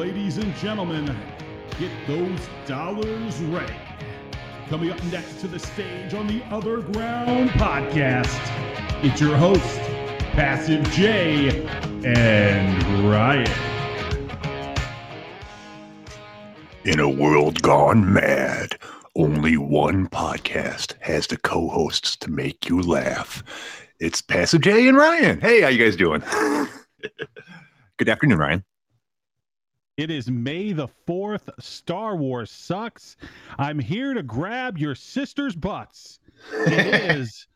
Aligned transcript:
Ladies 0.00 0.38
and 0.38 0.54
gentlemen, 0.56 1.14
get 1.78 1.90
those 2.06 2.48
dollars 2.64 3.38
ready. 3.42 3.74
Coming 4.70 4.90
up 4.90 5.04
next 5.04 5.40
to 5.40 5.46
the 5.46 5.58
stage 5.58 6.14
on 6.14 6.26
the 6.26 6.42
Other 6.44 6.80
Ground 6.80 7.50
podcast, 7.50 8.40
it's 9.04 9.20
your 9.20 9.36
host, 9.36 9.78
Passive 10.32 10.90
J 10.92 11.66
and 12.02 13.10
Ryan. 13.10 13.52
In 16.86 16.98
a 16.98 17.10
world 17.10 17.60
gone 17.60 18.10
mad, 18.10 18.78
only 19.14 19.58
one 19.58 20.08
podcast 20.08 20.94
has 21.00 21.26
the 21.26 21.36
co-hosts 21.36 22.16
to 22.16 22.30
make 22.30 22.70
you 22.70 22.80
laugh. 22.80 23.44
It's 23.98 24.22
Passive 24.22 24.62
J 24.62 24.88
and 24.88 24.96
Ryan. 24.96 25.42
Hey, 25.42 25.60
how 25.60 25.68
you 25.68 25.84
guys 25.84 25.94
doing? 25.94 26.22
Good 27.98 28.08
afternoon, 28.08 28.38
Ryan. 28.38 28.64
It 30.00 30.10
is 30.10 30.30
May 30.30 30.72
the 30.72 30.88
4th. 31.06 31.50
Star 31.62 32.16
Wars 32.16 32.50
sucks. 32.50 33.18
I'm 33.58 33.78
here 33.78 34.14
to 34.14 34.22
grab 34.22 34.78
your 34.78 34.94
sister's 34.94 35.54
butts. 35.54 36.20
It 36.54 37.10
is 37.18 37.46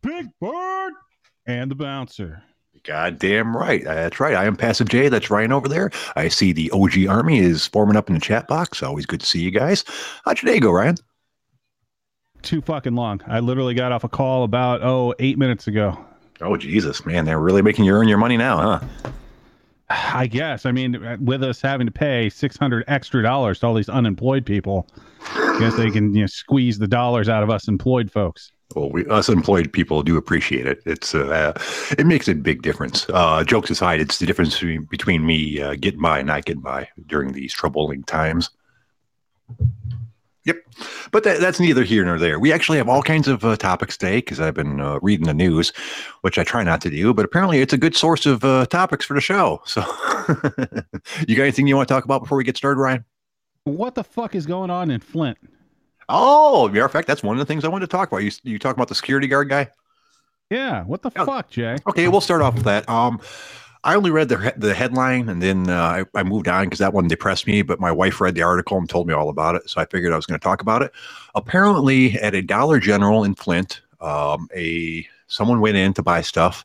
Big 0.00 0.26
Bird 0.40 0.92
and 1.44 1.68
the 1.68 1.74
Bouncer. 1.74 2.44
Goddamn 2.84 3.56
right. 3.56 3.84
Uh, 3.84 3.94
that's 3.96 4.20
right. 4.20 4.36
I 4.36 4.44
am 4.44 4.54
Passive 4.54 4.88
J. 4.88 5.08
That's 5.08 5.28
Ryan 5.28 5.50
over 5.50 5.66
there. 5.66 5.90
I 6.14 6.28
see 6.28 6.52
the 6.52 6.70
OG 6.70 7.08
Army 7.08 7.40
is 7.40 7.66
forming 7.66 7.96
up 7.96 8.08
in 8.08 8.14
the 8.14 8.20
chat 8.20 8.46
box. 8.46 8.80
Always 8.80 9.04
good 9.04 9.18
to 9.18 9.26
see 9.26 9.40
you 9.40 9.50
guys. 9.50 9.84
How'd 10.24 10.40
your 10.40 10.54
day 10.54 10.60
go, 10.60 10.70
Ryan? 10.70 10.98
Too 12.42 12.60
fucking 12.60 12.94
long. 12.94 13.22
I 13.26 13.40
literally 13.40 13.74
got 13.74 13.90
off 13.90 14.04
a 14.04 14.08
call 14.08 14.44
about, 14.44 14.84
oh, 14.84 15.16
eight 15.18 15.36
minutes 15.36 15.66
ago. 15.66 15.98
Oh, 16.40 16.56
Jesus, 16.56 17.04
man. 17.04 17.24
They're 17.24 17.40
really 17.40 17.60
making 17.62 17.86
you 17.86 17.92
earn 17.92 18.06
your 18.06 18.18
money 18.18 18.36
now, 18.36 18.78
huh? 18.78 19.10
I 19.90 20.26
guess. 20.26 20.66
I 20.66 20.72
mean, 20.72 21.18
with 21.20 21.42
us 21.42 21.62
having 21.62 21.86
to 21.86 21.92
pay 21.92 22.28
six 22.28 22.56
hundred 22.56 22.84
extra 22.88 23.22
dollars 23.22 23.60
to 23.60 23.66
all 23.66 23.74
these 23.74 23.88
unemployed 23.88 24.44
people, 24.44 24.86
I 25.22 25.56
guess 25.58 25.76
they 25.76 25.90
can 25.90 26.14
you 26.14 26.22
know, 26.22 26.26
squeeze 26.26 26.78
the 26.78 26.88
dollars 26.88 27.28
out 27.28 27.42
of 27.42 27.50
us 27.50 27.68
employed 27.68 28.10
folks. 28.10 28.52
Well, 28.74 28.90
we, 28.90 29.06
us 29.06 29.30
employed 29.30 29.72
people 29.72 30.02
do 30.02 30.18
appreciate 30.18 30.66
it. 30.66 30.82
It's 30.84 31.14
uh, 31.14 31.58
it 31.98 32.06
makes 32.06 32.28
a 32.28 32.34
big 32.34 32.60
difference. 32.60 33.06
Uh, 33.08 33.42
jokes 33.44 33.70
aside, 33.70 34.00
it's 34.00 34.18
the 34.18 34.26
difference 34.26 34.54
between, 34.54 34.84
between 34.84 35.24
me 35.24 35.62
uh, 35.62 35.74
getting 35.80 36.02
by 36.02 36.18
and 36.18 36.26
not 36.26 36.44
getting 36.44 36.62
by 36.62 36.88
during 37.06 37.32
these 37.32 37.54
troubling 37.54 38.02
times. 38.02 38.50
Yep, 40.48 40.56
but 41.12 41.24
that, 41.24 41.40
that's 41.40 41.60
neither 41.60 41.84
here 41.84 42.04
nor 42.06 42.18
there. 42.18 42.38
We 42.40 42.52
actually 42.52 42.78
have 42.78 42.88
all 42.88 43.02
kinds 43.02 43.28
of 43.28 43.44
uh, 43.44 43.54
topics 43.56 43.96
today 43.98 44.16
because 44.16 44.40
I've 44.40 44.54
been 44.54 44.80
uh, 44.80 44.98
reading 45.02 45.26
the 45.26 45.34
news, 45.34 45.72
which 46.22 46.38
I 46.38 46.42
try 46.44 46.62
not 46.62 46.80
to 46.80 46.90
do, 46.90 47.12
but 47.12 47.24
apparently 47.26 47.60
it's 47.60 47.74
a 47.74 47.76
good 47.78 47.94
source 47.94 48.24
of 48.24 48.42
uh, 48.44 48.64
topics 48.66 49.04
for 49.04 49.12
the 49.14 49.20
show. 49.20 49.60
So, 49.66 49.80
you 51.28 51.36
got 51.36 51.42
anything 51.42 51.66
you 51.66 51.76
want 51.76 51.86
to 51.86 51.94
talk 51.94 52.04
about 52.04 52.22
before 52.22 52.38
we 52.38 52.44
get 52.44 52.56
started, 52.56 52.80
Ryan? 52.80 53.04
What 53.64 53.94
the 53.94 54.04
fuck 54.04 54.34
is 54.34 54.46
going 54.46 54.70
on 54.70 54.90
in 54.90 55.00
Flint? 55.00 55.36
Oh, 56.08 56.66
matter 56.68 56.86
of 56.86 56.92
fact, 56.92 57.06
that's 57.06 57.22
one 57.22 57.36
of 57.36 57.38
the 57.38 57.44
things 57.44 57.64
I 57.64 57.68
wanted 57.68 57.86
to 57.90 57.94
talk 57.94 58.08
about. 58.10 58.22
You 58.24 58.30
you 58.42 58.58
talk 58.58 58.74
about 58.74 58.88
the 58.88 58.94
security 58.94 59.26
guard 59.26 59.50
guy? 59.50 59.68
Yeah. 60.48 60.82
What 60.84 61.02
the 61.02 61.10
Oh. 61.16 61.26
fuck, 61.26 61.50
Jay? 61.50 61.76
Okay, 61.86 62.08
we'll 62.08 62.22
start 62.22 62.40
off 62.40 62.54
with 62.54 62.64
that. 62.64 62.88
Um, 62.88 63.20
I 63.84 63.94
only 63.94 64.10
read 64.10 64.28
the 64.28 64.52
the 64.56 64.74
headline 64.74 65.28
and 65.28 65.42
then 65.42 65.70
uh, 65.70 66.04
I, 66.14 66.18
I 66.18 66.22
moved 66.22 66.48
on 66.48 66.64
because 66.64 66.78
that 66.80 66.92
one 66.92 67.08
depressed 67.08 67.46
me. 67.46 67.62
But 67.62 67.80
my 67.80 67.92
wife 67.92 68.20
read 68.20 68.34
the 68.34 68.42
article 68.42 68.76
and 68.78 68.88
told 68.88 69.06
me 69.06 69.14
all 69.14 69.28
about 69.28 69.54
it, 69.54 69.68
so 69.68 69.80
I 69.80 69.86
figured 69.86 70.12
I 70.12 70.16
was 70.16 70.26
going 70.26 70.38
to 70.38 70.44
talk 70.44 70.60
about 70.60 70.82
it. 70.82 70.92
Apparently, 71.34 72.14
at 72.14 72.34
a 72.34 72.42
Dollar 72.42 72.80
General 72.80 73.24
in 73.24 73.34
Flint, 73.34 73.80
um, 74.00 74.48
a 74.54 75.06
someone 75.26 75.60
went 75.60 75.76
in 75.76 75.94
to 75.94 76.02
buy 76.02 76.22
stuff 76.22 76.64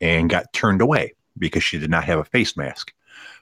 and 0.00 0.30
got 0.30 0.52
turned 0.52 0.80
away 0.80 1.14
because 1.38 1.62
she 1.62 1.78
did 1.78 1.90
not 1.90 2.04
have 2.04 2.18
a 2.18 2.24
face 2.24 2.56
mask. 2.56 2.92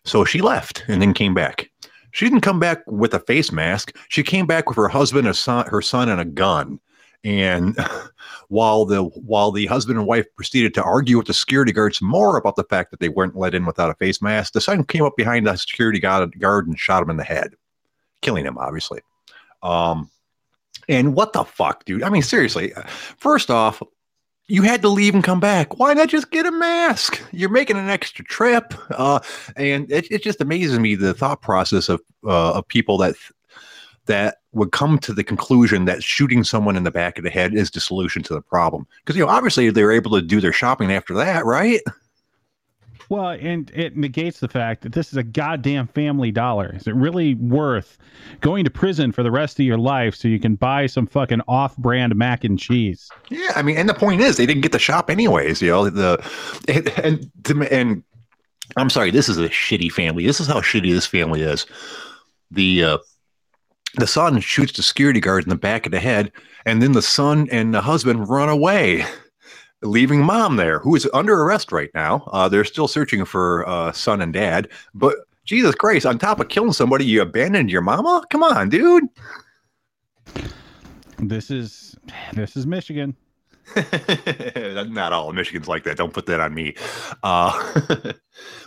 So 0.05 0.25
she 0.25 0.41
left 0.41 0.84
and 0.88 1.00
then 1.00 1.15
came 1.15 1.34
back. 1.34 1.71
She 2.12 2.25
didn't 2.25 2.41
come 2.41 2.60
back 2.60 2.82
with 2.87 3.12
a 3.12 3.21
face 3.21 3.53
mask. 3.53 3.94
She 4.09 4.22
came 4.22 4.47
back 4.47 4.69
with 4.69 4.76
her 4.76 4.88
husband, 4.88 5.34
son, 5.37 5.66
her 5.66 5.82
son, 5.82 6.09
and 6.09 6.21
a 6.21 6.25
gun. 6.25 6.81
And 7.25 7.77
while 8.49 8.84
the 8.84 9.04
while 9.04 9.50
the 9.50 9.66
husband 9.66 9.99
and 9.99 10.06
wife 10.06 10.27
proceeded 10.37 10.75
to 10.75 10.82
argue 10.82 11.19
with 11.19 11.27
the 11.27 11.34
security 11.34 11.72
guards 11.72 12.00
more 12.00 12.37
about 12.37 12.56
the 12.56 12.65
fact 12.65 12.91
that 12.91 13.00
they 13.00 13.09
weren't 13.09 13.37
let 13.37 13.54
in 13.54 13.66
without 13.66 13.91
a 13.91 13.94
face 13.94 14.22
mask, 14.22 14.53
the 14.53 14.60
son 14.60 14.84
came 14.84 15.04
up 15.04 15.16
behind 15.16 15.47
the 15.47 15.56
security 15.56 16.00
guard, 16.00 16.66
and 16.66 16.78
shot 16.78 17.03
him 17.03 17.10
in 17.10 17.16
the 17.16 17.25
head, 17.25 17.55
killing 18.22 18.44
him, 18.44 18.59
obviously. 18.59 19.00
Um, 19.62 20.10
and 20.88 21.15
what 21.15 21.32
the 21.32 21.44
fuck, 21.44 21.84
dude? 21.84 22.03
I 22.03 22.10
mean, 22.10 22.22
seriously. 22.22 22.72
First 23.19 23.50
off, 23.50 23.82
you 24.49 24.62
had 24.62 24.82
to 24.82 24.88
leave 24.88 25.15
and 25.15 25.25
come 25.25 25.41
back. 25.41 25.78
Why 25.78 25.93
not 25.94 26.09
just 26.09 26.31
get 26.31 26.47
a 26.47 26.53
mask? 26.53 27.21
You're 27.32 27.50
making 27.50 27.76
an 27.76 27.88
extra 27.88 28.25
trip, 28.25 28.75
uh, 28.91 29.21
and 29.56 29.91
it, 29.91 30.10
it 30.10 30.22
just 30.22 30.41
amazes 30.41 30.78
me 30.78 30.94
the 30.94 31.15
thought 31.15 31.43
process 31.43 31.88
of 31.88 32.00
uh, 32.25 32.53
of 32.53 32.69
people 32.69 32.99
that 32.99 33.16
that 34.06 34.38
would 34.56 34.72
come 34.72 34.99
to 34.99 35.12
the 35.12 35.22
conclusion 35.22 35.84
that 35.84 36.03
shooting 36.03 36.43
someone 36.43 36.77
in 36.77 36.84
the 36.84 36.91
back 36.91 37.19
of 37.19 37.25
the 37.25 37.31
head 37.31 37.55
is 37.55 37.71
the 37.71 37.81
solution 37.81 38.22
to 38.25 38.34
the 38.34 38.41
problem. 38.41 38.87
Because 39.05 39.17
you 39.17 39.25
know, 39.25 39.31
obviously, 39.31 39.71
they 39.71 39.84
were 39.84 39.93
able 39.93 40.11
to 40.12 40.22
do 40.22 40.41
their 40.41 40.53
shopping 40.53 40.91
after 40.91 41.15
that, 41.15 41.44
right? 41.44 41.81
Well, 43.09 43.28
and 43.28 43.71
it 43.72 43.97
negates 43.97 44.41
the 44.41 44.49
fact 44.49 44.83
that 44.83 44.93
this 44.93 45.12
is 45.12 45.17
a 45.17 45.22
goddamn 45.22 45.87
family 45.87 46.33
dollar. 46.33 46.75
Is 46.75 46.89
it 46.89 46.94
really 46.94 47.34
worth 47.37 47.99
going 48.41 48.65
to 48.65 48.71
prison 48.71 49.12
for 49.12 49.22
the 49.22 49.31
rest 49.31 49.61
of 49.61 49.67
your 49.67 49.78
life 49.78 50.17
so 50.17 50.27
you 50.27 50.41
can 50.41 50.56
buy 50.56 50.87
some 50.87 51.06
fucking 51.06 51.41
off-brand 51.47 52.17
mac 52.17 52.43
and 52.43 52.59
cheese? 52.59 53.09
Yeah, 53.28 53.53
I 53.55 53.62
mean, 53.62 53.77
and 53.77 53.88
the 53.88 53.94
point 53.94 54.23
is, 54.23 54.37
they 54.37 54.47
didn't 54.47 54.62
get 54.62 54.73
the 54.73 54.81
shop 54.81 55.09
anyways. 55.09 55.62
You 55.62 55.71
know, 55.71 55.91
the 55.91 56.31
and 56.67 57.31
and, 57.47 57.62
and 57.69 58.03
I'm 58.77 58.91
sorry, 58.91 59.12
this 59.12 59.28
is 59.28 59.38
a 59.38 59.49
shitty 59.49 59.93
family. 59.93 60.27
This 60.27 60.41
is 60.41 60.49
how 60.49 60.61
shitty 60.61 60.93
this 60.93 61.06
family 61.06 61.43
is. 61.43 61.67
The 62.50 62.83
uh, 62.83 62.99
the 63.97 64.07
son 64.07 64.41
shoots 64.41 64.73
the 64.73 64.83
security 64.83 65.21
guard 65.21 65.45
in 65.45 65.51
the 65.51 65.57
back 65.57 65.87
of 65.87 65.93
the 65.93 66.01
head, 66.01 66.33
and 66.65 66.83
then 66.83 66.93
the 66.93 67.03
son 67.03 67.49
and 67.51 67.75
the 67.75 67.81
husband 67.81 68.29
run 68.29 68.49
away, 68.49 69.05
leaving 69.83 70.23
mom 70.23 70.57
there, 70.57 70.79
who 70.79 70.95
is 70.95 71.09
under 71.12 71.43
arrest 71.43 71.73
right 71.73 71.91
now. 71.95 72.29
Uh, 72.33 72.49
they're 72.49 72.65
still 72.65 72.89
searching 72.89 73.25
for 73.25 73.69
uh, 73.69 73.93
son 73.93 74.21
and 74.21 74.33
dad, 74.33 74.69
but. 74.95 75.17
Jesus 75.45 75.77
Christ, 75.77 76.05
on 76.05 76.19
top 76.19 76.41
of 76.41 76.49
killing 76.49 76.73
somebody, 76.73 77.05
you 77.05 77.23
abandoned 77.23 77.71
your 77.71 77.81
mama? 77.81 78.25
Come 78.31 78.43
on, 78.43 78.69
dude. 78.69 79.05
This 81.19 81.53
is 81.53 81.95
this 82.33 82.56
is 82.56 82.67
Michigan. 82.67 83.15
Not 84.88 85.12
all 85.12 85.32
Michigan's 85.32 85.69
like 85.69 85.84
that. 85.84 85.97
Don't 85.97 86.12
put 86.12 86.27
that 86.27 86.41
on 86.41 86.54
me. 86.54 86.75
Uh, 87.22 87.81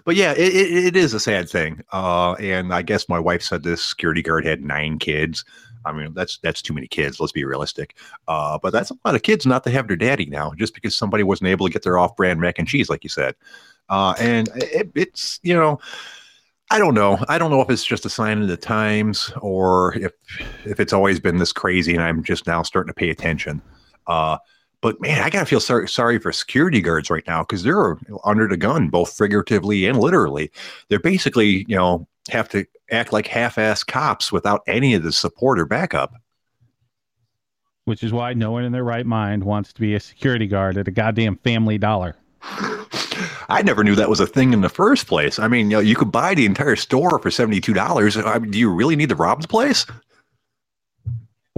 but 0.05 0.15
yeah, 0.15 0.33
it, 0.33 0.55
it, 0.55 0.85
it 0.85 0.95
is 0.95 1.13
a 1.13 1.19
sad 1.19 1.49
thing. 1.49 1.81
Uh, 1.91 2.33
and 2.33 2.73
I 2.73 2.81
guess 2.81 3.07
my 3.07 3.19
wife 3.19 3.41
said 3.41 3.63
this 3.63 3.83
security 3.83 4.21
guard 4.21 4.45
had 4.45 4.63
nine 4.63 4.99
kids. 4.99 5.45
I 5.85 5.93
mean, 5.93 6.13
that's 6.13 6.38
that's 6.39 6.61
too 6.61 6.73
many 6.73 6.88
kids. 6.88 7.19
Let's 7.19 7.31
be 7.31 7.45
realistic. 7.45 7.95
Uh, 8.27 8.59
but 8.61 8.73
that's 8.73 8.91
a 8.91 8.97
lot 9.05 9.15
of 9.15 9.21
kids 9.21 9.45
not 9.45 9.63
to 9.63 9.71
have 9.71 9.88
their 9.88 9.95
daddy 9.95 10.25
now, 10.25 10.51
just 10.57 10.73
because 10.73 10.95
somebody 10.95 11.23
wasn't 11.23 11.50
able 11.50 11.68
to 11.68 11.74
get 11.74 11.83
their 11.83 11.97
off-brand 11.97 12.41
mac 12.41 12.59
and 12.59 12.68
cheese, 12.68 12.89
like 12.89 13.03
you 13.03 13.09
said. 13.09 13.35
Uh, 13.88 14.13
and 14.19 14.50
it, 14.56 14.91
it's 14.94 15.39
you 15.41 15.53
know, 15.53 15.79
I 16.69 16.79
don't 16.79 16.94
know. 16.94 17.24
I 17.29 17.38
don't 17.38 17.50
know 17.50 17.62
if 17.62 17.69
it's 17.69 17.85
just 17.85 18.06
a 18.06 18.09
sign 18.09 18.41
of 18.41 18.50
the 18.50 18.57
times 18.57 19.31
or 19.41 19.95
if 19.97 20.12
if 20.65 20.79
it's 20.79 20.94
always 20.94 21.19
been 21.19 21.38
this 21.38 21.53
crazy, 21.53 21.94
and 21.95 22.03
I'm 22.03 22.24
just 22.24 22.45
now 22.45 22.62
starting 22.62 22.89
to 22.89 22.94
pay 22.94 23.09
attention. 23.09 23.62
Uh, 24.06 24.38
but 24.81 24.99
man, 25.01 25.21
I 25.21 25.29
gotta 25.29 25.45
feel 25.45 25.59
sorry 25.59 25.87
sorry 25.89 26.19
for 26.19 26.31
security 26.31 26.81
guards 26.81 27.09
right 27.09 27.25
now 27.27 27.43
because 27.43 27.63
they're 27.63 27.97
under 28.23 28.47
the 28.47 28.57
gun, 28.57 28.89
both 28.89 29.15
figuratively 29.15 29.85
and 29.85 29.99
literally. 29.99 30.51
They're 30.87 30.99
basically, 30.99 31.65
you 31.67 31.75
know, 31.75 32.07
have 32.29 32.49
to 32.49 32.65
act 32.91 33.11
like 33.11 33.27
half-ass 33.27 33.83
cops 33.83 34.31
without 34.31 34.61
any 34.67 34.93
of 34.93 35.03
the 35.03 35.11
support 35.11 35.59
or 35.59 35.65
backup. 35.65 36.13
Which 37.85 38.03
is 38.03 38.13
why 38.13 38.33
no 38.33 38.51
one 38.51 38.63
in 38.63 38.71
their 38.71 38.83
right 38.83 39.05
mind 39.05 39.43
wants 39.43 39.73
to 39.73 39.81
be 39.81 39.95
a 39.95 39.99
security 39.99 40.47
guard 40.47 40.77
at 40.77 40.87
a 40.87 40.91
goddamn 40.91 41.37
family 41.37 41.77
dollar. 41.77 42.15
I 43.49 43.63
never 43.63 43.83
knew 43.83 43.95
that 43.95 44.09
was 44.09 44.19
a 44.19 44.27
thing 44.27 44.53
in 44.53 44.61
the 44.61 44.69
first 44.69 45.07
place. 45.07 45.39
I 45.39 45.47
mean, 45.47 45.71
you 45.71 45.77
know, 45.77 45.81
you 45.81 45.95
could 45.95 46.11
buy 46.11 46.35
the 46.35 46.45
entire 46.45 46.75
store 46.75 47.19
for 47.19 47.31
seventy-two 47.31 47.73
dollars. 47.73 48.15
I 48.15 48.37
mean, 48.37 48.51
do 48.51 48.59
you 48.59 48.71
really 48.71 48.95
need 48.95 49.09
to 49.09 49.15
rob 49.15 49.41
the 49.41 49.47
place? 49.47 49.85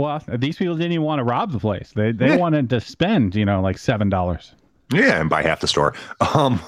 Well, 0.01 0.21
these 0.37 0.57
people 0.57 0.75
didn't 0.75 0.93
even 0.93 1.05
want 1.05 1.19
to 1.19 1.23
rob 1.23 1.51
the 1.51 1.59
place. 1.59 1.91
They 1.95 2.11
they 2.11 2.29
Yeah. 2.29 2.35
wanted 2.37 2.69
to 2.71 2.81
spend, 2.81 3.35
you 3.35 3.45
know, 3.45 3.61
like 3.61 3.77
seven 3.77 4.09
dollars. 4.09 4.53
Yeah, 4.93 5.21
and 5.21 5.29
buy 5.29 5.41
half 5.41 5.61
the 5.61 5.67
store. 5.67 5.93
Um, 6.35 6.61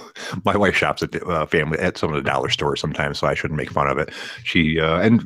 my 0.45 0.55
wife 0.57 0.75
shops 0.75 1.03
at 1.03 1.11
the, 1.11 1.23
uh, 1.25 1.45
family 1.45 1.77
at 1.79 1.97
some 1.97 2.09
of 2.09 2.15
the 2.15 2.27
dollar 2.29 2.49
stores 2.49 2.79
sometimes, 2.81 3.19
so 3.19 3.27
I 3.27 3.33
shouldn't 3.33 3.57
make 3.57 3.71
fun 3.71 3.87
of 3.87 3.97
it. 3.97 4.11
She 4.43 4.79
uh, 4.79 4.99
and 4.99 5.21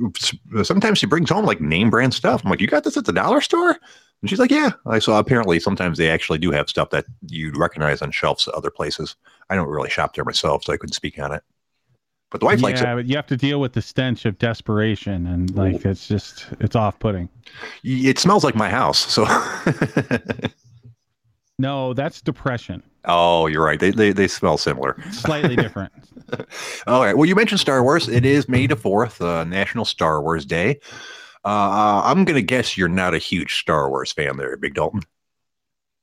sometimes 0.64 0.98
she 1.00 1.06
brings 1.08 1.30
home 1.30 1.46
like 1.46 1.62
name 1.62 1.90
brand 1.90 2.14
stuff. 2.14 2.44
I'm 2.44 2.50
like, 2.52 2.62
you 2.62 2.68
got 2.68 2.84
this 2.84 2.98
at 2.98 3.06
the 3.06 3.14
dollar 3.14 3.42
store? 3.42 3.78
And 4.22 4.30
she's 4.30 4.40
like, 4.40 4.52
yeah. 4.52 4.72
I 4.88 5.00
saw. 5.00 5.20
Apparently, 5.20 5.60
sometimes 5.60 5.98
they 5.98 6.10
actually 6.10 6.40
do 6.40 6.52
have 6.52 6.70
stuff 6.70 6.90
that 6.90 7.06
you'd 7.30 7.56
recognize 7.58 8.02
on 8.02 8.12
shelves 8.12 8.48
at 8.48 8.54
other 8.56 8.72
places. 8.72 9.16
I 9.50 9.56
don't 9.56 9.70
really 9.70 9.90
shop 9.90 10.14
there 10.16 10.26
myself, 10.26 10.64
so 10.64 10.74
I 10.74 10.78
couldn't 10.78 10.94
speak 10.96 11.20
on 11.20 11.32
it. 11.34 11.44
But 12.30 12.42
the 12.42 12.46
wife 12.46 12.62
likes 12.62 12.82
it. 12.82 12.84
yeah, 12.84 12.96
but 12.96 13.06
you 13.06 13.16
have 13.16 13.28
to 13.28 13.38
deal 13.38 13.62
with 13.62 13.72
the 13.74 13.82
stench 13.82 14.26
of 14.26 14.38
desperation, 14.38 15.26
and 15.28 15.56
like 15.56 15.86
it's 15.86 16.08
just 16.08 16.48
it's 16.60 16.76
off-putting. 16.76 17.30
It 17.84 18.20
smells 18.20 18.44
like 18.44 18.54
my 18.56 18.70
house. 18.70 18.98
So, 18.98 19.26
No, 21.60 21.94
that's 21.94 22.22
depression. 22.22 22.84
oh, 23.06 23.48
you're 23.48 23.64
right. 23.64 23.80
They, 23.80 23.90
they 23.92 24.12
they 24.12 24.28
smell 24.28 24.58
similar. 24.58 25.02
Slightly 25.12 25.56
different. 25.64 25.92
All 26.86 27.02
right. 27.04 27.18
Well, 27.18 27.26
you 27.26 27.34
mentioned 27.36 27.60
Star 27.60 27.82
Wars. 27.82 28.08
It 28.08 28.26
is 28.26 28.48
May 28.48 28.68
the 28.68 28.76
4th, 28.76 29.22
uh, 29.22 29.44
National 29.46 29.86
Star 29.86 30.22
Wars 30.22 30.46
Day. 30.46 30.80
Uh, 31.46 32.02
I'm 32.04 32.26
going 32.26 32.36
to 32.36 32.42
guess 32.42 32.78
you're 32.78 32.90
not 32.90 33.14
a 33.14 33.18
huge 33.18 33.60
Star 33.60 33.90
Wars 33.90 34.12
fan 34.12 34.38
there, 34.38 34.56
Big 34.58 34.76
Dalton. 34.76 35.02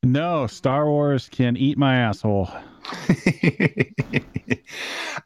No, 0.05 0.47
Star 0.47 0.87
Wars 0.87 1.29
can 1.31 1.57
eat 1.57 1.79
my 1.79 1.97
asshole. 1.97 2.49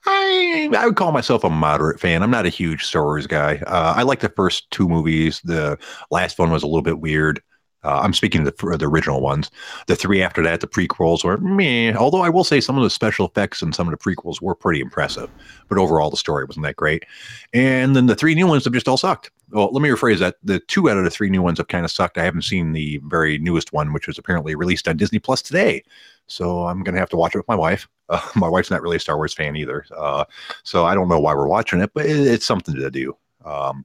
I 0.07 0.71
I 0.77 0.87
would 0.87 0.97
call 0.97 1.11
myself 1.11 1.43
a 1.43 1.51
moderate 1.51 1.99
fan. 1.99 2.23
I'm 2.23 2.31
not 2.31 2.47
a 2.47 2.51
huge 2.51 2.85
Star 2.85 3.03
Wars 3.03 3.27
guy. 3.27 3.57
Uh, 3.67 3.95
I 3.97 4.03
like 4.03 4.21
the 4.21 4.29
first 4.29 4.71
two 4.71 4.89
movies. 4.89 5.41
The 5.43 5.77
last 6.11 6.39
one 6.39 6.51
was 6.51 6.63
a 6.63 6.67
little 6.67 6.83
bit 6.83 7.01
weird. 7.01 7.43
Uh, 7.85 8.01
I'm 8.03 8.13
speaking 8.13 8.47
of 8.47 8.57
the, 8.57 8.77
the 8.77 8.87
original 8.89 9.21
ones. 9.21 9.51
The 9.87 9.97
three 9.97 10.23
after 10.23 10.43
that, 10.43 10.61
the 10.61 10.67
prequels 10.69 11.25
were 11.25 11.39
meh. 11.39 11.95
Although 11.95 12.23
I 12.23 12.29
will 12.29 12.45
say 12.45 12.61
some 12.61 12.77
of 12.77 12.85
the 12.85 12.91
special 12.91 13.27
effects 13.27 13.63
and 13.63 13.75
some 13.75 13.89
of 13.89 13.93
the 13.93 13.99
prequels 13.99 14.41
were 14.41 14.55
pretty 14.55 14.81
impressive, 14.81 15.31
but 15.69 15.79
overall 15.79 16.11
the 16.11 16.17
story 16.17 16.45
wasn't 16.45 16.67
that 16.67 16.77
great. 16.77 17.05
And 17.53 17.97
then 17.97 18.07
the 18.07 18.17
three 18.17 18.35
new 18.35 18.47
ones 18.47 18.65
have 18.65 18.75
just 18.75 18.89
all 18.89 18.97
sucked. 18.97 19.31
Well, 19.51 19.71
let 19.73 19.83
me 19.83 19.89
rephrase 19.89 20.19
that. 20.19 20.37
The 20.43 20.61
two 20.61 20.91
out 20.91 20.99
of 20.99 21.05
the 21.05 21.11
three 21.11 21.31
new 21.31 21.43
ones 21.43 21.59
have 21.59 21.69
kind 21.69 21.85
of 21.85 21.91
sucked. 21.91 22.19
I 22.19 22.25
haven't 22.25 22.43
seen 22.43 22.73
the 22.73 23.01
very 23.05 23.39
newest 23.39 23.73
one, 23.73 23.93
which 23.93 24.07
was 24.07 24.19
apparently 24.19 24.55
released 24.55 24.89
on 24.89 24.97
Disney 24.97 25.19
Plus 25.19 25.41
today. 25.41 25.83
So 26.27 26.67
I'm 26.67 26.83
going 26.83 26.95
to 26.95 27.01
have 27.01 27.09
to 27.11 27.17
watch 27.17 27.35
it 27.35 27.39
with 27.39 27.49
my 27.49 27.57
wife. 27.57 27.89
Uh, 28.11 28.27
my 28.37 28.49
wife's 28.49 28.71
not 28.71 28.81
really 28.81 28.97
a 28.97 29.01
Star 29.01 29.19
Wars 29.19 29.35
fan 29.35 29.55
either. 29.55 29.85
Uh, 29.95 30.25
so 30.63 30.87
I 30.87 30.95
don't 30.95 31.09
know 31.09 31.21
why 31.21 31.35
we're 31.35 31.47
watching 31.47 31.83
it, 31.83 31.91
but 31.93 32.07
it, 32.07 32.27
it's 32.27 32.47
something 32.47 32.75
to 32.75 32.91
do. 32.91 33.15
Um, 33.45 33.85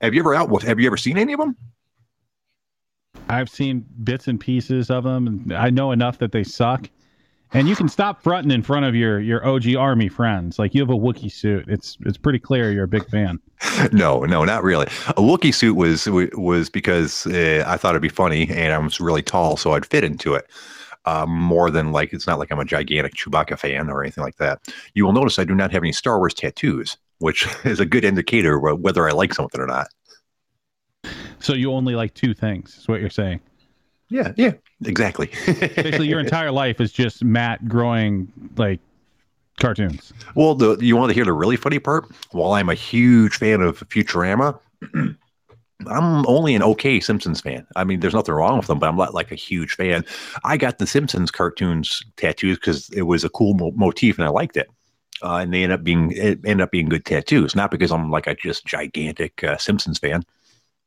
have 0.00 0.14
you 0.14 0.20
ever 0.20 0.36
out? 0.36 0.62
Have 0.62 0.78
you 0.78 0.86
ever 0.86 0.96
seen 0.96 1.18
any 1.18 1.32
of 1.32 1.40
them? 1.40 1.56
I've 3.28 3.48
seen 3.48 3.84
bits 4.04 4.28
and 4.28 4.38
pieces 4.38 4.88
of 4.88 5.02
them, 5.02 5.50
I 5.52 5.70
know 5.70 5.90
enough 5.90 6.18
that 6.18 6.30
they 6.30 6.44
suck. 6.44 6.88
And 7.52 7.68
you 7.68 7.76
can 7.76 7.88
stop 7.88 8.20
fronting 8.20 8.50
in 8.50 8.62
front 8.62 8.84
of 8.84 8.96
your 8.96 9.20
your 9.20 9.46
OG 9.46 9.76
army 9.76 10.08
friends. 10.08 10.58
Like 10.58 10.74
you 10.74 10.80
have 10.80 10.90
a 10.90 10.98
Wookiee 10.98 11.30
suit. 11.30 11.66
It's 11.68 11.96
it's 12.00 12.18
pretty 12.18 12.40
clear 12.40 12.72
you're 12.72 12.84
a 12.84 12.88
big 12.88 13.08
fan. 13.08 13.38
no, 13.92 14.24
no, 14.24 14.44
not 14.44 14.64
really. 14.64 14.86
A 14.86 15.20
Wookiee 15.20 15.54
suit 15.54 15.74
was 15.74 16.08
was 16.08 16.68
because 16.68 17.26
uh, 17.26 17.62
I 17.66 17.76
thought 17.76 17.90
it'd 17.90 18.02
be 18.02 18.08
funny, 18.08 18.48
and 18.50 18.72
I 18.72 18.78
was 18.78 19.00
really 19.00 19.22
tall, 19.22 19.56
so 19.56 19.72
I'd 19.72 19.86
fit 19.86 20.02
into 20.02 20.34
it 20.34 20.50
uh, 21.04 21.26
more 21.26 21.70
than 21.70 21.92
like 21.92 22.12
it's 22.12 22.26
not 22.26 22.38
like 22.38 22.50
I'm 22.50 22.58
a 22.58 22.64
gigantic 22.64 23.14
Chewbacca 23.14 23.58
fan 23.58 23.90
or 23.90 24.02
anything 24.02 24.24
like 24.24 24.36
that. 24.36 24.60
You 24.94 25.04
will 25.04 25.12
notice 25.12 25.38
I 25.38 25.44
do 25.44 25.54
not 25.54 25.70
have 25.72 25.82
any 25.82 25.92
Star 25.92 26.18
Wars 26.18 26.34
tattoos, 26.34 26.96
which 27.18 27.46
is 27.64 27.80
a 27.80 27.86
good 27.86 28.04
indicator 28.04 28.58
whether 28.58 29.08
I 29.08 29.12
like 29.12 29.34
something 29.34 29.60
or 29.60 29.66
not. 29.66 29.88
So 31.40 31.52
you 31.52 31.72
only 31.72 31.94
like 31.94 32.14
two 32.14 32.32
things, 32.32 32.78
is 32.78 32.88
what 32.88 33.00
you're 33.00 33.10
saying? 33.10 33.40
Yeah, 34.08 34.32
yeah, 34.36 34.52
exactly. 34.84 35.30
Basically, 35.46 36.08
your 36.08 36.20
entire 36.20 36.50
life 36.50 36.80
is 36.80 36.92
just 36.92 37.24
Matt 37.24 37.68
Groening 37.68 38.30
like 38.56 38.80
cartoons. 39.58 40.12
Well, 40.34 40.54
the 40.54 40.76
you 40.80 40.96
want 40.96 41.10
to 41.10 41.14
hear 41.14 41.24
the 41.24 41.32
really 41.32 41.56
funny 41.56 41.78
part? 41.78 42.10
While 42.30 42.52
I'm 42.52 42.68
a 42.68 42.74
huge 42.74 43.36
fan 43.36 43.60
of 43.60 43.80
Futurama. 43.88 44.58
I'm 45.86 46.26
only 46.26 46.54
an 46.54 46.62
okay 46.62 47.00
Simpsons 47.00 47.40
fan. 47.40 47.66
I 47.76 47.84
mean, 47.84 48.00
there's 48.00 48.14
nothing 48.14 48.34
wrong 48.34 48.56
with 48.56 48.68
them, 48.68 48.78
but 48.78 48.88
I'm 48.88 48.96
not 48.96 49.12
like 49.12 49.32
a 49.32 49.36
huge 49.36 49.74
fan. 49.74 50.04
I 50.44 50.56
got 50.56 50.78
the 50.78 50.86
Simpsons 50.86 51.30
cartoons 51.30 52.02
tattoos 52.16 52.58
because 52.58 52.88
it 52.90 53.02
was 53.02 53.24
a 53.24 53.28
cool 53.28 53.54
mo- 53.54 53.72
motif 53.74 54.16
and 54.18 54.24
I 54.24 54.30
liked 54.30 54.56
it. 54.56 54.70
Uh, 55.22 55.36
and 55.36 55.52
they 55.52 55.62
end 55.62 55.72
up 55.72 55.82
being 55.82 56.12
ended 56.16 56.60
up 56.60 56.70
being 56.70 56.88
good 56.88 57.04
tattoos, 57.04 57.54
not 57.54 57.70
because 57.70 57.90
I'm 57.90 58.10
like 58.10 58.26
a 58.26 58.34
just 58.34 58.64
gigantic 58.64 59.42
uh, 59.44 59.56
Simpsons 59.56 59.98
fan. 59.98 60.22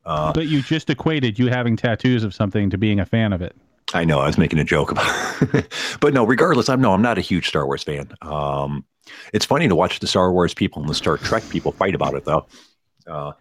Uh, 0.08 0.32
but 0.32 0.46
you 0.46 0.62
just 0.62 0.88
equated 0.88 1.38
you 1.38 1.48
having 1.48 1.76
tattoos 1.76 2.24
of 2.24 2.34
something 2.34 2.70
to 2.70 2.78
being 2.78 2.98
a 2.98 3.04
fan 3.04 3.30
of 3.34 3.42
it. 3.42 3.54
I 3.92 4.04
know 4.04 4.20
I 4.20 4.26
was 4.26 4.38
making 4.38 4.58
a 4.58 4.64
joke 4.64 4.90
about, 4.90 5.42
it. 5.54 5.70
but 6.00 6.14
no. 6.14 6.24
Regardless, 6.24 6.70
I'm 6.70 6.80
no, 6.80 6.94
I'm 6.94 7.02
not 7.02 7.18
a 7.18 7.20
huge 7.20 7.48
Star 7.48 7.66
Wars 7.66 7.82
fan. 7.82 8.10
Um, 8.22 8.86
it's 9.34 9.44
funny 9.44 9.68
to 9.68 9.74
watch 9.74 10.00
the 10.00 10.06
Star 10.06 10.32
Wars 10.32 10.54
people 10.54 10.80
and 10.80 10.88
the 10.88 10.94
Star 10.94 11.18
Trek 11.18 11.42
people 11.50 11.72
fight 11.72 11.94
about 11.94 12.14
it, 12.14 12.24
though. 12.24 12.46
Uh, 13.06 13.32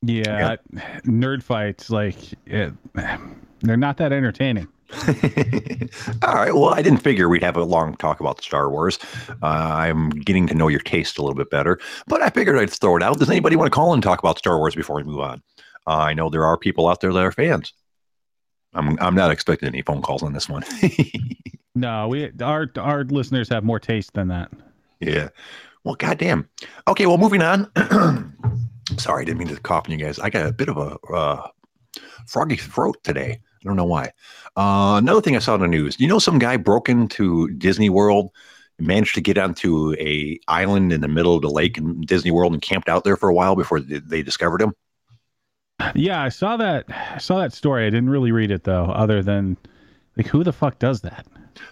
yeah, 0.00 0.56
yeah. 0.72 1.00
nerd 1.04 1.42
fights 1.42 1.90
like 1.90 2.16
it, 2.46 2.72
they're 3.60 3.76
not 3.76 3.98
that 3.98 4.12
entertaining. 4.12 4.68
All 6.22 6.34
right. 6.34 6.54
Well, 6.54 6.72
I 6.72 6.80
didn't 6.80 7.00
figure 7.00 7.28
we'd 7.28 7.42
have 7.42 7.56
a 7.56 7.64
long 7.64 7.94
talk 7.96 8.20
about 8.20 8.42
Star 8.42 8.70
Wars. 8.70 8.98
Uh, 9.42 9.46
I'm 9.46 10.10
getting 10.10 10.46
to 10.46 10.54
know 10.54 10.68
your 10.68 10.80
taste 10.80 11.18
a 11.18 11.22
little 11.22 11.36
bit 11.36 11.50
better, 11.50 11.78
but 12.06 12.22
I 12.22 12.30
figured 12.30 12.56
I'd 12.56 12.70
throw 12.70 12.96
it 12.96 13.02
out. 13.02 13.18
Does 13.18 13.30
anybody 13.30 13.56
want 13.56 13.66
to 13.66 13.74
call 13.74 13.92
and 13.92 14.02
talk 14.02 14.18
about 14.18 14.38
Star 14.38 14.56
Wars 14.58 14.74
before 14.74 14.96
we 14.96 15.02
move 15.02 15.20
on? 15.20 15.42
Uh, 15.86 15.96
I 15.96 16.14
know 16.14 16.30
there 16.30 16.44
are 16.44 16.56
people 16.56 16.88
out 16.88 17.00
there 17.00 17.12
that 17.12 17.22
are 17.22 17.32
fans. 17.32 17.72
I'm 18.74 18.98
I'm 19.00 19.14
not 19.14 19.30
expecting 19.30 19.68
any 19.68 19.82
phone 19.82 20.02
calls 20.02 20.22
on 20.22 20.32
this 20.32 20.48
one. 20.48 20.62
no, 21.74 22.08
we 22.08 22.30
our 22.42 22.70
our 22.76 23.04
listeners 23.04 23.48
have 23.48 23.64
more 23.64 23.80
taste 23.80 24.12
than 24.14 24.28
that. 24.28 24.50
Yeah. 25.00 25.28
Well, 25.84 25.94
goddamn. 25.94 26.48
Okay. 26.86 27.06
Well, 27.06 27.18
moving 27.18 27.42
on. 27.42 27.70
Sorry, 28.98 29.22
I 29.22 29.24
didn't 29.24 29.38
mean 29.38 29.48
to 29.48 29.56
cough 29.60 29.84
on 29.86 29.98
you 29.98 30.04
guys. 30.04 30.18
I 30.18 30.30
got 30.30 30.46
a 30.46 30.52
bit 30.52 30.68
of 30.68 30.76
a 30.76 30.98
uh, 31.12 31.48
froggy 32.26 32.56
throat 32.56 32.96
today. 33.04 33.40
I 33.60 33.68
don't 33.68 33.76
know 33.76 33.84
why. 33.84 34.12
Uh, 34.56 34.96
another 34.98 35.20
thing 35.20 35.36
I 35.36 35.40
saw 35.40 35.54
in 35.54 35.60
the 35.60 35.68
news. 35.68 35.98
You 35.98 36.08
know, 36.08 36.18
some 36.18 36.38
guy 36.38 36.56
broke 36.56 36.88
into 36.88 37.48
Disney 37.50 37.90
World, 37.90 38.30
managed 38.78 39.14
to 39.16 39.20
get 39.20 39.38
onto 39.38 39.94
a 39.98 40.38
island 40.48 40.92
in 40.92 41.00
the 41.00 41.08
middle 41.08 41.34
of 41.34 41.42
the 41.42 41.50
lake 41.50 41.76
in 41.76 42.00
Disney 42.02 42.30
World, 42.30 42.52
and 42.52 42.62
camped 42.62 42.88
out 42.88 43.04
there 43.04 43.16
for 43.16 43.28
a 43.28 43.34
while 43.34 43.56
before 43.56 43.80
they 43.80 44.22
discovered 44.22 44.62
him. 44.62 44.72
Yeah, 45.94 46.22
I 46.22 46.28
saw 46.28 46.56
that. 46.56 46.86
I 46.88 47.18
saw 47.18 47.38
that 47.38 47.52
story. 47.52 47.86
I 47.86 47.90
didn't 47.90 48.10
really 48.10 48.32
read 48.32 48.50
it 48.50 48.64
though. 48.64 48.86
Other 48.86 49.22
than 49.22 49.56
like, 50.16 50.26
who 50.26 50.42
the 50.42 50.52
fuck 50.52 50.78
does 50.78 51.00
that? 51.02 51.26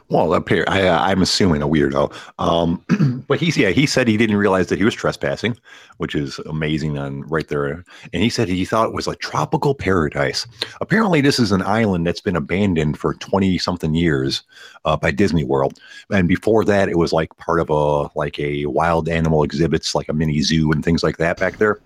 Well, 0.08 0.40
here, 0.48 0.64
I, 0.69 0.86
uh, 0.86 1.00
I'm 1.00 1.20
assuming 1.20 1.62
a 1.62 1.69
weirdo. 1.69 2.14
Um, 2.38 2.84
but 3.26 3.40
he's 3.40 3.56
yeah, 3.56 3.70
he 3.70 3.86
said 3.86 4.06
he 4.06 4.16
didn't 4.16 4.36
realize 4.36 4.69
that 4.69 4.78
he 4.78 4.84
was 4.84 4.94
trespassing, 4.94 5.56
which 5.96 6.14
is 6.14 6.38
amazing 6.40 6.96
on 6.96 7.22
right 7.22 7.48
there. 7.48 7.84
And 8.12 8.22
he 8.22 8.31
said 8.31 8.48
he 8.48 8.64
thought 8.64 8.88
it 8.88 8.94
was 8.94 9.08
a 9.08 9.16
tropical 9.16 9.74
paradise. 9.74 10.46
Apparently, 10.81 11.20
this 11.20 11.40
is 11.40 11.50
an 11.50 11.62
island 11.62 12.06
that's 12.06 12.20
been 12.20 12.36
abandoned 12.36 12.98
for 12.98 13.14
twenty 13.14 13.58
something 13.58 13.94
years 13.94 14.43
uh, 14.84 14.96
by 14.96 15.10
Disney 15.10 15.44
World, 15.44 15.81
and 16.10 16.28
before 16.28 16.64
that, 16.64 16.88
it 16.88 16.98
was 16.98 17.12
like 17.12 17.36
part 17.38 17.58
of 17.58 17.69
a 17.70 18.08
like 18.16 18.38
a 18.38 18.66
wild 18.66 19.08
animal 19.08 19.43
exhibits, 19.43 19.94
like 19.94 20.08
a 20.08 20.12
mini 20.12 20.40
zoo 20.40 20.70
and 20.70 20.84
things 20.84 21.02
like 21.02 21.16
that 21.16 21.38
back 21.38 21.58
there. 21.58 21.81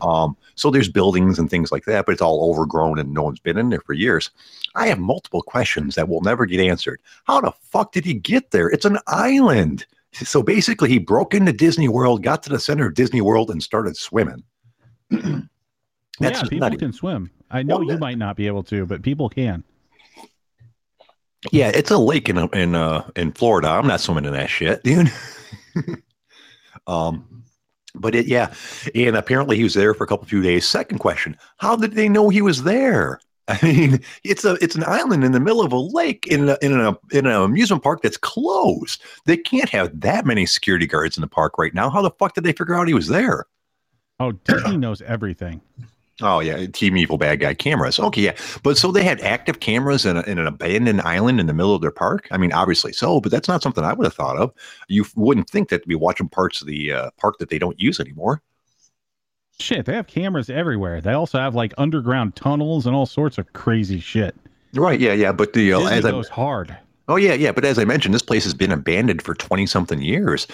Um, 0.00 0.36
so 0.54 0.70
there's 0.70 0.88
buildings 0.88 1.38
and 1.38 1.48
things 1.48 1.72
like 1.72 1.84
that, 1.84 2.06
but 2.06 2.12
it's 2.12 2.22
all 2.22 2.50
overgrown 2.50 2.98
and 2.98 3.12
no 3.12 3.22
one's 3.22 3.40
been 3.40 3.58
in 3.58 3.70
there 3.70 3.80
for 3.80 3.94
years. 3.94 4.30
I 4.74 4.86
have 4.86 4.98
multiple 4.98 5.42
questions 5.42 5.94
that 5.94 6.08
will 6.08 6.22
never 6.22 6.46
get 6.46 6.60
answered. 6.60 7.00
How 7.24 7.40
the 7.42 7.52
fuck 7.70 7.92
did 7.92 8.04
he 8.04 8.14
get 8.14 8.50
there? 8.50 8.68
It's 8.68 8.84
an 8.84 8.98
island. 9.06 9.86
So 10.12 10.42
basically, 10.42 10.88
he 10.88 10.98
broke 10.98 11.34
into 11.34 11.52
Disney 11.52 11.88
World, 11.88 12.22
got 12.22 12.42
to 12.44 12.50
the 12.50 12.58
center 12.58 12.86
of 12.86 12.94
Disney 12.94 13.20
World, 13.20 13.50
and 13.50 13.62
started 13.62 13.96
swimming. 13.96 14.42
That's 15.10 15.50
yeah, 16.20 16.48
people 16.48 16.76
can 16.76 16.92
swim. 16.92 17.30
I 17.50 17.62
know 17.62 17.78
well, 17.78 17.92
you 17.92 17.98
might 17.98 18.18
not 18.18 18.36
be 18.36 18.46
able 18.46 18.62
to, 18.64 18.86
but 18.86 19.02
people 19.02 19.28
can. 19.28 19.64
Yeah, 21.50 21.68
it's 21.74 21.90
a 21.90 21.98
lake 21.98 22.28
in 22.28 22.38
in 22.54 22.74
uh, 22.74 23.08
in 23.16 23.32
Florida. 23.32 23.68
I'm 23.68 23.86
not 23.86 24.00
swimming 24.00 24.26
in 24.26 24.32
that 24.32 24.48
shit, 24.48 24.82
dude. 24.84 25.10
um, 26.86 27.44
but 27.94 28.14
it, 28.14 28.26
yeah, 28.26 28.54
and 28.94 29.16
apparently 29.16 29.56
he 29.56 29.64
was 29.64 29.74
there 29.74 29.92
for 29.94 30.04
a 30.04 30.06
couple 30.06 30.26
few 30.26 30.42
days. 30.42 30.68
Second 30.68 30.98
question: 30.98 31.36
How 31.56 31.74
did 31.74 31.92
they 31.92 32.08
know 32.08 32.28
he 32.28 32.42
was 32.42 32.62
there? 32.62 33.20
I 33.48 33.58
mean, 33.62 34.00
it's 34.24 34.44
a 34.44 34.54
it's 34.62 34.76
an 34.76 34.84
island 34.86 35.24
in 35.24 35.32
the 35.32 35.40
middle 35.40 35.62
of 35.62 35.72
a 35.72 35.78
lake 35.78 36.26
in 36.28 36.48
a, 36.48 36.58
in 36.62 36.78
a 36.78 36.96
in 37.10 37.26
an 37.26 37.32
amusement 37.32 37.82
park 37.82 38.02
that's 38.02 38.16
closed. 38.16 39.02
They 39.26 39.36
can't 39.36 39.68
have 39.70 40.00
that 40.00 40.24
many 40.24 40.46
security 40.46 40.86
guards 40.86 41.16
in 41.16 41.22
the 41.22 41.26
park 41.26 41.58
right 41.58 41.74
now. 41.74 41.90
How 41.90 42.02
the 42.02 42.10
fuck 42.10 42.34
did 42.34 42.44
they 42.44 42.52
figure 42.52 42.74
out 42.74 42.86
he 42.86 42.94
was 42.94 43.08
there? 43.08 43.46
Oh, 44.20 44.32
Disney 44.44 44.76
knows 44.76 45.02
everything. 45.02 45.60
Oh 46.20 46.40
yeah, 46.40 46.66
Team 46.66 46.96
Evil 46.96 47.18
bad 47.18 47.40
guy 47.40 47.54
cameras. 47.54 47.98
Okay, 47.98 48.22
yeah, 48.22 48.36
but 48.62 48.78
so 48.78 48.92
they 48.92 49.02
had 49.02 49.20
active 49.22 49.60
cameras 49.60 50.06
in, 50.06 50.16
a, 50.16 50.22
in 50.22 50.38
an 50.38 50.46
abandoned 50.46 51.00
island 51.00 51.40
in 51.40 51.46
the 51.46 51.54
middle 51.54 51.74
of 51.74 51.80
their 51.80 51.90
park. 51.90 52.28
I 52.30 52.36
mean, 52.36 52.52
obviously 52.52 52.92
so, 52.92 53.20
but 53.20 53.32
that's 53.32 53.48
not 53.48 53.62
something 53.62 53.82
I 53.82 53.92
would 53.92 54.04
have 54.04 54.14
thought 54.14 54.36
of. 54.36 54.52
You 54.88 55.04
wouldn't 55.16 55.50
think 55.50 55.70
that 55.70 55.82
to 55.82 55.88
be 55.88 55.94
watching 55.96 56.28
parts 56.28 56.60
of 56.60 56.68
the 56.68 56.92
uh, 56.92 57.10
park 57.16 57.38
that 57.38 57.48
they 57.48 57.58
don't 57.58 57.80
use 57.80 57.98
anymore. 57.98 58.40
Shit, 59.58 59.86
they 59.86 59.94
have 59.94 60.06
cameras 60.06 60.50
everywhere. 60.50 61.00
They 61.00 61.12
also 61.12 61.38
have 61.38 61.54
like 61.54 61.72
underground 61.78 62.34
tunnels 62.36 62.86
and 62.86 62.96
all 62.96 63.06
sorts 63.06 63.38
of 63.38 63.52
crazy 63.52 64.00
shit. 64.00 64.34
Right? 64.74 64.98
Yeah, 64.98 65.12
yeah. 65.12 65.32
But 65.32 65.52
the 65.52 65.72
uh, 65.72 65.86
as 65.86 66.02
goes 66.02 66.30
I, 66.30 66.34
hard. 66.34 66.76
Oh 67.08 67.16
yeah, 67.16 67.34
yeah. 67.34 67.52
But 67.52 67.64
as 67.64 67.78
I 67.78 67.84
mentioned, 67.84 68.14
this 68.14 68.22
place 68.22 68.44
has 68.44 68.54
been 68.54 68.72
abandoned 68.72 69.22
for 69.22 69.34
twenty 69.34 69.66
something 69.66 70.00
years. 70.00 70.46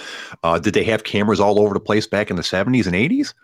Uh, 0.43 0.59
did 0.59 0.75
they 0.75 0.85
have 0.85 1.05
cameras 1.05 1.41
all 1.41 1.61
over 1.61 1.73
the 1.73 1.81
place 1.81 2.07
back 2.07 2.31
in 2.31 2.37
the 2.37 2.43
seventies 2.43 2.87
and 2.87 2.97
eighties? 2.97 3.35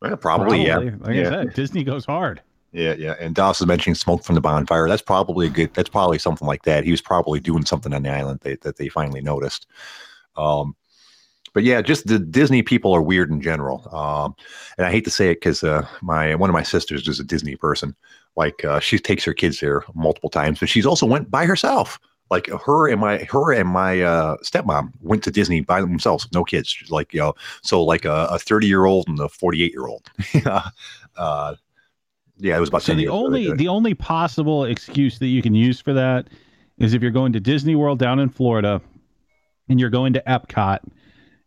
Well, 0.00 0.16
probably, 0.16 0.64
probably, 0.64 0.86
yeah. 0.86 0.96
Like 0.98 1.14
yeah. 1.14 1.26
I 1.26 1.30
said, 1.44 1.54
Disney 1.54 1.84
goes 1.84 2.04
hard. 2.04 2.40
Yeah, 2.72 2.94
yeah. 2.94 3.14
And 3.20 3.34
Doss 3.34 3.60
is 3.60 3.66
mentioning 3.66 3.94
smoke 3.94 4.24
from 4.24 4.34
the 4.34 4.40
bonfire. 4.40 4.88
That's 4.88 5.02
probably 5.02 5.46
a 5.46 5.50
good. 5.50 5.74
That's 5.74 5.90
probably 5.90 6.18
something 6.18 6.48
like 6.48 6.62
that. 6.62 6.84
He 6.84 6.90
was 6.90 7.02
probably 7.02 7.38
doing 7.38 7.66
something 7.66 7.92
on 7.92 8.02
the 8.02 8.10
island 8.10 8.40
that, 8.40 8.62
that 8.62 8.78
they 8.78 8.88
finally 8.88 9.20
noticed. 9.20 9.66
Um, 10.36 10.74
but 11.52 11.62
yeah, 11.64 11.82
just 11.82 12.06
the 12.06 12.18
Disney 12.18 12.62
people 12.62 12.92
are 12.92 13.02
weird 13.02 13.30
in 13.30 13.40
general. 13.40 13.88
Um, 13.94 14.34
and 14.78 14.86
I 14.86 14.90
hate 14.90 15.04
to 15.04 15.10
say 15.10 15.30
it 15.30 15.36
because 15.36 15.62
uh, 15.62 15.86
my 16.00 16.34
one 16.34 16.50
of 16.50 16.54
my 16.54 16.62
sisters 16.62 17.06
is 17.08 17.20
a 17.20 17.24
Disney 17.24 17.56
person. 17.56 17.94
Like 18.36 18.64
uh, 18.64 18.80
she 18.80 18.98
takes 18.98 19.24
her 19.24 19.34
kids 19.34 19.60
there 19.60 19.84
multiple 19.94 20.30
times, 20.30 20.60
but 20.60 20.68
she's 20.68 20.86
also 20.86 21.06
went 21.06 21.30
by 21.30 21.44
herself. 21.44 21.98
like 22.30 22.48
her 22.48 22.88
and 22.88 22.98
my 22.98 23.18
her 23.30 23.52
and 23.52 23.68
my 23.68 24.00
uh, 24.00 24.36
stepmom 24.38 24.90
went 25.02 25.22
to 25.24 25.30
Disney 25.30 25.60
by 25.60 25.82
themselves, 25.82 26.26
no 26.32 26.44
kids. 26.44 26.70
She's 26.70 26.90
Like 26.90 27.12
you 27.12 27.20
know, 27.20 27.34
so 27.62 27.84
like 27.84 28.06
a 28.06 28.38
thirty 28.38 28.66
year 28.66 28.86
old 28.86 29.06
and 29.06 29.20
a 29.20 29.28
forty 29.28 29.62
eight 29.62 29.72
year 29.72 29.86
old. 29.86 30.10
uh, 31.16 31.54
yeah, 32.38 32.56
it 32.56 32.60
was 32.60 32.70
about. 32.70 32.82
So 32.82 32.94
the 32.94 33.08
only 33.08 33.52
the 33.52 33.68
only 33.68 33.92
possible 33.92 34.64
excuse 34.64 35.18
that 35.18 35.28
you 35.28 35.42
can 35.42 35.54
use 35.54 35.80
for 35.80 35.92
that 35.92 36.28
is 36.78 36.94
if 36.94 37.02
you're 37.02 37.10
going 37.10 37.34
to 37.34 37.40
Disney 37.40 37.74
World 37.76 37.98
down 37.98 38.18
in 38.18 38.30
Florida, 38.30 38.80
and 39.68 39.78
you're 39.78 39.90
going 39.90 40.14
to 40.14 40.22
Epcot, 40.26 40.80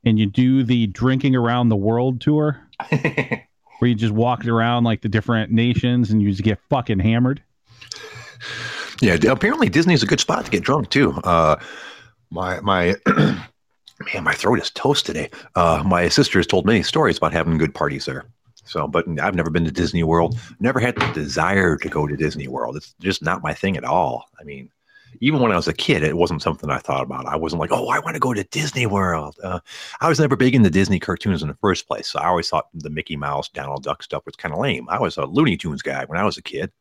and 0.06 0.20
you 0.20 0.28
do 0.28 0.64
the 0.64 0.88
drinking 0.88 1.36
around 1.36 1.70
the 1.70 1.76
world 1.76 2.22
tour, 2.22 2.62
where 2.90 3.90
you 3.90 3.96
just 3.96 4.14
walk 4.14 4.46
around 4.46 4.84
like 4.84 5.02
the 5.02 5.10
different 5.10 5.52
nations 5.52 6.12
and 6.12 6.22
you 6.22 6.30
just 6.30 6.44
get 6.44 6.60
fucking 6.70 7.00
hammered. 7.00 7.42
Yeah, 9.02 9.18
apparently 9.28 9.68
Disney's 9.68 10.04
a 10.04 10.06
good 10.06 10.20
spot 10.20 10.46
to 10.46 10.52
get 10.52 10.64
drunk 10.64 10.90
too. 10.90 11.12
Uh, 11.24 11.58
my 12.30 12.60
my 12.62 12.96
man, 13.08 14.24
my 14.24 14.34
throat 14.34 14.60
is 14.60 14.70
toast 14.72 15.06
today. 15.06 15.30
Uh, 15.56 15.84
my 15.86 16.08
sister 16.08 16.40
has 16.40 16.48
told 16.48 16.66
many 16.66 16.84
stories 16.84 17.18
about 17.18 17.34
having 17.34 17.58
good 17.58 17.74
parties 17.74 18.06
there. 18.06 18.26
So, 18.66 18.88
but 18.88 19.06
I've 19.22 19.36
never 19.36 19.52
been 19.52 19.66
to 19.66 19.72
Disney 19.72 20.04
World. 20.04 20.38
Never 20.60 20.80
had 20.80 20.96
the 20.96 21.06
desire 21.14 21.78
to 21.78 21.90
go 21.90 22.08
to 22.08 22.16
Disney 22.16 22.48
World. 22.48 22.76
It's 22.76 22.96
just 23.00 23.22
not 23.22 23.44
my 23.44 23.54
thing 23.54 23.78
at 23.78 23.84
all. 23.84 24.26
I 24.40 24.44
mean, 24.44 24.70
even 25.22 25.40
when 25.40 25.52
I 25.52 25.56
was 25.56 25.68
a 25.68 25.74
kid, 25.74 26.04
it 26.04 26.18
wasn't 26.18 26.42
something 26.42 26.70
I 26.70 26.78
thought 26.78 27.04
about. 27.04 27.26
I 27.26 27.36
wasn't 27.36 27.60
like, 27.60 27.72
oh, 27.72 27.88
I 27.90 28.00
want 28.00 28.16
to 28.16 28.20
go 28.20 28.34
to 28.34 28.44
Disney 28.46 28.86
World. 28.86 29.36
Uh, 29.44 29.60
I 30.02 30.10
was 30.10 30.20
never 30.20 30.36
big 30.36 30.56
into 30.56 30.70
Disney 30.70 31.00
cartoons 31.00 31.42
in 31.42 31.48
the 31.48 31.56
first 31.56 31.88
place. 31.88 32.10
So 32.10 32.20
I 32.20 32.28
always 32.28 32.50
thought 32.50 32.70
the 32.74 32.90
Mickey 32.90 33.16
Mouse, 33.16 33.50
Donald 33.50 33.84
Duck 33.84 34.04
stuff 34.04 34.26
was 34.26 34.36
kind 34.36 34.54
of 34.54 34.60
lame. 34.60 34.88
I 34.90 35.00
was 35.00 35.18
a 35.18 35.26
Looney 35.26 35.58
Tunes 35.58 35.82
guy 35.82 36.06
when 36.06 36.20
I 36.20 36.24
was 36.24 36.38
a 36.38 36.42
kid. 36.42 36.72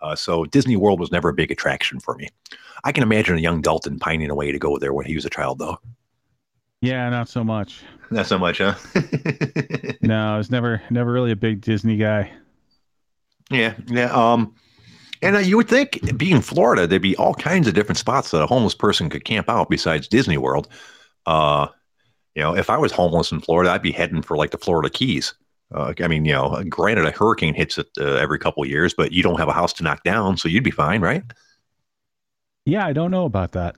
Uh, 0.00 0.14
so 0.14 0.44
Disney 0.44 0.76
World 0.76 1.00
was 1.00 1.10
never 1.10 1.28
a 1.28 1.34
big 1.34 1.50
attraction 1.50 1.98
for 2.00 2.14
me. 2.14 2.28
I 2.84 2.92
can 2.92 3.02
imagine 3.02 3.36
a 3.36 3.40
young 3.40 3.60
Dalton 3.60 3.98
pining 3.98 4.30
away 4.30 4.52
to 4.52 4.58
go 4.58 4.78
there 4.78 4.92
when 4.92 5.06
he 5.06 5.14
was 5.14 5.24
a 5.24 5.30
child, 5.30 5.58
though. 5.58 5.78
Yeah, 6.80 7.08
not 7.10 7.28
so 7.28 7.42
much. 7.42 7.82
Not 8.10 8.26
so 8.26 8.38
much, 8.38 8.58
huh? 8.58 8.74
no, 10.02 10.34
I 10.34 10.38
was 10.38 10.50
never 10.50 10.80
never 10.90 11.12
really 11.12 11.32
a 11.32 11.36
big 11.36 11.60
Disney 11.60 11.96
guy. 11.96 12.32
Yeah, 13.50 13.74
yeah. 13.88 14.12
Um, 14.12 14.54
and 15.22 15.36
uh, 15.36 15.40
you 15.40 15.56
would 15.56 15.68
think, 15.68 16.16
being 16.16 16.40
Florida, 16.40 16.86
there'd 16.86 17.02
be 17.02 17.16
all 17.16 17.34
kinds 17.34 17.66
of 17.66 17.74
different 17.74 17.98
spots 17.98 18.30
that 18.30 18.42
a 18.42 18.46
homeless 18.46 18.74
person 18.74 19.10
could 19.10 19.24
camp 19.24 19.48
out 19.48 19.70
besides 19.70 20.08
Disney 20.08 20.38
World. 20.38 20.68
Uh, 21.26 21.68
you 22.34 22.42
know, 22.42 22.56
if 22.56 22.70
I 22.70 22.76
was 22.76 22.92
homeless 22.92 23.32
in 23.32 23.40
Florida, 23.40 23.70
I'd 23.70 23.82
be 23.82 23.92
heading 23.92 24.22
for 24.22 24.36
like 24.36 24.50
the 24.50 24.58
Florida 24.58 24.90
Keys. 24.90 25.34
Uh, 25.74 25.92
I 26.00 26.08
mean, 26.08 26.24
you 26.24 26.32
know, 26.32 26.62
granted, 26.68 27.04
a 27.04 27.10
hurricane 27.10 27.54
hits 27.54 27.78
it 27.78 27.88
uh, 28.00 28.14
every 28.14 28.38
couple 28.38 28.62
of 28.62 28.68
years, 28.70 28.94
but 28.94 29.12
you 29.12 29.22
don't 29.22 29.38
have 29.38 29.48
a 29.48 29.52
house 29.52 29.72
to 29.74 29.82
knock 29.82 30.02
down, 30.02 30.36
so 30.36 30.48
you'd 30.48 30.64
be 30.64 30.70
fine, 30.70 31.00
right? 31.00 31.22
Yeah, 32.64 32.86
I 32.86 32.92
don't 32.92 33.10
know 33.10 33.24
about 33.24 33.52
that. 33.52 33.76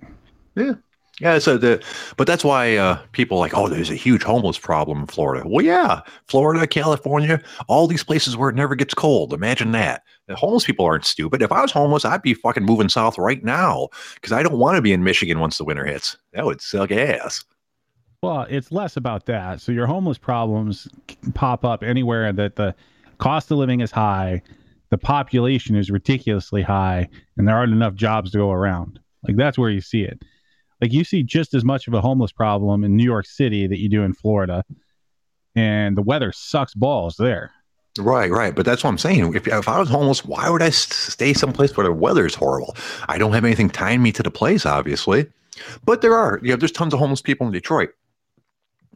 Yeah, 0.56 0.75
yeah. 1.20 1.38
So 1.38 1.56
the, 1.56 1.82
but 2.16 2.26
that's 2.26 2.44
why 2.44 2.76
uh, 2.76 2.98
people 3.12 3.38
like, 3.38 3.56
oh, 3.56 3.68
there's 3.68 3.90
a 3.90 3.94
huge 3.94 4.22
homeless 4.22 4.58
problem 4.58 5.00
in 5.00 5.06
Florida. 5.06 5.46
Well, 5.46 5.64
yeah, 5.64 6.00
Florida, 6.26 6.66
California, 6.66 7.40
all 7.68 7.86
these 7.86 8.02
places 8.02 8.36
where 8.36 8.50
it 8.50 8.56
never 8.56 8.74
gets 8.74 8.94
cold. 8.94 9.32
Imagine 9.32 9.72
that. 9.72 10.02
The 10.26 10.36
homeless 10.36 10.64
people 10.64 10.84
aren't 10.84 11.04
stupid. 11.04 11.42
If 11.42 11.52
I 11.52 11.60
was 11.62 11.72
homeless, 11.72 12.04
I'd 12.04 12.22
be 12.22 12.34
fucking 12.34 12.64
moving 12.64 12.88
south 12.88 13.18
right 13.18 13.44
now 13.44 13.88
because 14.14 14.32
I 14.32 14.42
don't 14.42 14.58
want 14.58 14.76
to 14.76 14.82
be 14.82 14.92
in 14.92 15.04
Michigan 15.04 15.40
once 15.40 15.58
the 15.58 15.64
winter 15.64 15.84
hits. 15.84 16.16
That 16.32 16.46
would 16.46 16.60
suck 16.60 16.90
ass. 16.90 17.44
Well, 18.22 18.46
it's 18.50 18.70
less 18.70 18.96
about 18.96 19.26
that. 19.26 19.60
So 19.60 19.72
your 19.72 19.86
homeless 19.86 20.18
problems 20.18 20.88
pop 21.34 21.64
up 21.64 21.82
anywhere 21.82 22.32
that 22.32 22.56
the 22.56 22.74
cost 23.18 23.50
of 23.50 23.58
living 23.58 23.80
is 23.80 23.90
high, 23.90 24.42
the 24.90 24.98
population 24.98 25.74
is 25.74 25.90
ridiculously 25.90 26.62
high, 26.62 27.08
and 27.36 27.48
there 27.48 27.56
aren't 27.56 27.72
enough 27.72 27.94
jobs 27.94 28.32
to 28.32 28.38
go 28.38 28.50
around. 28.50 29.00
Like 29.26 29.36
that's 29.36 29.56
where 29.56 29.70
you 29.70 29.80
see 29.80 30.02
it. 30.02 30.22
Like 30.80 30.92
you 30.92 31.04
see 31.04 31.22
just 31.22 31.54
as 31.54 31.64
much 31.64 31.88
of 31.88 31.94
a 31.94 32.00
homeless 32.00 32.32
problem 32.32 32.84
in 32.84 32.96
New 32.96 33.04
York 33.04 33.26
City 33.26 33.66
that 33.66 33.78
you 33.78 33.88
do 33.88 34.02
in 34.02 34.14
Florida, 34.14 34.64
and 35.54 35.96
the 35.96 36.02
weather 36.02 36.32
sucks 36.32 36.75
balls 36.75 37.16
there. 37.16 37.52
Right, 37.99 38.30
right. 38.30 38.54
But 38.54 38.64
that's 38.64 38.84
what 38.84 38.90
I'm 38.90 38.99
saying. 38.99 39.34
If, 39.34 39.49
if 39.49 39.68
I 39.68 39.78
was 39.80 39.88
homeless, 39.88 40.25
why 40.25 40.49
would 40.49 40.62
I 40.62 40.70
stay 40.70 41.34
someplace 41.34 41.76
where 41.76 41.87
the 41.87 41.92
weather 41.92 42.25
is 42.25 42.34
horrible? 42.34 42.76
I 43.08 43.18
don't 43.18 43.32
have 43.32 43.44
anything 43.44 43.68
tying 43.68 44.02
me 44.02 44.12
to 44.12 44.22
the 44.22 44.30
place, 44.30 44.64
obviously. 44.64 45.26
But 45.84 46.00
there 46.00 46.14
are, 46.14 46.38
you 46.42 46.50
know, 46.50 46.56
there's 46.56 46.72
tons 46.72 46.94
of 46.94 47.00
homeless 47.00 47.20
people 47.20 47.46
in 47.46 47.52
Detroit 47.52 47.90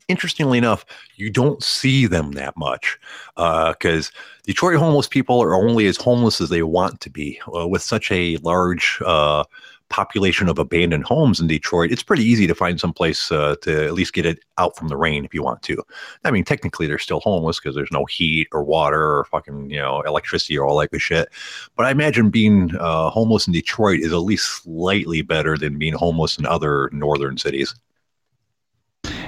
interestingly 0.08 0.58
enough, 0.58 0.84
you 1.16 1.30
don't 1.30 1.62
see 1.62 2.06
them 2.06 2.32
that 2.32 2.56
much 2.56 2.98
because 3.36 4.08
uh, 4.08 4.18
Detroit 4.44 4.76
homeless 4.76 5.08
people 5.08 5.42
are 5.42 5.54
only 5.54 5.86
as 5.86 5.96
homeless 5.96 6.40
as 6.40 6.48
they 6.48 6.62
want 6.62 7.00
to 7.00 7.10
be. 7.10 7.40
Uh, 7.54 7.66
with 7.66 7.82
such 7.82 8.10
a 8.10 8.36
large 8.38 9.00
uh, 9.04 9.44
population 9.90 10.48
of 10.48 10.58
abandoned 10.58 11.04
homes 11.04 11.40
in 11.40 11.46
Detroit, 11.46 11.92
it's 11.92 12.02
pretty 12.02 12.24
easy 12.24 12.46
to 12.46 12.54
find 12.54 12.80
some 12.80 12.92
place 12.92 13.30
uh, 13.30 13.56
to 13.62 13.84
at 13.86 13.94
least 13.94 14.12
get 14.12 14.26
it 14.26 14.40
out 14.58 14.76
from 14.76 14.88
the 14.88 14.96
rain 14.96 15.24
if 15.24 15.34
you 15.34 15.42
want 15.42 15.62
to. 15.62 15.82
I 16.24 16.30
mean, 16.30 16.44
technically, 16.44 16.86
they're 16.86 16.98
still 16.98 17.20
homeless 17.20 17.60
because 17.60 17.74
there's 17.74 17.92
no 17.92 18.04
heat 18.06 18.48
or 18.52 18.64
water 18.64 19.18
or 19.18 19.24
fucking 19.26 19.70
you 19.70 19.80
know 19.80 20.00
electricity 20.02 20.58
or 20.58 20.66
all 20.66 20.78
that 20.78 20.90
good 20.90 21.02
shit. 21.02 21.28
But 21.76 21.86
I 21.86 21.90
imagine 21.90 22.30
being 22.30 22.74
uh, 22.76 23.10
homeless 23.10 23.46
in 23.46 23.52
Detroit 23.52 24.00
is 24.00 24.12
at 24.12 24.16
least 24.18 24.62
slightly 24.62 25.22
better 25.22 25.56
than 25.56 25.78
being 25.78 25.94
homeless 25.94 26.38
in 26.38 26.46
other 26.46 26.90
northern 26.92 27.38
cities. 27.38 27.74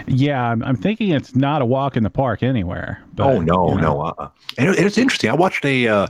Yeah, 0.07 0.51
I'm, 0.51 0.63
I'm, 0.63 0.77
thinking 0.77 1.11
it's 1.11 1.35
not 1.35 1.63
a 1.63 1.67
walk 1.67 1.97
in 1.97 2.03
the 2.03 2.11
park 2.11 2.43
anywhere. 2.43 3.03
But, 3.15 3.27
oh 3.27 3.41
no, 3.41 3.71
you 3.71 3.75
know. 3.77 3.81
no. 3.81 4.01
Uh-uh. 4.03 4.29
And 4.59 4.71
it, 4.71 4.79
it's 4.79 4.99
interesting. 4.99 5.31
I 5.31 5.35
watched 5.35 5.65
a 5.65 5.89
uh, 5.89 6.07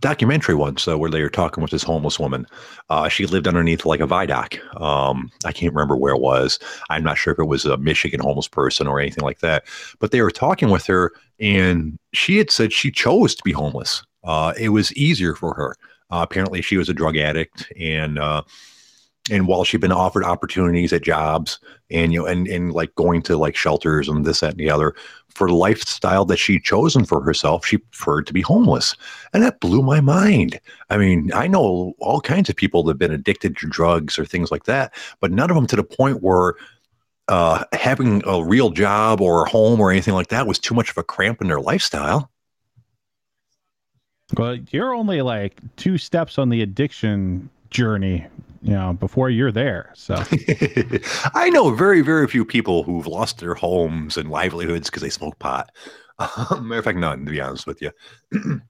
documentary 0.00 0.54
once 0.54 0.86
uh, 0.86 0.98
where 0.98 1.10
they 1.10 1.22
were 1.22 1.30
talking 1.30 1.62
with 1.62 1.70
this 1.70 1.82
homeless 1.82 2.18
woman. 2.18 2.46
Uh, 2.90 3.08
she 3.08 3.26
lived 3.26 3.48
underneath 3.48 3.86
like 3.86 4.00
a 4.00 4.06
viaduct. 4.06 4.60
Um, 4.76 5.30
I 5.44 5.52
can't 5.52 5.72
remember 5.72 5.96
where 5.96 6.14
it 6.14 6.20
was. 6.20 6.58
I'm 6.90 7.02
not 7.04 7.18
sure 7.18 7.32
if 7.32 7.38
it 7.38 7.44
was 7.44 7.64
a 7.64 7.76
Michigan 7.78 8.20
homeless 8.20 8.48
person 8.48 8.86
or 8.86 9.00
anything 9.00 9.24
like 9.24 9.40
that. 9.40 9.64
But 9.98 10.10
they 10.10 10.22
were 10.22 10.30
talking 10.30 10.70
with 10.70 10.86
her, 10.86 11.12
and 11.40 11.98
she 12.12 12.36
had 12.38 12.50
said 12.50 12.72
she 12.72 12.90
chose 12.90 13.34
to 13.34 13.42
be 13.44 13.52
homeless. 13.52 14.02
Uh, 14.24 14.52
it 14.58 14.70
was 14.70 14.92
easier 14.94 15.34
for 15.34 15.54
her. 15.54 15.76
Uh, 16.10 16.20
apparently, 16.22 16.62
she 16.62 16.76
was 16.76 16.88
a 16.88 16.94
drug 16.94 17.16
addict, 17.16 17.70
and 17.78 18.18
and 19.30 19.46
while 19.46 19.64
she'd 19.64 19.80
been 19.80 19.92
offered 19.92 20.24
opportunities 20.24 20.92
at 20.92 21.02
jobs 21.02 21.58
and 21.90 22.12
you 22.12 22.20
know 22.20 22.26
and, 22.26 22.46
and 22.48 22.72
like 22.72 22.94
going 22.94 23.22
to 23.22 23.36
like 23.36 23.56
shelters 23.56 24.08
and 24.08 24.24
this 24.24 24.40
that 24.40 24.52
and 24.52 24.60
the 24.60 24.70
other 24.70 24.94
for 25.28 25.48
the 25.48 25.54
lifestyle 25.54 26.24
that 26.24 26.36
she'd 26.38 26.64
chosen 26.64 27.04
for 27.04 27.22
herself 27.22 27.64
she 27.64 27.78
preferred 27.78 28.26
to 28.26 28.32
be 28.32 28.40
homeless. 28.40 28.96
And 29.32 29.42
that 29.42 29.60
blew 29.60 29.82
my 29.82 30.00
mind. 30.00 30.60
I 30.90 30.96
mean 30.96 31.32
i 31.34 31.46
know 31.46 31.94
all 31.98 32.20
kinds 32.20 32.48
of 32.48 32.56
people 32.56 32.82
that 32.84 32.92
have 32.92 32.98
been 32.98 33.12
addicted 33.12 33.56
to 33.58 33.66
drugs 33.66 34.18
or 34.18 34.24
things 34.24 34.50
like 34.50 34.64
that 34.64 34.94
but 35.20 35.30
none 35.30 35.50
of 35.50 35.56
them 35.56 35.66
to 35.68 35.76
the 35.76 35.84
point 35.84 36.22
where 36.22 36.54
uh, 37.28 37.62
having 37.74 38.22
a 38.26 38.42
real 38.42 38.70
job 38.70 39.20
or 39.20 39.44
a 39.44 39.50
home 39.50 39.80
or 39.80 39.90
anything 39.90 40.14
like 40.14 40.28
that 40.28 40.46
was 40.46 40.58
too 40.58 40.74
much 40.74 40.88
of 40.90 40.96
a 40.96 41.02
cramp 41.02 41.42
in 41.42 41.48
their 41.48 41.60
lifestyle. 41.60 42.30
Well 44.36 44.56
you're 44.70 44.94
only 44.94 45.22
like 45.22 45.60
two 45.76 45.98
steps 45.98 46.38
on 46.38 46.48
the 46.48 46.62
addiction 46.62 47.50
journey 47.70 48.26
you 48.62 48.72
know 48.72 48.92
before 48.92 49.30
you're 49.30 49.52
there 49.52 49.90
so. 49.94 50.16
I 51.34 51.50
know 51.50 51.70
very 51.70 52.00
very 52.00 52.26
few 52.26 52.44
people 52.44 52.82
who've 52.82 53.06
lost 53.06 53.38
their 53.38 53.54
homes 53.54 54.16
and 54.16 54.30
livelihoods 54.30 54.90
because 54.90 55.02
they 55.02 55.10
smoke 55.10 55.38
pot. 55.38 55.70
Um, 56.20 56.66
matter 56.66 56.80
of 56.80 56.84
fact 56.84 56.98
none 56.98 57.24
to 57.26 57.30
be 57.30 57.40
honest 57.40 57.64
with 57.64 57.80
you. 57.80 57.92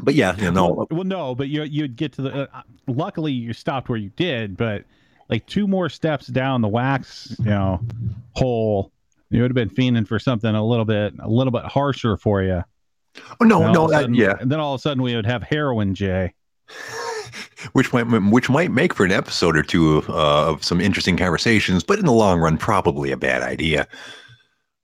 But 0.00 0.14
yeah 0.14 0.36
you 0.36 0.50
know 0.50 0.68
well, 0.68 0.86
well 0.90 1.04
no 1.04 1.34
but 1.34 1.48
you 1.48 1.64
you'd 1.64 1.96
get 1.96 2.12
to 2.14 2.22
the 2.22 2.48
uh, 2.54 2.62
luckily 2.86 3.32
you 3.32 3.52
stopped 3.52 3.88
where 3.88 3.98
you 3.98 4.10
did 4.10 4.56
but 4.56 4.84
like 5.28 5.44
two 5.46 5.66
more 5.66 5.88
steps 5.88 6.28
down 6.28 6.60
the 6.60 6.68
wax 6.68 7.34
you 7.40 7.46
know 7.46 7.80
hole 8.32 8.92
you 9.30 9.42
would 9.42 9.50
have 9.50 9.56
been 9.56 9.70
fiending 9.70 10.06
for 10.06 10.18
something 10.18 10.54
a 10.54 10.64
little 10.64 10.84
bit 10.84 11.14
a 11.20 11.28
little 11.28 11.50
bit 11.50 11.64
harsher 11.64 12.16
for 12.16 12.42
you 12.42 12.62
oh 13.40 13.44
no 13.44 13.72
no 13.72 13.88
that, 13.88 14.14
yeah. 14.14 14.36
and 14.40 14.50
then 14.52 14.60
all 14.60 14.74
of 14.74 14.78
a 14.78 14.82
sudden 14.82 15.02
we 15.02 15.16
would 15.16 15.26
have 15.26 15.42
heroin 15.42 15.94
jay 15.94 16.32
which 17.72 17.92
might 17.92 18.04
which 18.04 18.50
might 18.50 18.70
make 18.70 18.94
for 18.94 19.04
an 19.04 19.12
episode 19.12 19.56
or 19.56 19.62
two 19.62 19.98
of, 19.98 20.10
uh, 20.10 20.50
of 20.50 20.64
some 20.64 20.80
interesting 20.80 21.16
conversations, 21.16 21.82
but 21.82 21.98
in 21.98 22.06
the 22.06 22.12
long 22.12 22.40
run, 22.40 22.56
probably 22.56 23.10
a 23.10 23.16
bad 23.16 23.42
idea. 23.42 23.86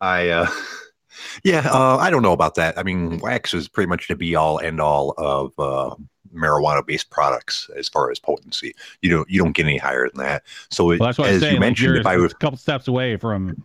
I, 0.00 0.28
uh, 0.28 0.50
yeah, 1.44 1.68
uh, 1.70 1.96
I 1.96 2.10
don't 2.10 2.22
know 2.22 2.32
about 2.32 2.56
that. 2.56 2.78
I 2.78 2.82
mean, 2.82 3.18
wax 3.18 3.54
is 3.54 3.68
pretty 3.68 3.88
much 3.88 4.08
the 4.08 4.16
be 4.16 4.34
all 4.34 4.60
end 4.60 4.80
all 4.80 5.14
of 5.16 5.52
uh, 5.58 5.94
marijuana 6.34 6.84
based 6.86 7.10
products 7.10 7.70
as 7.76 7.88
far 7.88 8.10
as 8.10 8.18
potency. 8.18 8.74
You 9.02 9.10
don't 9.10 9.30
you 9.30 9.42
don't 9.42 9.52
get 9.52 9.66
any 9.66 9.78
higher 9.78 10.08
than 10.08 10.24
that. 10.24 10.42
So 10.70 10.86
well, 10.86 10.98
that's 10.98 11.18
what 11.18 11.28
as 11.28 11.40
saying, 11.40 11.54
you 11.54 11.60
mentioned, 11.60 11.96
if 11.96 12.06
I 12.06 12.16
was 12.16 12.32
a 12.32 12.36
couple 12.36 12.58
steps 12.58 12.88
away 12.88 13.16
from 13.16 13.64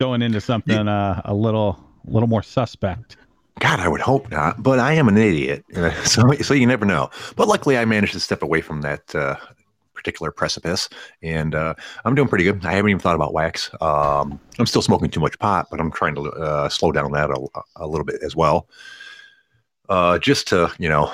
going 0.00 0.22
into 0.22 0.40
something 0.40 0.88
uh, 0.88 1.22
a 1.24 1.34
little 1.34 1.84
a 2.06 2.10
little 2.10 2.28
more 2.28 2.42
suspect. 2.42 3.16
God, 3.58 3.80
I 3.80 3.88
would 3.88 4.02
hope 4.02 4.30
not, 4.30 4.62
but 4.62 4.78
I 4.78 4.92
am 4.92 5.08
an 5.08 5.16
idiot, 5.16 5.64
so 6.04 6.30
so 6.42 6.52
you 6.52 6.66
never 6.66 6.84
know. 6.84 7.10
But 7.36 7.48
luckily, 7.48 7.78
I 7.78 7.84
managed 7.84 8.12
to 8.12 8.20
step 8.20 8.42
away 8.42 8.60
from 8.60 8.82
that 8.82 9.14
uh, 9.14 9.36
particular 9.94 10.30
precipice, 10.30 10.88
and 11.22 11.54
uh, 11.54 11.74
I'm 12.04 12.14
doing 12.14 12.28
pretty 12.28 12.44
good. 12.44 12.64
I 12.66 12.72
haven't 12.72 12.90
even 12.90 13.00
thought 13.00 13.14
about 13.14 13.32
wax. 13.32 13.70
Um, 13.80 14.38
I'm 14.58 14.66
still 14.66 14.82
smoking 14.82 15.10
too 15.10 15.20
much 15.20 15.38
pot, 15.38 15.68
but 15.70 15.80
I'm 15.80 15.90
trying 15.90 16.14
to 16.16 16.30
uh, 16.32 16.68
slow 16.68 16.92
down 16.92 17.12
that 17.12 17.30
a, 17.30 17.46
a, 17.76 17.86
little 17.86 18.04
bit 18.04 18.22
as 18.22 18.36
well, 18.36 18.68
uh, 19.88 20.18
just 20.18 20.48
to 20.48 20.70
you 20.78 20.88
know 20.88 21.10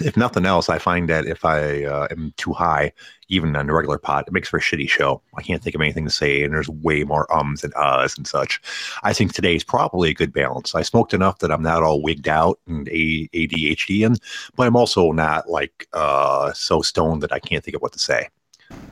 if 0.00 0.16
nothing 0.16 0.46
else, 0.46 0.68
I 0.68 0.78
find 0.78 1.08
that 1.08 1.26
if 1.26 1.44
I 1.44 1.84
uh, 1.84 2.08
am 2.10 2.32
too 2.36 2.52
high, 2.52 2.92
even 3.28 3.54
on 3.56 3.68
a 3.68 3.74
regular 3.74 3.98
pot, 3.98 4.26
it 4.26 4.32
makes 4.32 4.48
for 4.48 4.58
a 4.58 4.60
shitty 4.60 4.88
show. 4.88 5.20
I 5.36 5.42
can't 5.42 5.62
think 5.62 5.74
of 5.74 5.80
anything 5.80 6.04
to 6.04 6.10
say, 6.10 6.42
and 6.42 6.54
there's 6.54 6.68
way 6.68 7.04
more 7.04 7.32
ums 7.34 7.64
and 7.64 7.74
uhs 7.74 8.16
and 8.16 8.26
such. 8.26 8.60
I 9.02 9.12
think 9.12 9.32
today 9.32 9.56
is 9.56 9.64
probably 9.64 10.10
a 10.10 10.14
good 10.14 10.32
balance. 10.32 10.74
I 10.74 10.82
smoked 10.82 11.14
enough 11.14 11.38
that 11.40 11.50
I'm 11.50 11.62
not 11.62 11.82
all 11.82 12.02
wigged 12.02 12.28
out 12.28 12.58
and 12.66 12.88
a- 12.88 13.28
ADHD 13.28 14.04
in, 14.06 14.16
but 14.56 14.66
I'm 14.66 14.76
also 14.76 15.12
not 15.12 15.48
like 15.48 15.88
uh, 15.92 16.52
so 16.52 16.82
stoned 16.82 17.22
that 17.22 17.32
I 17.32 17.38
can't 17.38 17.64
think 17.64 17.76
of 17.76 17.82
what 17.82 17.92
to 17.92 17.98
say. 17.98 18.28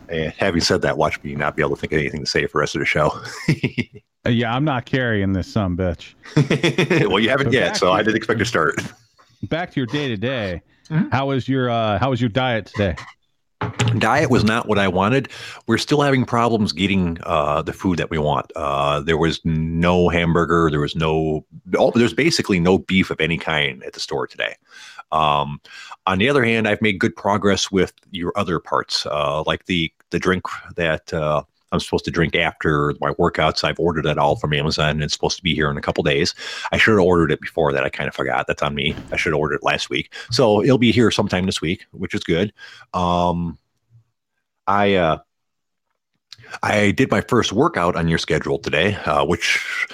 And 0.08 0.32
having 0.32 0.60
said 0.60 0.82
that, 0.82 0.96
watch 0.96 1.22
me 1.22 1.34
not 1.34 1.56
be 1.56 1.62
able 1.62 1.74
to 1.74 1.80
think 1.80 1.92
of 1.92 1.98
anything 1.98 2.20
to 2.20 2.26
say 2.26 2.46
for 2.46 2.58
the 2.58 2.60
rest 2.60 2.74
of 2.74 2.80
the 2.80 2.86
show. 2.86 3.10
Uh, 4.26 4.30
yeah, 4.30 4.52
I'm 4.52 4.64
not 4.64 4.86
carrying 4.86 5.34
this 5.34 5.46
some 5.46 5.76
bitch. 5.76 6.14
well, 7.08 7.20
you 7.20 7.28
haven't 7.28 7.52
yet, 7.52 7.76
so 7.76 7.92
I 7.92 8.02
didn't 8.02 8.16
expect 8.16 8.40
to 8.40 8.44
start. 8.44 8.74
Back 9.44 9.70
to 9.70 9.80
your 9.80 9.86
day 9.86 10.08
to 10.08 10.16
day. 10.16 10.62
Mhm. 10.88 11.12
How 11.12 11.26
was 11.26 11.48
your 11.48 11.70
uh 11.70 11.98
how 11.98 12.10
was 12.10 12.20
your 12.20 12.30
diet 12.30 12.66
today? 12.66 12.96
diet 13.98 14.30
was 14.30 14.44
not 14.44 14.68
what 14.68 14.78
I 14.78 14.88
wanted. 14.88 15.28
We're 15.66 15.78
still 15.78 16.02
having 16.02 16.24
problems 16.24 16.72
getting 16.72 17.18
uh, 17.22 17.62
the 17.62 17.72
food 17.72 17.98
that 17.98 18.10
we 18.10 18.18
want. 18.18 18.52
Uh, 18.54 19.00
there 19.00 19.16
was 19.16 19.40
no 19.44 20.08
hamburger. 20.08 20.68
There 20.70 20.80
was 20.80 20.94
no. 20.94 21.44
Oh, 21.78 21.90
there's 21.92 22.12
basically 22.14 22.60
no 22.60 22.78
beef 22.78 23.10
of 23.10 23.20
any 23.20 23.38
kind 23.38 23.82
at 23.84 23.94
the 23.94 24.00
store 24.00 24.26
today. 24.26 24.56
Um, 25.12 25.60
on 26.06 26.18
the 26.18 26.28
other 26.28 26.44
hand, 26.44 26.68
I've 26.68 26.82
made 26.82 26.98
good 26.98 27.16
progress 27.16 27.70
with 27.70 27.92
your 28.10 28.32
other 28.36 28.58
parts, 28.58 29.06
uh, 29.06 29.42
like 29.46 29.66
the 29.66 29.92
the 30.10 30.18
drink 30.18 30.44
that 30.76 31.12
uh, 31.14 31.42
I'm 31.72 31.80
supposed 31.80 32.04
to 32.06 32.10
drink 32.10 32.34
after 32.36 32.94
my 33.00 33.10
workouts. 33.12 33.64
I've 33.64 33.80
ordered 33.80 34.04
that 34.04 34.18
all 34.18 34.36
from 34.36 34.52
Amazon, 34.52 34.90
and 34.90 35.02
it's 35.02 35.12
supposed 35.12 35.36
to 35.36 35.42
be 35.42 35.54
here 35.54 35.70
in 35.70 35.76
a 35.76 35.82
couple 35.82 36.04
days. 36.04 36.34
I 36.72 36.76
should 36.76 36.92
have 36.92 37.04
ordered 37.04 37.32
it 37.32 37.40
before 37.40 37.72
that. 37.72 37.84
I 37.84 37.88
kind 37.88 38.08
of 38.08 38.14
forgot. 38.14 38.46
That's 38.46 38.62
on 38.62 38.74
me. 38.74 38.94
I 39.12 39.16
should 39.16 39.32
have 39.32 39.40
ordered 39.40 39.56
it 39.56 39.62
last 39.64 39.90
week. 39.90 40.14
So 40.30 40.62
it'll 40.62 40.78
be 40.78 40.92
here 40.92 41.10
sometime 41.10 41.46
this 41.46 41.60
week, 41.60 41.84
which 41.92 42.14
is 42.14 42.22
good. 42.22 42.52
Um, 42.94 43.58
I 44.66 44.94
uh, 44.94 45.18
I 46.62 46.92
did 46.92 47.10
my 47.10 47.20
first 47.20 47.52
workout 47.52 47.96
on 47.96 48.08
your 48.08 48.18
schedule 48.18 48.58
today, 48.58 48.94
uh, 49.04 49.24
which 49.24 49.86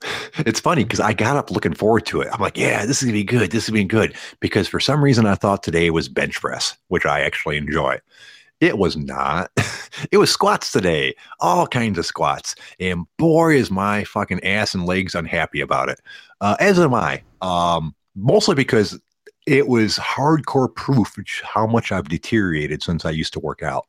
it's 0.38 0.60
funny 0.60 0.84
because 0.84 1.00
I 1.00 1.12
got 1.12 1.36
up 1.36 1.50
looking 1.50 1.74
forward 1.74 2.06
to 2.06 2.20
it. 2.20 2.28
I'm 2.32 2.40
like, 2.40 2.56
yeah, 2.56 2.86
this 2.86 2.98
is 2.98 3.04
gonna 3.04 3.12
be 3.12 3.24
good. 3.24 3.50
This 3.50 3.64
is 3.64 3.70
gonna 3.70 3.80
be 3.82 3.84
good 3.84 4.14
because 4.40 4.68
for 4.68 4.80
some 4.80 5.02
reason 5.02 5.26
I 5.26 5.34
thought 5.34 5.62
today 5.62 5.90
was 5.90 6.08
bench 6.08 6.40
press, 6.40 6.76
which 6.88 7.06
I 7.06 7.20
actually 7.20 7.56
enjoy. 7.56 7.98
It 8.60 8.78
was 8.78 8.96
not. 8.96 9.50
it 10.10 10.18
was 10.18 10.30
squats 10.30 10.72
today, 10.72 11.14
all 11.40 11.66
kinds 11.66 11.98
of 11.98 12.06
squats, 12.06 12.54
and 12.80 13.06
boy, 13.16 13.54
is 13.56 13.70
my 13.70 14.04
fucking 14.04 14.42
ass 14.44 14.74
and 14.74 14.86
legs 14.86 15.14
unhappy 15.14 15.60
about 15.60 15.88
it. 15.88 16.00
Uh, 16.40 16.56
as 16.60 16.78
am 16.78 16.94
I. 16.94 17.22
Um, 17.40 17.94
mostly 18.16 18.54
because 18.54 19.00
it 19.46 19.68
was 19.68 19.96
hardcore 19.96 20.74
proof 20.74 21.16
how 21.42 21.66
much 21.66 21.90
I've 21.92 22.08
deteriorated 22.08 22.82
since 22.82 23.04
I 23.04 23.10
used 23.10 23.32
to 23.34 23.40
work 23.40 23.62
out. 23.62 23.86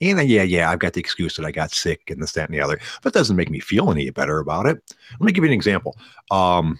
And 0.00 0.18
uh, 0.18 0.22
yeah, 0.22 0.42
yeah, 0.42 0.70
I've 0.70 0.78
got 0.78 0.94
the 0.94 1.00
excuse 1.00 1.36
that 1.36 1.46
I 1.46 1.52
got 1.52 1.72
sick 1.72 2.10
and 2.10 2.22
this, 2.22 2.32
that, 2.32 2.48
and 2.48 2.54
the 2.54 2.62
other, 2.62 2.80
but 3.02 3.14
it 3.14 3.18
doesn't 3.18 3.36
make 3.36 3.50
me 3.50 3.60
feel 3.60 3.90
any 3.90 4.10
better 4.10 4.38
about 4.38 4.66
it. 4.66 4.82
Let 5.12 5.20
me 5.20 5.32
give 5.32 5.44
you 5.44 5.50
an 5.50 5.54
example. 5.54 5.96
Um, 6.30 6.78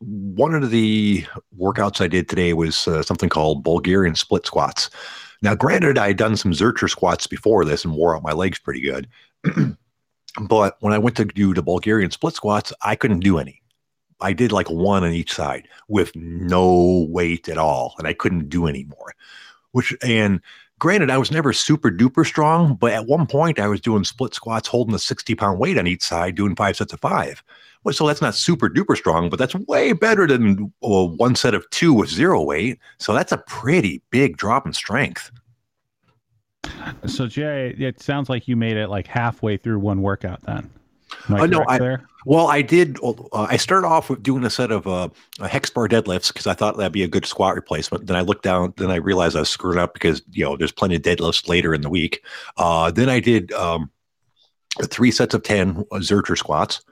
one 0.00 0.54
of 0.54 0.70
the 0.70 1.24
workouts 1.58 2.00
I 2.00 2.06
did 2.06 2.28
today 2.28 2.52
was 2.52 2.86
uh, 2.86 3.02
something 3.02 3.28
called 3.28 3.64
Bulgarian 3.64 4.14
split 4.14 4.46
squats. 4.46 4.90
Now, 5.46 5.54
granted, 5.54 5.96
I 5.96 6.08
had 6.08 6.16
done 6.16 6.36
some 6.36 6.50
Zercher 6.50 6.90
squats 6.90 7.28
before 7.28 7.64
this 7.64 7.84
and 7.84 7.94
wore 7.94 8.16
out 8.16 8.24
my 8.24 8.32
legs 8.32 8.58
pretty 8.58 8.80
good. 8.80 9.06
but 10.48 10.76
when 10.80 10.92
I 10.92 10.98
went 10.98 11.16
to 11.18 11.24
do 11.24 11.54
the 11.54 11.62
Bulgarian 11.62 12.10
split 12.10 12.34
squats, 12.34 12.72
I 12.82 12.96
couldn't 12.96 13.20
do 13.20 13.38
any. 13.38 13.62
I 14.20 14.32
did 14.32 14.50
like 14.50 14.68
one 14.68 15.04
on 15.04 15.12
each 15.12 15.32
side 15.32 15.68
with 15.86 16.10
no 16.16 17.06
weight 17.10 17.48
at 17.48 17.58
all, 17.58 17.94
and 17.96 18.08
I 18.08 18.12
couldn't 18.12 18.48
do 18.48 18.66
any 18.66 18.86
more. 18.86 19.14
Which 19.70 19.94
and 20.02 20.40
granted, 20.80 21.10
I 21.10 21.18
was 21.18 21.30
never 21.30 21.52
super 21.52 21.92
duper 21.92 22.26
strong, 22.26 22.74
but 22.74 22.92
at 22.92 23.06
one 23.06 23.28
point 23.28 23.60
I 23.60 23.68
was 23.68 23.80
doing 23.80 24.02
split 24.02 24.34
squats, 24.34 24.66
holding 24.66 24.96
a 24.96 24.98
60 24.98 25.36
pound 25.36 25.60
weight 25.60 25.78
on 25.78 25.86
each 25.86 26.02
side, 26.02 26.34
doing 26.34 26.56
five 26.56 26.76
sets 26.76 26.92
of 26.92 26.98
five. 26.98 27.44
Well, 27.86 27.94
so 27.94 28.04
that's 28.04 28.20
not 28.20 28.34
super 28.34 28.68
duper 28.68 28.96
strong, 28.96 29.30
but 29.30 29.38
that's 29.38 29.54
way 29.54 29.92
better 29.92 30.26
than 30.26 30.72
uh, 30.82 31.04
one 31.04 31.36
set 31.36 31.54
of 31.54 31.70
two 31.70 31.92
with 31.92 32.10
zero 32.10 32.42
weight. 32.42 32.80
So 32.98 33.14
that's 33.14 33.30
a 33.30 33.38
pretty 33.38 34.02
big 34.10 34.36
drop 34.36 34.66
in 34.66 34.72
strength. 34.72 35.30
So 37.06 37.28
Jay, 37.28 37.76
it 37.78 38.00
sounds 38.02 38.28
like 38.28 38.48
you 38.48 38.56
made 38.56 38.76
it 38.76 38.88
like 38.88 39.06
halfway 39.06 39.56
through 39.56 39.78
one 39.78 40.02
workout 40.02 40.42
then. 40.42 40.68
I 41.28 41.42
Uh, 41.42 41.46
no, 41.46 41.64
I- 41.68 41.78
there? 41.78 42.08
Well, 42.24 42.48
I 42.48 42.60
did. 42.60 42.98
Uh, 43.04 43.12
I 43.32 43.56
started 43.56 43.86
off 43.86 44.10
with 44.10 44.20
doing 44.20 44.42
a 44.42 44.50
set 44.50 44.72
of 44.72 44.88
uh, 44.88 45.08
hex 45.48 45.70
bar 45.70 45.86
deadlifts 45.86 46.32
because 46.32 46.48
I 46.48 46.54
thought 46.54 46.76
that'd 46.76 46.90
be 46.90 47.04
a 47.04 47.08
good 47.08 47.24
squat 47.24 47.54
replacement. 47.54 48.08
Then 48.08 48.16
I 48.16 48.22
looked 48.22 48.42
down, 48.42 48.74
then 48.78 48.90
I 48.90 48.96
realized 48.96 49.36
I 49.36 49.40
was 49.40 49.48
screwing 49.48 49.78
up 49.78 49.94
because 49.94 50.22
you 50.32 50.44
know 50.44 50.56
there's 50.56 50.72
plenty 50.72 50.96
of 50.96 51.02
deadlifts 51.02 51.46
later 51.48 51.72
in 51.72 51.82
the 51.82 51.88
week. 51.88 52.24
Uh, 52.56 52.90
then 52.90 53.08
I 53.08 53.20
did 53.20 53.52
um, 53.52 53.92
three 54.84 55.10
sets 55.10 55.34
of 55.34 55.42
ten 55.42 55.84
Zercher 55.84 56.36
squats, 56.36 56.82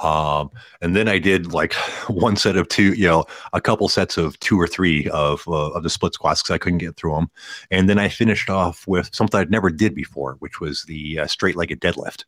um, 0.00 0.50
and 0.80 0.94
then 0.94 1.08
I 1.08 1.18
did 1.18 1.52
like 1.52 1.72
one 2.08 2.36
set 2.36 2.56
of 2.56 2.68
two, 2.68 2.94
you 2.94 3.06
know, 3.06 3.24
a 3.52 3.60
couple 3.60 3.88
sets 3.88 4.16
of 4.16 4.38
two 4.40 4.60
or 4.60 4.66
three 4.66 5.08
of 5.08 5.42
uh, 5.48 5.70
of 5.72 5.82
the 5.82 5.90
split 5.90 6.14
squats 6.14 6.42
because 6.42 6.54
I 6.54 6.58
couldn't 6.58 6.78
get 6.78 6.96
through 6.96 7.14
them. 7.14 7.30
And 7.70 7.88
then 7.88 7.98
I 7.98 8.08
finished 8.08 8.50
off 8.50 8.86
with 8.86 9.14
something 9.14 9.40
I'd 9.40 9.50
never 9.50 9.70
did 9.70 9.94
before, 9.94 10.36
which 10.38 10.60
was 10.60 10.84
the 10.84 11.20
uh, 11.20 11.26
straight 11.26 11.56
legged 11.56 11.80
deadlift. 11.80 12.24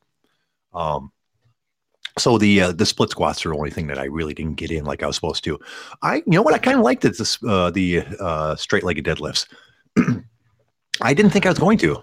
Um, 0.75 1.13
so 2.19 2.39
the 2.39 2.61
uh, 2.61 2.73
the 2.73 2.87
split 2.87 3.11
squats 3.11 3.47
are 3.47 3.51
the 3.51 3.57
only 3.57 3.71
thing 3.71 3.87
that 3.87 3.99
I 3.99 4.05
really 4.05 4.35
didn't 4.35 4.55
get 4.55 4.73
in 4.73 4.85
like 4.85 5.03
I 5.03 5.07
was 5.07 5.15
supposed 5.15 5.45
to. 5.45 5.59
I 6.03 6.17
you 6.17 6.23
know 6.27 6.43
what 6.43 6.55
I 6.55 6.59
kind 6.59 6.77
of 6.77 6.85
liked 6.85 7.03
this 7.03 7.39
uh, 7.45 7.71
the 7.71 8.05
uh, 8.19 8.57
straight 8.57 8.83
legged 8.83 9.05
deadlifts. 9.05 9.47
I 11.03 11.15
didn't 11.15 11.31
think 11.31 11.47
I 11.47 11.51
was 11.51 11.59
going 11.59 11.79
to. 11.79 12.03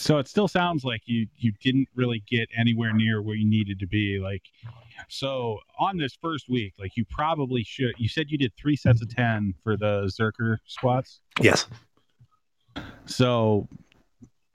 So 0.00 0.16
it 0.18 0.26
still 0.28 0.48
sounds 0.48 0.82
like 0.82 1.02
you 1.04 1.26
you 1.36 1.52
didn't 1.60 1.88
really 1.94 2.22
get 2.28 2.48
anywhere 2.56 2.92
near 2.92 3.20
where 3.20 3.36
you 3.36 3.48
needed 3.48 3.78
to 3.80 3.86
be. 3.86 4.18
Like, 4.18 4.42
so 5.08 5.58
on 5.78 5.98
this 5.98 6.16
first 6.20 6.48
week, 6.48 6.72
like 6.78 6.96
you 6.96 7.04
probably 7.04 7.62
should. 7.62 7.92
You 7.98 8.08
said 8.08 8.30
you 8.30 8.38
did 8.38 8.52
three 8.56 8.76
sets 8.76 9.02
of 9.02 9.14
ten 9.14 9.54
for 9.62 9.76
the 9.76 10.10
Zercher 10.18 10.56
squats. 10.66 11.20
Yes. 11.40 11.66
So 13.04 13.68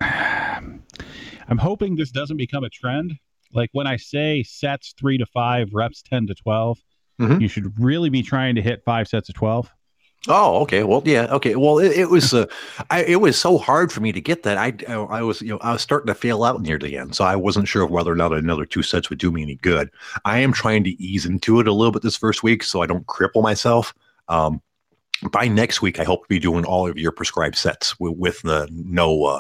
I'm 0.02 1.58
hoping 1.60 1.96
this 1.96 2.12
doesn't 2.12 2.38
become 2.38 2.64
a 2.64 2.70
trend. 2.70 3.14
Like 3.54 3.70
when 3.74 3.88
I 3.88 3.98
say 3.98 4.42
sets 4.44 4.94
three 4.98 5.18
to 5.20 5.26
five, 5.28 5.70
reps 5.74 6.02
ten 6.02 6.28
to 6.28 6.34
12 6.36 6.80
Mhm. 7.20 7.40
you 7.40 7.48
should 7.48 7.80
really 7.80 8.10
be 8.10 8.22
trying 8.22 8.56
to 8.56 8.62
hit 8.62 8.84
five 8.84 9.08
sets 9.08 9.30
of 9.30 9.36
twelve. 9.36 9.72
Oh, 10.28 10.62
okay. 10.62 10.84
Well, 10.84 11.04
yeah. 11.06 11.28
Okay. 11.32 11.56
Well, 11.56 11.78
it, 11.78 11.92
it 11.92 12.10
was 12.10 12.34
uh, 12.34 12.48
I, 12.90 13.04
it 13.04 13.22
was 13.22 13.40
so 13.40 13.58
hard 13.58 13.92
for 13.92 14.02
me 14.02 14.12
to 14.12 14.22
get 14.22 14.44
that. 14.44 14.58
I 14.58 14.74
I 14.88 15.22
was 15.22 15.42
you 15.42 15.50
know 15.50 15.60
I 15.60 15.74
was 15.74 15.82
starting 15.82 16.08
to 16.08 16.16
fail 16.16 16.44
out 16.44 16.62
near 16.62 16.80
the 16.80 16.98
end, 16.98 17.16
so 17.16 17.24
I 17.24 17.36
wasn't 17.36 17.68
sure 17.68 17.86
whether 17.86 18.12
or 18.12 18.16
not 18.16 18.34
another 18.34 18.66
two 18.66 18.82
sets 18.82 19.10
would 19.10 19.20
do 19.20 19.32
me 19.32 19.44
any 19.44 19.56
good. 19.56 19.92
I 20.24 20.40
am 20.40 20.52
trying 20.52 20.84
to 20.86 21.02
ease 21.02 21.26
into 21.26 21.60
it 21.60 21.68
a 21.68 21.74
little 21.74 21.92
bit 21.92 22.02
this 22.02 22.18
first 22.18 22.42
week, 22.42 22.64
so 22.64 22.82
I 22.82 22.88
don't 22.88 23.06
cripple 23.06 23.44
myself. 23.44 23.94
Um, 24.28 24.62
by 25.32 25.48
next 25.48 25.82
week, 25.82 26.00
I 26.00 26.04
hope 26.04 26.24
to 26.24 26.30
be 26.30 26.40
doing 26.40 26.66
all 26.66 26.88
of 26.88 26.98
your 26.98 27.12
prescribed 27.12 27.56
sets 27.56 28.00
with, 28.00 28.18
with 28.18 28.42
the 28.42 28.68
no 28.72 29.26
uh, 29.26 29.40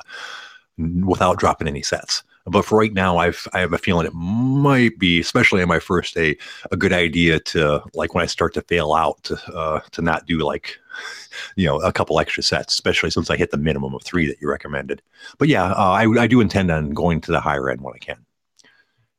without 0.78 1.40
dropping 1.40 1.68
any 1.68 1.82
sets. 1.82 2.24
But 2.46 2.64
for 2.64 2.78
right 2.78 2.94
now, 2.94 3.18
I've 3.18 3.48
I 3.54 3.60
have 3.60 3.74
a 3.74 3.78
feeling 3.78 4.06
it 4.06 4.14
might 4.14 5.00
be, 5.00 5.20
especially 5.20 5.62
on 5.62 5.68
my 5.68 5.80
first 5.80 6.14
day, 6.14 6.38
a 6.72 6.78
good 6.78 6.94
idea 6.94 7.40
to 7.40 7.82
like 7.94 8.14
when 8.14 8.24
I 8.24 8.28
start 8.28 8.54
to 8.54 8.62
fail 8.62 8.94
out 8.94 9.24
to 9.24 9.36
uh, 9.54 9.80
to 9.92 10.02
not 10.02 10.28
do 10.28 10.40
like 10.40 10.78
you 11.56 11.66
know 11.66 11.80
a 11.82 11.92
couple 11.92 12.20
extra 12.20 12.44
sets, 12.44 12.74
especially 12.74 13.10
since 13.10 13.30
I 13.30 13.38
hit 13.38 13.52
the 13.52 13.58
minimum 13.58 13.96
of 13.96 14.04
three 14.04 14.28
that 14.28 14.40
you 14.42 14.50
recommended. 14.50 15.02
But 15.40 15.48
yeah, 15.48 15.72
uh, 15.72 15.92
I 15.92 16.06
I 16.20 16.28
do 16.28 16.40
intend 16.40 16.70
on 16.70 16.92
going 16.92 17.22
to 17.22 17.32
the 17.32 17.40
higher 17.40 17.70
end 17.70 17.82
when 17.82 17.96
I 17.96 18.00
can. 18.00 18.26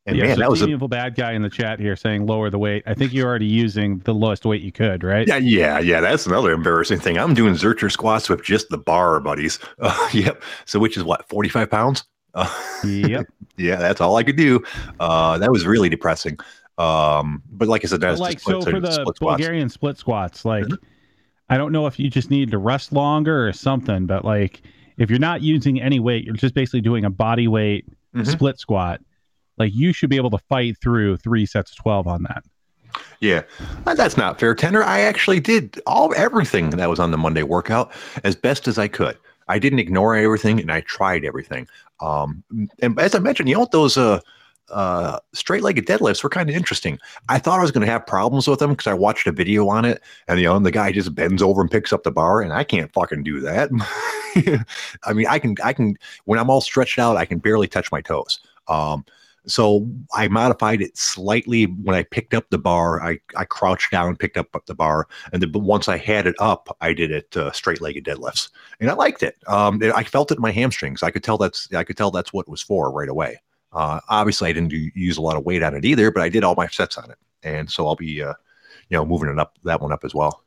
And 0.07 0.17
yeah, 0.17 0.27
man, 0.27 0.37
so 0.37 0.41
that 0.43 0.51
was 0.51 0.63
a 0.63 0.69
Evil 0.69 0.87
bad 0.87 1.17
guy 1.17 1.33
in 1.33 1.43
the 1.43 1.51
chat 1.51 1.81
here 1.81 1.97
saying 1.97 2.27
lower 2.27 2.49
the 2.49 2.61
weight. 2.61 2.85
I 2.87 2.95
think 2.95 3.13
you're 3.13 3.27
already 3.27 3.47
using 3.47 3.99
the 3.99 4.15
lowest 4.15 4.47
weight 4.47 4.63
you 4.63 4.71
could, 4.71 5.03
right? 5.03 5.27
yeah, 5.27 5.39
yeah, 5.39 5.81
yeah. 5.81 6.01
That's 6.01 6.27
another 6.27 6.53
embarrassing 6.53 7.01
thing. 7.01 7.19
I'm 7.19 7.35
doing 7.35 7.55
Zercher 7.55 7.91
squats 7.91 8.29
with 8.29 8.45
just 8.45 8.69
the 8.69 8.79
bar, 8.79 9.19
buddies. 9.19 9.59
Uh, 9.81 10.09
yep. 10.13 10.45
So 10.65 10.79
which 10.79 10.97
is 10.97 11.03
what, 11.03 11.29
45 11.29 11.69
pounds? 11.69 12.05
Uh, 12.37 12.49
Yep. 12.85 13.27
yeah, 13.57 13.77
that's 13.77 14.01
all 14.01 14.17
I 14.17 14.23
could 14.23 14.37
do. 14.37 14.63
Uh, 15.01 15.39
that 15.39 15.51
was 15.51 15.67
really 15.67 15.89
depressing. 15.89 16.39
Um, 16.79 17.43
but 17.51 17.67
like 17.69 17.85
I 17.85 17.89
said, 17.89 18.01
that's 18.03 18.21
like 18.21 18.35
just 18.35 18.45
so 18.45 18.61
for 18.63 18.79
the 18.81 18.93
split. 18.93 19.19
Bulgarian 19.19 19.69
split 19.71 19.97
squats, 19.99 20.45
like 20.45 20.65
Mhm. 20.67 20.77
I 21.49 21.57
don't 21.57 21.73
know 21.73 21.87
if 21.87 21.99
you 21.99 22.11
just 22.11 22.31
need 22.31 22.51
to 22.51 22.59
rest 22.59 22.93
longer 22.93 23.49
or 23.49 23.53
something, 23.53 24.07
but 24.07 24.25
like 24.25 24.61
if 24.99 25.09
you're 25.11 25.19
not 25.19 25.41
using 25.43 25.81
any 25.81 25.99
weight, 26.01 26.25
you're 26.25 26.35
just 26.35 26.55
basically 26.55 26.81
doing 26.83 27.05
a 27.05 27.11
body 27.11 27.49
weight 27.49 27.87
Mhm. 28.15 28.27
split 28.27 28.59
squat. 28.59 29.01
Like 29.59 29.75
you 29.75 29.93
should 29.95 30.11
be 30.11 30.17
able 30.17 30.31
to 30.31 30.39
fight 30.51 30.77
through 30.83 31.17
three 31.17 31.47
sets 31.47 31.71
of 31.71 31.79
twelve 31.79 32.07
on 32.07 32.23
that. 32.25 32.43
Yeah, 33.21 33.43
Uh, 33.87 33.95
that's 33.95 34.17
not 34.19 34.39
fair, 34.39 34.55
Tanner. 34.55 34.83
I 34.83 35.01
actually 35.01 35.41
did 35.41 35.81
all 35.87 36.13
everything 36.17 36.71
that 36.71 36.89
was 36.91 36.99
on 37.01 37.11
the 37.11 37.19
Monday 37.19 37.43
workout 37.43 37.91
as 38.25 38.35
best 38.37 38.69
as 38.69 38.79
I 38.79 38.89
could. 38.89 39.17
I 39.49 39.59
didn't 39.59 39.79
ignore 39.79 40.17
everything, 40.17 40.61
and 40.61 40.73
I 40.73 40.81
tried 40.83 41.25
everything. 41.25 41.69
Um, 42.01 42.43
and 42.81 42.99
as 42.99 43.15
I 43.15 43.19
mentioned, 43.19 43.49
you 43.49 43.57
know 43.57 43.69
those 43.71 43.97
uh, 43.97 44.21
uh, 44.71 45.19
straight 45.33 45.63
legged 45.63 45.87
deadlifts 45.87 46.23
were 46.23 46.29
kind 46.29 46.51
of 46.51 46.57
interesting. 46.57 46.99
I 47.29 47.39
thought 47.39 47.59
I 47.59 47.63
was 47.63 47.71
going 47.71 47.87
to 47.87 47.93
have 47.93 48.07
problems 48.07 48.49
with 48.49 48.59
them 48.59 48.71
because 48.71 48.87
I 48.87 48.95
watched 48.95 49.27
a 49.27 49.33
video 49.33 49.69
on 49.69 49.85
it, 49.85 50.03
and 50.29 50.39
you 50.39 50.47
know, 50.47 50.57
and 50.57 50.67
the 50.67 50.71
guy 50.71 50.93
just 50.93 51.15
bends 51.15 51.43
over 51.43 51.61
and 51.61 51.71
picks 51.71 51.93
up 51.93 52.03
the 52.03 52.11
bar, 52.11 52.43
and 52.43 52.53
I 52.53 52.65
can't 52.65 52.93
fucking 52.93 53.23
do 53.23 53.41
that. 53.41 53.71
I 55.05 55.13
mean, 55.13 55.27
I 55.27 55.39
can, 55.39 55.57
I 55.63 55.73
can, 55.73 55.97
when 56.25 56.39
I'm 56.39 56.51
all 56.51 56.61
stretched 56.61 56.99
out, 56.99 57.17
I 57.17 57.25
can 57.25 57.39
barely 57.39 57.69
touch 57.69 57.93
my 57.93 58.01
toes. 58.01 58.41
Um, 58.69 59.05
so 59.47 59.89
I 60.13 60.29
modified 60.29 60.83
it 60.83 60.97
slightly 60.97 61.65
when 61.65 61.95
I 61.95 62.03
picked 62.03 62.35
up 62.35 62.49
the 62.51 62.59
bar. 62.59 63.03
I, 63.03 63.19
I 63.37 63.45
crouched 63.45 63.91
down, 63.93 64.17
picked 64.17 64.37
up 64.37 64.49
the 64.67 64.75
bar, 64.75 65.07
and 65.33 65.43
then 65.43 65.53
once 65.53 65.89
I 65.89 65.97
had 65.97 66.27
it 66.27 66.35
up, 66.39 66.77
I 66.81 66.93
did 66.93 67.11
it 67.11 67.37
uh, 67.37 67.53
straight 67.53 67.81
legged 67.81 68.05
deadlifts, 68.05 68.51
and 68.81 68.91
I 68.91 68.95
liked 68.95 69.23
it. 69.23 69.37
Um, 69.47 69.81
I 69.95 70.05
felt 70.05 70.31
it 70.31 70.37
in 70.39 70.43
my 70.43 70.51
hamstrings. 70.51 71.03
I 71.03 71.11
could 71.11 71.25
tell 71.25 71.39
that's 71.39 71.73
I 71.73 71.85
could 71.85 71.97
tell 71.97 72.11
that's 72.11 72.33
what 72.33 72.47
it 72.47 72.51
was 72.51 72.63
for 72.63 72.91
right 72.91 73.09
away. 73.09 73.41
Uh, 73.73 74.01
obviously, 74.09 74.49
I 74.49 74.53
didn't 74.53 74.71
do, 74.71 74.91
use 74.95 75.19
a 75.19 75.23
lot 75.23 75.37
of 75.37 75.45
weight 75.45 75.63
on 75.63 75.75
it 75.75 75.85
either, 75.85 76.11
but 76.11 76.23
I 76.23 76.29
did 76.29 76.45
all 76.45 76.55
my 76.57 76.67
sets 76.67 76.97
on 76.97 77.11
it, 77.11 77.19
and 77.43 77.71
so 77.71 77.87
I'll 77.87 77.97
be, 77.97 78.23
uh, 78.23 78.35
you 78.89 78.97
know, 78.97 79.05
moving 79.05 79.29
it 79.29 79.39
up 79.39 79.59
that 79.65 79.81
one 79.81 79.93
up 79.93 80.05
as 80.05 80.15
well. 80.15 80.45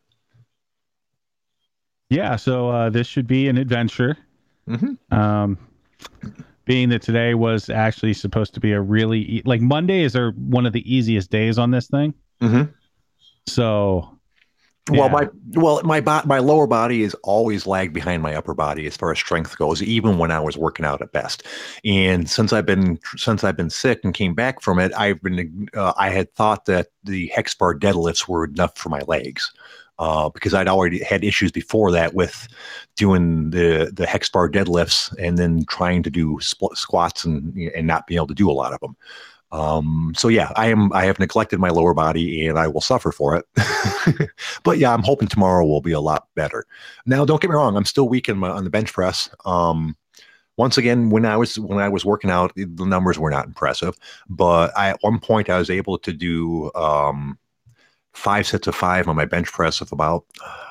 Yeah, 2.09 2.35
so 2.35 2.69
uh, 2.69 2.89
this 2.89 3.07
should 3.07 3.27
be 3.27 3.47
an 3.47 3.57
adventure. 3.57 4.17
Mm-hmm. 4.67 5.13
Um, 5.13 5.57
being 6.69 6.89
that 6.89 7.01
today 7.01 7.33
was 7.33 7.67
actually 7.67 8.13
supposed 8.13 8.53
to 8.53 8.59
be 8.59 8.73
a 8.73 8.79
really 8.79 9.21
e- 9.21 9.41
like 9.43 9.59
Mondays 9.59 10.15
are 10.15 10.33
one 10.33 10.67
of 10.67 10.71
the 10.71 10.93
easiest 10.93 11.31
days 11.31 11.57
on 11.57 11.71
this 11.71 11.87
thing. 11.87 12.13
Mm-hmm. 12.41 12.71
So 13.47 14.19
well, 14.91 15.09
my 15.09 15.27
well, 15.53 15.81
my 15.83 15.99
bo- 15.99 16.21
my 16.25 16.37
lower 16.37 16.67
body 16.67 17.01
is 17.01 17.15
always 17.23 17.65
lagged 17.65 17.95
behind 17.95 18.21
my 18.21 18.35
upper 18.35 18.53
body 18.53 18.85
as 18.85 18.95
far 18.95 19.11
as 19.11 19.17
strength 19.17 19.57
goes, 19.57 19.81
even 19.81 20.19
when 20.19 20.29
I 20.29 20.39
was 20.39 20.57
working 20.57 20.85
out 20.85 21.01
at 21.01 21.11
best. 21.11 21.41
And 21.83 22.29
since 22.29 22.53
I've 22.53 22.67
been 22.67 22.99
since 23.15 23.43
I've 23.43 23.57
been 23.57 23.71
sick 23.71 24.01
and 24.03 24.13
came 24.13 24.35
back 24.35 24.61
from 24.61 24.77
it, 24.77 24.93
I've 24.95 25.23
been 25.23 25.69
uh, 25.73 25.93
I 25.97 26.11
had 26.11 26.31
thought 26.35 26.65
that 26.65 26.89
the 27.03 27.31
hex 27.33 27.55
bar 27.55 27.73
deadlifts 27.73 28.27
were 28.27 28.45
enough 28.45 28.77
for 28.77 28.89
my 28.89 29.01
legs. 29.07 29.51
Uh, 29.99 30.29
because 30.29 30.53
I'd 30.53 30.69
already 30.69 31.03
had 31.03 31.25
issues 31.25 31.51
before 31.51 31.91
that 31.91 32.13
with 32.13 32.47
doing 32.95 33.49
the 33.49 33.91
the 33.93 34.05
hex 34.05 34.29
bar 34.29 34.49
deadlifts 34.49 35.13
and 35.17 35.37
then 35.37 35.65
trying 35.65 36.03
to 36.03 36.09
do 36.09 36.39
squats 36.41 37.25
and 37.25 37.55
and 37.75 37.85
not 37.85 38.07
being 38.07 38.17
able 38.17 38.27
to 38.27 38.33
do 38.33 38.49
a 38.49 38.53
lot 38.53 38.73
of 38.73 38.79
them. 38.79 38.95
Um, 39.51 40.13
so 40.15 40.27
yeah, 40.27 40.51
I 40.55 40.67
am. 40.67 40.93
I 40.93 41.05
have 41.05 41.19
neglected 41.19 41.59
my 41.59 41.69
lower 41.69 41.93
body, 41.93 42.45
and 42.47 42.59
I 42.59 42.67
will 42.67 42.81
suffer 42.81 43.11
for 43.11 43.35
it. 43.35 44.29
but 44.63 44.77
yeah, 44.77 44.93
I'm 44.93 45.03
hoping 45.03 45.27
tomorrow 45.27 45.65
will 45.65 45.81
be 45.81 45.91
a 45.91 45.99
lot 45.99 46.27
better. 46.35 46.65
Now, 47.05 47.25
don't 47.25 47.41
get 47.41 47.49
me 47.49 47.55
wrong. 47.55 47.75
I'm 47.75 47.85
still 47.85 48.07
weak 48.07 48.29
in 48.29 48.37
my, 48.37 48.49
on 48.49 48.63
the 48.63 48.69
bench 48.69 48.93
press. 48.93 49.29
Um, 49.45 49.95
once 50.57 50.77
again, 50.77 51.09
when 51.09 51.25
I 51.25 51.35
was 51.35 51.57
when 51.57 51.79
I 51.79 51.89
was 51.89 52.05
working 52.05 52.29
out, 52.29 52.53
the 52.55 52.85
numbers 52.85 53.17
were 53.17 53.31
not 53.31 53.47
impressive. 53.47 53.95
But 54.29 54.77
I, 54.77 54.89
at 54.89 55.01
one 55.01 55.19
point, 55.19 55.49
I 55.49 55.57
was 55.57 55.69
able 55.69 55.97
to 55.99 56.13
do 56.13 56.71
um, 56.75 57.39
five 58.19 58.45
sets 58.45 58.67
of 58.67 58.75
five 58.75 59.07
on 59.07 59.15
my 59.15 59.25
bench 59.25 59.51
press 59.51 59.81
of 59.81 59.91
about. 59.91 60.25
Uh, 60.43 60.65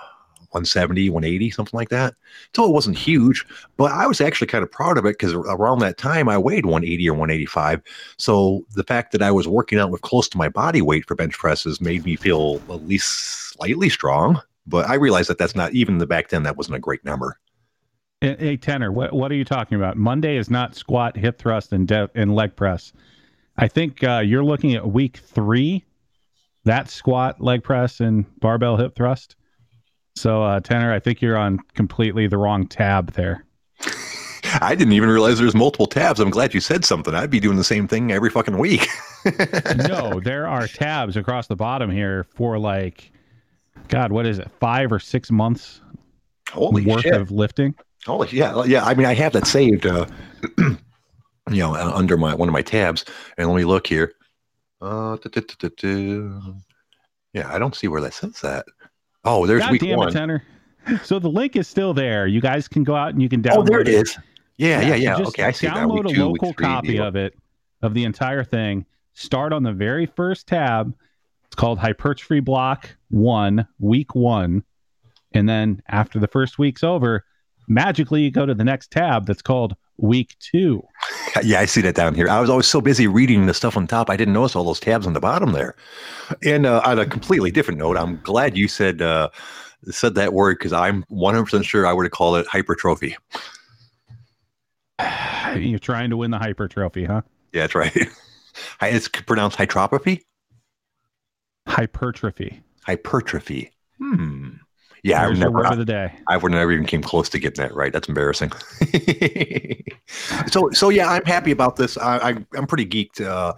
170, 0.53 1.11
180, 1.11 1.51
something 1.51 1.77
like 1.77 1.91
that. 1.91 2.15
So 2.57 2.65
it 2.65 2.73
wasn't 2.73 2.97
huge, 2.97 3.45
but 3.77 3.93
I 3.93 4.07
was 4.07 4.23
actually 4.23 4.47
kind 4.47 4.65
of 4.65 4.73
proud 4.73 4.97
of 4.97 5.05
it 5.05 5.19
because 5.19 5.35
around 5.35 5.81
that 5.81 5.99
time 5.99 6.27
I 6.27 6.39
weighed 6.39 6.65
180 6.65 7.07
or 7.11 7.13
185. 7.13 7.83
So 8.17 8.65
the 8.75 8.83
fact 8.83 9.13
that 9.13 9.21
I 9.21 9.31
was 9.31 9.47
working 9.47 9.79
out 9.79 9.91
with 9.91 10.01
close 10.01 10.27
to 10.31 10.39
my 10.39 10.49
body 10.49 10.81
weight 10.81 11.07
for 11.07 11.15
bench 11.15 11.37
presses 11.37 11.83
made 11.83 12.05
me 12.05 12.17
feel 12.17 12.63
at 12.71 12.87
least 12.87 13.53
slightly 13.53 13.91
strong. 13.91 14.41
But 14.67 14.89
I 14.89 14.95
realized 14.95 15.29
that 15.29 15.37
that's 15.37 15.55
not 15.55 15.73
even 15.75 15.99
the 15.99 16.07
back 16.07 16.31
then, 16.31 16.45
that 16.45 16.57
wasn't 16.57 16.77
a 16.77 16.81
great 16.81 17.05
number. 17.05 17.39
Hey, 18.23 18.57
Tanner, 18.57 18.91
what, 18.91 19.13
what 19.13 19.31
are 19.31 19.37
you 19.37 19.45
talking 19.45 19.77
about? 19.77 19.97
Monday 19.97 20.39
is 20.39 20.51
not 20.51 20.75
squat, 20.75 21.17
hip 21.17 21.39
thrust, 21.39 21.73
and, 21.73 21.87
de- 21.87 22.11
and 22.15 22.35
leg 22.35 22.57
press. 22.57 22.93
I 23.57 23.69
think 23.69 24.03
uh, 24.03 24.23
you're 24.25 24.45
looking 24.45 24.75
at 24.75 24.91
week 24.91 25.19
three. 25.19 25.85
That 26.69 26.91
squat, 26.91 27.41
leg 27.41 27.65
press, 27.65 27.99
and 27.99 28.27
barbell 28.41 28.77
hip 28.77 28.95
thrust. 28.95 29.37
So, 30.17 30.43
uh, 30.43 30.61
Tanner, 30.61 30.93
I 30.93 31.01
think 31.01 31.23
you're 31.23 31.39
on 31.39 31.61
completely 31.75 32.27
the 32.27 32.37
wrong 32.37 32.67
tab 32.67 33.13
there. 33.13 33.47
I 34.61 34.75
didn't 34.75 34.93
even 34.93 35.09
realize 35.09 35.39
there's 35.39 35.55
multiple 35.55 35.87
tabs. 35.87 36.21
I'm 36.21 36.29
glad 36.29 36.53
you 36.53 36.61
said 36.61 36.85
something. 36.85 37.15
I'd 37.15 37.31
be 37.31 37.41
doing 37.41 37.57
the 37.57 37.65
same 37.65 37.89
thing 37.89 38.13
every 38.13 38.29
fucking 38.29 38.59
week. 38.59 38.87
no, 39.89 40.21
there 40.21 40.47
are 40.47 40.67
tabs 40.67 41.17
across 41.17 41.47
the 41.47 41.57
bottom 41.57 41.91
here 41.91 42.25
for 42.35 42.59
like, 42.59 43.13
God, 43.89 44.13
what 44.13 44.27
is 44.27 44.39
it? 44.39 44.51
Five 44.61 44.93
or 44.93 44.99
six 44.99 45.31
months 45.31 45.81
Holy 46.51 46.85
worth 46.85 47.01
shit. 47.01 47.15
of 47.15 47.31
lifting. 47.31 47.75
Holy 48.05 48.29
yeah, 48.31 48.63
yeah. 48.65 48.85
I 48.85 48.93
mean, 48.93 49.07
I 49.07 49.15
have 49.15 49.33
that 49.33 49.47
saved, 49.47 49.87
uh, 49.87 50.05
you 50.59 50.77
know, 51.51 51.75
uh, 51.75 51.93
under 51.95 52.19
my 52.19 52.35
one 52.35 52.47
of 52.47 52.53
my 52.53 52.63
tabs. 52.63 53.07
And 53.39 53.49
let 53.49 53.57
me 53.57 53.65
look 53.65 53.87
here. 53.87 54.13
Uh, 54.81 55.17
yeah, 57.33 57.53
I 57.53 57.59
don't 57.59 57.75
see 57.75 57.89
where 57.89 58.01
that 58.01 58.15
says 58.15 58.41
that. 58.43 58.65
Oh, 59.25 59.47
there's 59.47 59.63
God 59.63 59.73
week 59.73 59.83
damn 59.83 59.99
one. 59.99 60.09
It, 60.09 60.13
Tanner. 60.13 60.45
So 61.05 61.19
the 61.19 61.29
link 61.29 61.57
is 61.57 61.69
still 61.69 61.93
there. 61.93 62.27
You 62.27 62.41
guys 62.41 62.69
can 62.69 62.85
go 62.85 62.95
out 62.97 63.13
and 63.13 63.21
you 63.21 63.29
can 63.29 63.43
download. 63.43 63.55
It. 63.55 63.59
Oh, 63.59 63.65
there 63.65 63.81
it 63.81 63.89
is. 63.89 64.19
Yeah, 64.57 64.81
yeah, 64.81 64.95
yeah. 64.95 65.19
yeah. 65.19 65.27
Okay, 65.27 65.45
I 65.45 65.51
see 65.51 65.67
download 65.67 66.05
that. 66.05 66.15
Download 66.15 66.17
a 66.19 66.25
local 66.25 66.55
copy 66.55 66.89
deal. 66.89 67.05
of 67.05 67.17
it, 67.17 67.35
of 67.83 67.95
the 67.95 68.05
entire 68.05 68.45
thing. 68.45 68.87
Start 69.15 69.53
on 69.53 69.63
the 69.63 69.73
very 69.73 70.07
first 70.07 70.47
tab. 70.47 70.95
It's 71.47 71.55
called 71.55 71.79
Hypertrophy 71.79 72.41
Block 72.41 72.97
One, 73.11 73.67
Week 73.79 74.15
One, 74.15 74.63
and 75.33 75.49
then 75.49 75.83
after 75.89 76.19
the 76.19 76.29
first 76.29 76.59
week's 76.59 76.85
over, 76.85 77.25
magically 77.67 78.23
you 78.23 78.31
go 78.31 78.47
to 78.47 78.55
the 78.55 78.65
next 78.65 78.91
tab 78.91 79.27
that's 79.27 79.43
called 79.43 79.77
Week 79.99 80.35
Two. 80.41 80.87
Yeah, 81.45 81.61
I 81.61 81.67
see 81.67 81.83
that 81.83 81.95
down 81.95 82.15
here. 82.15 82.29
I 82.29 82.41
was 82.41 82.51
always 82.51 82.67
so 82.67 82.81
busy 82.81 83.07
reading 83.07 83.47
the 83.47 83.55
stuff 83.55 83.77
on 83.77 83.87
top, 83.87 84.11
I 84.11 84.17
didn't 84.17 84.35
notice 84.35 84.57
all 84.57 84.65
those 84.65 84.81
tabs 84.81 85.07
on 85.07 85.13
the 85.13 85.21
bottom 85.21 85.53
there. 85.53 85.77
And 86.45 86.67
uh, 86.67 86.83
on 86.85 86.99
a 86.99 87.07
completely 87.07 87.53
different 87.53 87.79
note, 87.79 87.97
I'm 87.97 88.19
glad 88.23 88.57
you 88.57 88.67
said 88.67 89.03
uh, 89.03 89.29
said 89.85 90.17
that 90.17 90.33
word 90.33 90.59
because 90.59 90.73
I'm 90.73 91.05
100 91.09 91.45
percent 91.45 91.65
sure 91.65 91.87
I 91.87 91.93
would 91.93 92.07
have 92.07 92.13
called 92.13 92.39
it 92.39 92.47
hypertrophy. 92.49 93.17
You're 95.57 95.79
trying 95.79 96.11
to 96.11 96.17
win 96.17 96.31
the 96.33 96.39
hypertrophy, 96.39 97.05
huh? 97.05 97.23
Yeah, 97.53 97.63
that's 97.63 97.75
right. 97.75 97.97
It's 98.83 99.09
pronounced 99.09 99.57
hypertrophy. 99.57 100.25
Hypertrophy. 101.69 102.61
Hypertrophy. 102.85 103.71
Hmm. 103.99 104.49
Yeah, 105.03 105.27
There's 105.27 105.39
I 105.39 105.43
never. 105.43 105.59
Word 105.59 105.67
of 105.67 105.79
the 105.79 105.85
day. 105.85 106.13
I 106.27 106.37
would 106.37 106.53
never 106.53 106.73
even 106.73 106.87
came 106.87 107.03
close 107.03 107.29
to 107.31 107.39
getting 107.39 107.63
that 107.65 107.75
right. 107.75 107.93
That's 107.93 108.09
embarrassing. 108.09 108.53
so, 110.51 110.71
so 110.73 110.89
yeah, 110.89 111.11
I'm 111.11 111.25
happy 111.25 111.51
about 111.51 111.77
this. 111.77 111.97
I, 111.97 112.31
I 112.31 112.37
am 112.57 112.67
pretty 112.67 112.87
geeked. 112.87 113.25
Uh, 113.25 113.55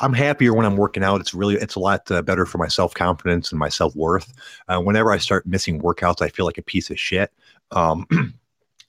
I'm 0.00 0.12
happier 0.12 0.54
when 0.54 0.66
I'm 0.66 0.76
working 0.76 1.04
out. 1.04 1.20
It's 1.20 1.34
really, 1.34 1.54
it's 1.54 1.76
a 1.76 1.80
lot 1.80 2.10
uh, 2.10 2.22
better 2.22 2.46
for 2.46 2.58
my 2.58 2.68
self 2.68 2.94
confidence 2.94 3.52
and 3.52 3.58
my 3.58 3.68
self 3.68 3.94
worth. 3.94 4.32
Uh, 4.68 4.80
whenever 4.80 5.12
I 5.12 5.18
start 5.18 5.46
missing 5.46 5.80
workouts, 5.80 6.22
I 6.22 6.28
feel 6.28 6.46
like 6.46 6.58
a 6.58 6.62
piece 6.62 6.90
of 6.90 6.98
shit. 6.98 7.32
Um, 7.70 8.06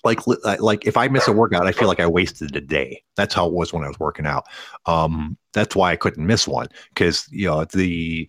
like, 0.03 0.19
like 0.59 0.85
if 0.85 0.97
I 0.97 1.07
miss 1.07 1.27
a 1.27 1.33
workout, 1.33 1.67
I 1.67 1.71
feel 1.71 1.87
like 1.87 1.99
I 1.99 2.07
wasted 2.07 2.55
a 2.55 2.61
day. 2.61 3.03
That's 3.15 3.33
how 3.33 3.47
it 3.47 3.53
was 3.53 3.71
when 3.71 3.83
I 3.83 3.87
was 3.87 3.99
working 3.99 4.25
out. 4.25 4.45
Um, 4.85 5.37
that's 5.53 5.75
why 5.75 5.91
I 5.91 5.95
couldn't 5.95 6.25
miss 6.25 6.47
one 6.47 6.67
because 6.89 7.27
you 7.31 7.47
know 7.47 7.65
the 7.65 8.27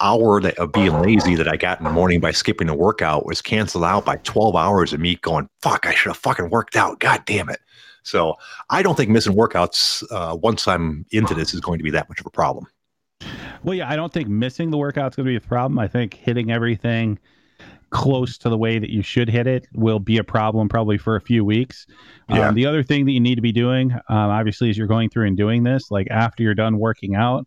hour 0.00 0.40
that 0.40 0.58
of 0.58 0.72
being 0.72 1.00
lazy 1.00 1.34
that 1.36 1.48
I 1.48 1.56
got 1.56 1.78
in 1.78 1.84
the 1.84 1.90
morning 1.90 2.20
by 2.20 2.32
skipping 2.32 2.66
the 2.66 2.74
workout 2.74 3.26
was 3.26 3.40
canceled 3.40 3.84
out 3.84 4.04
by 4.04 4.16
12 4.18 4.56
hours 4.56 4.92
of 4.92 5.00
me 5.00 5.16
going, 5.16 5.48
fuck, 5.62 5.86
I 5.86 5.94
should 5.94 6.10
have 6.10 6.18
fucking 6.18 6.50
worked 6.50 6.76
out. 6.76 7.00
God 7.00 7.22
damn 7.26 7.48
it. 7.48 7.60
So 8.02 8.34
I 8.70 8.82
don't 8.82 8.96
think 8.96 9.10
missing 9.10 9.34
workouts 9.34 10.04
uh, 10.10 10.36
once 10.36 10.68
I'm 10.68 11.06
into 11.10 11.34
this 11.34 11.54
is 11.54 11.60
going 11.60 11.78
to 11.78 11.84
be 11.84 11.90
that 11.90 12.08
much 12.08 12.20
of 12.20 12.26
a 12.26 12.30
problem. 12.30 12.66
Well, 13.62 13.74
yeah, 13.74 13.88
I 13.88 13.96
don't 13.96 14.12
think 14.12 14.28
missing 14.28 14.70
the 14.70 14.76
workout's 14.76 15.16
going 15.16 15.26
to 15.26 15.30
be 15.30 15.36
a 15.36 15.40
problem. 15.40 15.78
I 15.78 15.88
think 15.88 16.14
hitting 16.14 16.50
everything 16.50 17.18
close 17.90 18.36
to 18.36 18.48
the 18.48 18.58
way 18.58 18.78
that 18.78 18.90
you 18.90 19.02
should 19.02 19.28
hit 19.28 19.46
it 19.46 19.68
will 19.72 20.00
be 20.00 20.18
a 20.18 20.24
problem 20.24 20.68
probably 20.68 20.98
for 20.98 21.16
a 21.16 21.20
few 21.20 21.44
weeks. 21.44 21.86
Yeah. 22.28 22.48
Um, 22.48 22.54
the 22.54 22.66
other 22.66 22.82
thing 22.82 23.06
that 23.06 23.12
you 23.12 23.20
need 23.20 23.36
to 23.36 23.40
be 23.40 23.52
doing, 23.52 23.92
um, 23.92 24.00
obviously, 24.08 24.68
as 24.68 24.76
you're 24.76 24.88
going 24.88 25.08
through 25.08 25.28
and 25.28 25.36
doing 25.36 25.62
this, 25.62 25.90
like 25.90 26.08
after 26.10 26.42
you're 26.42 26.54
done 26.54 26.78
working 26.78 27.14
out, 27.14 27.46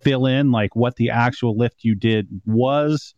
fill 0.00 0.26
in 0.26 0.50
like 0.50 0.74
what 0.76 0.96
the 0.96 1.10
actual 1.10 1.56
lift 1.56 1.84
you 1.84 1.94
did 1.94 2.28
was, 2.46 3.14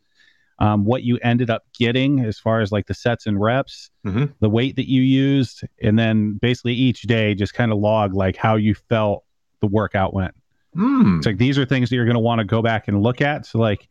um, 0.58 0.84
what 0.84 1.02
you 1.02 1.18
ended 1.22 1.50
up 1.50 1.64
getting 1.78 2.20
as 2.20 2.38
far 2.38 2.60
as 2.60 2.72
like 2.72 2.86
the 2.86 2.94
sets 2.94 3.26
and 3.26 3.40
reps, 3.40 3.90
mm-hmm. 4.06 4.26
the 4.40 4.48
weight 4.48 4.76
that 4.76 4.90
you 4.90 5.02
used, 5.02 5.62
and 5.82 5.98
then 5.98 6.38
basically 6.40 6.72
each 6.72 7.02
day 7.02 7.34
just 7.34 7.54
kind 7.54 7.72
of 7.72 7.78
log 7.78 8.14
like 8.14 8.36
how 8.36 8.56
you 8.56 8.74
felt 8.74 9.24
the 9.60 9.66
workout 9.66 10.14
went. 10.14 10.34
Mm. 10.74 11.18
It's 11.18 11.26
like 11.26 11.38
these 11.38 11.58
are 11.58 11.64
things 11.64 11.88
that 11.88 11.96
you're 11.96 12.04
going 12.04 12.14
to 12.14 12.20
want 12.20 12.38
to 12.38 12.44
go 12.44 12.62
back 12.62 12.88
and 12.88 13.02
look 13.02 13.20
at. 13.20 13.46
So 13.46 13.58
like 13.58 13.88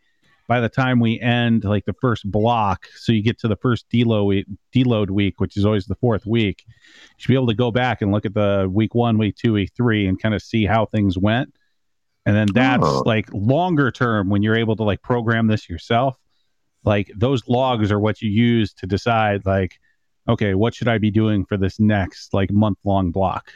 by 0.47 0.59
the 0.59 0.69
time 0.69 0.99
we 0.99 1.19
end 1.19 1.63
like 1.63 1.85
the 1.85 1.95
first 1.99 2.29
block, 2.29 2.87
so 2.95 3.11
you 3.11 3.23
get 3.23 3.39
to 3.39 3.47
the 3.47 3.55
first 3.55 3.89
deload 3.89 4.27
week, 4.27 4.45
deload 4.73 5.09
week, 5.09 5.39
which 5.39 5.57
is 5.57 5.65
always 5.65 5.85
the 5.85 5.95
fourth 5.95 6.25
week, 6.25 6.63
you 6.67 6.73
should 7.17 7.29
be 7.29 7.35
able 7.35 7.47
to 7.47 7.55
go 7.55 7.71
back 7.71 8.01
and 8.01 8.11
look 8.11 8.25
at 8.25 8.33
the 8.33 8.69
week 8.71 8.93
one, 8.93 9.17
week 9.17 9.35
two, 9.35 9.53
week 9.53 9.71
three, 9.75 10.07
and 10.07 10.21
kind 10.21 10.35
of 10.35 10.41
see 10.41 10.65
how 10.65 10.85
things 10.85 11.17
went. 11.17 11.53
And 12.25 12.35
then 12.35 12.47
that's 12.53 12.85
oh. 12.85 13.03
like 13.05 13.27
longer 13.33 13.91
term 13.91 14.29
when 14.29 14.41
you're 14.41 14.57
able 14.57 14.75
to 14.77 14.83
like 14.83 15.01
program 15.01 15.47
this 15.47 15.69
yourself. 15.69 16.17
Like 16.83 17.11
those 17.15 17.47
logs 17.47 17.91
are 17.91 17.99
what 17.99 18.21
you 18.21 18.29
use 18.29 18.73
to 18.75 18.87
decide 18.87 19.45
like, 19.45 19.79
okay, 20.27 20.55
what 20.55 20.73
should 20.73 20.87
I 20.87 20.97
be 20.97 21.11
doing 21.11 21.45
for 21.45 21.57
this 21.57 21.79
next 21.79 22.33
like 22.33 22.51
month 22.51 22.79
long 22.83 23.11
block? 23.11 23.51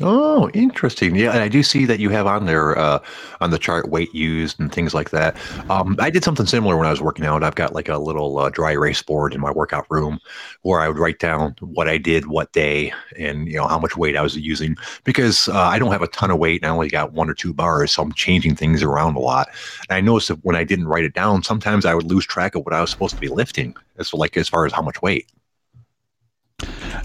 Oh, 0.00 0.48
interesting. 0.54 1.16
Yeah, 1.16 1.32
and 1.32 1.40
I 1.40 1.48
do 1.48 1.64
see 1.64 1.84
that 1.86 1.98
you 1.98 2.08
have 2.10 2.28
on 2.28 2.46
there 2.46 2.78
uh, 2.78 3.00
on 3.40 3.50
the 3.50 3.58
chart 3.58 3.88
weight 3.88 4.14
used 4.14 4.60
and 4.60 4.72
things 4.72 4.94
like 4.94 5.10
that. 5.10 5.36
Um, 5.68 5.96
I 5.98 6.08
did 6.08 6.22
something 6.22 6.46
similar 6.46 6.76
when 6.76 6.86
I 6.86 6.90
was 6.90 7.00
working 7.00 7.24
out. 7.24 7.42
I've 7.42 7.56
got 7.56 7.74
like 7.74 7.88
a 7.88 7.98
little 7.98 8.38
uh, 8.38 8.48
dry 8.50 8.72
erase 8.72 9.02
board 9.02 9.34
in 9.34 9.40
my 9.40 9.50
workout 9.50 9.86
room 9.90 10.20
where 10.62 10.80
I 10.80 10.86
would 10.86 10.98
write 10.98 11.18
down 11.18 11.56
what 11.60 11.88
I 11.88 11.98
did, 11.98 12.26
what 12.26 12.52
day, 12.52 12.92
and 13.18 13.48
you 13.48 13.56
know 13.56 13.66
how 13.66 13.78
much 13.78 13.96
weight 13.96 14.16
I 14.16 14.22
was 14.22 14.36
using 14.36 14.76
because 15.02 15.48
uh, 15.48 15.58
I 15.58 15.80
don't 15.80 15.90
have 15.90 16.02
a 16.02 16.08
ton 16.08 16.30
of 16.30 16.38
weight. 16.38 16.62
And 16.62 16.70
I 16.70 16.72
only 16.74 16.88
got 16.88 17.12
one 17.12 17.28
or 17.28 17.34
two 17.34 17.52
bars, 17.52 17.90
so 17.92 18.02
I'm 18.02 18.12
changing 18.12 18.54
things 18.54 18.84
around 18.84 19.16
a 19.16 19.20
lot. 19.20 19.48
And 19.88 19.96
I 19.96 20.00
noticed 20.00 20.28
that 20.28 20.44
when 20.44 20.54
I 20.54 20.62
didn't 20.62 20.86
write 20.86 21.04
it 21.04 21.14
down, 21.14 21.42
sometimes 21.42 21.84
I 21.84 21.94
would 21.94 22.06
lose 22.06 22.24
track 22.24 22.54
of 22.54 22.64
what 22.64 22.74
I 22.74 22.80
was 22.80 22.90
supposed 22.90 23.16
to 23.16 23.20
be 23.20 23.28
lifting. 23.28 23.74
As 23.98 24.14
like 24.14 24.36
as 24.36 24.48
far 24.48 24.64
as 24.64 24.72
how 24.72 24.82
much 24.82 25.02
weight. 25.02 25.26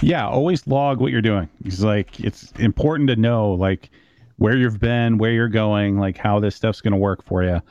Yeah, 0.03 0.27
always 0.27 0.67
log 0.67 0.99
what 0.99 1.11
you're 1.11 1.21
doing. 1.21 1.49
It's 1.63 1.79
like 1.79 2.19
it's 2.19 2.51
important 2.59 3.09
to 3.09 3.15
know 3.15 3.53
like 3.53 3.89
where 4.37 4.57
you've 4.57 4.79
been, 4.79 5.17
where 5.17 5.31
you're 5.31 5.47
going, 5.47 5.97
like 5.97 6.17
how 6.17 6.39
this 6.39 6.55
stuff's 6.55 6.81
going 6.81 6.91
to 6.91 6.97
work 6.97 7.23
for 7.23 7.43
you. 7.43 7.61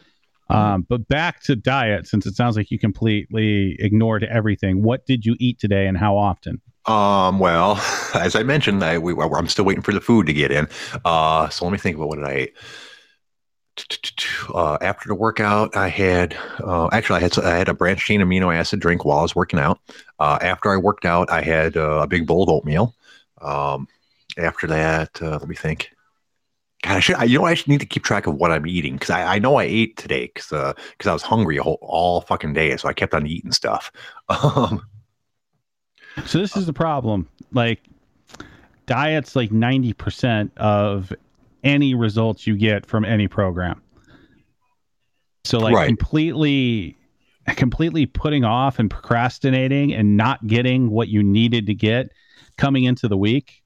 Um, 0.49 0.87
but 0.89 1.09
back 1.09 1.43
to 1.45 1.57
diet, 1.57 2.07
since 2.07 2.27
it 2.27 2.35
sounds 2.35 2.57
like 2.57 2.71
you 2.71 2.79
completely 2.79 3.77
ignored 3.79 4.25
everything. 4.25 4.83
What 4.83 5.07
did 5.07 5.25
you 5.25 5.37
eat 5.39 5.59
today, 5.59 5.87
and 5.87 5.97
how 5.97 6.17
often? 6.17 6.61
Um, 6.87 7.39
well, 7.39 7.77
as 8.15 8.35
I 8.35 8.43
mentioned, 8.43 8.83
I, 8.83 8.99
we, 8.99 9.15
I'm 9.15 9.49
still 9.49 9.65
waiting 9.65 9.83
for 9.83 9.93
the 9.93 10.01
food 10.01 10.27
to 10.27 10.33
get 10.33 10.51
in. 10.51 10.69
Uh, 11.05 11.49
so 11.49 11.65
let 11.65 11.73
me 11.73 11.79
think 11.79 11.97
about 11.97 12.09
what 12.09 12.17
did 12.17 12.27
I 12.27 12.37
eat. 12.37 12.55
Uh, 14.55 14.77
after 14.81 15.09
the 15.09 15.15
workout, 15.15 15.75
I 15.77 15.89
had 15.89 16.37
uh, 16.63 16.89
actually 16.93 17.19
I 17.19 17.21
had 17.21 17.39
I 17.39 17.57
had 17.57 17.69
a 17.69 17.75
branched 17.75 18.07
chain 18.07 18.21
amino 18.21 18.55
acid 18.55 18.81
drink 18.81 19.05
while 19.05 19.19
I 19.19 19.23
was 19.23 19.35
working 19.35 19.59
out. 19.59 19.79
Uh, 20.19 20.39
after 20.41 20.71
I 20.71 20.77
worked 20.77 21.05
out, 21.05 21.31
I 21.31 21.41
had 21.41 21.77
uh, 21.77 22.01
a 22.03 22.07
big 22.07 22.27
bowl 22.27 22.43
of 22.43 22.49
oatmeal. 22.51 22.95
Um, 23.41 23.89
after 24.39 24.67
that, 24.67 25.21
uh, 25.23 25.39
let 25.39 25.49
me 25.49 25.55
think. 25.55 25.91
God, 26.83 26.97
I 26.97 27.01
should 27.01 27.17
I, 27.17 27.25
you 27.25 27.39
know 27.39 27.45
I 27.47 27.55
should 27.55 27.69
need 27.69 27.81
to 27.81 27.87
keep 27.87 28.03
track 28.03 28.27
of 28.27 28.35
what 28.35 28.51
I'm 28.51 28.67
eating 28.67 28.95
because 28.95 29.11
I, 29.11 29.37
I 29.37 29.39
know 29.39 29.57
I 29.57 29.65
ate 29.65 29.97
today 29.97 30.31
because 30.35 30.49
because 30.49 31.07
I 31.07 31.13
was 31.13 31.23
hungry 31.23 31.57
whole, 31.57 31.79
all 31.81 32.21
fucking 32.23 32.53
day, 32.53 32.77
so 32.77 32.89
I 32.89 32.93
kept 32.93 33.15
on 33.15 33.27
eating 33.27 33.53
stuff. 33.53 33.91
Um, 34.29 34.85
so 36.27 36.39
this 36.39 36.57
is 36.57 36.67
the 36.67 36.73
problem. 36.75 37.27
Like 37.53 37.81
diet's 38.87 39.35
like 39.35 39.51
ninety 39.51 39.93
percent 39.95 40.53
of 40.59 41.13
any 41.63 41.95
results 41.95 42.47
you 42.47 42.57
get 42.57 42.87
from 42.87 43.05
any 43.05 43.29
program. 43.29 43.83
So 45.45 45.59
like 45.59 45.75
right. 45.75 45.87
completely 45.87 46.97
completely 47.57 48.07
putting 48.07 48.45
off 48.45 48.79
and 48.79 48.89
procrastinating 48.89 49.93
and 49.93 50.17
not 50.17 50.47
getting 50.47 50.91
what 50.91 51.09
you 51.09 51.23
needed 51.23 51.67
to 51.67 51.75
get 51.75 52.13
coming 52.57 52.85
into 52.85 53.09
the 53.09 53.17
week 53.17 53.63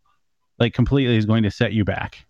like 0.58 0.72
completely 0.72 1.16
is 1.16 1.26
going 1.26 1.42
to 1.42 1.50
set 1.50 1.72
you 1.72 1.84
back. 1.84 2.25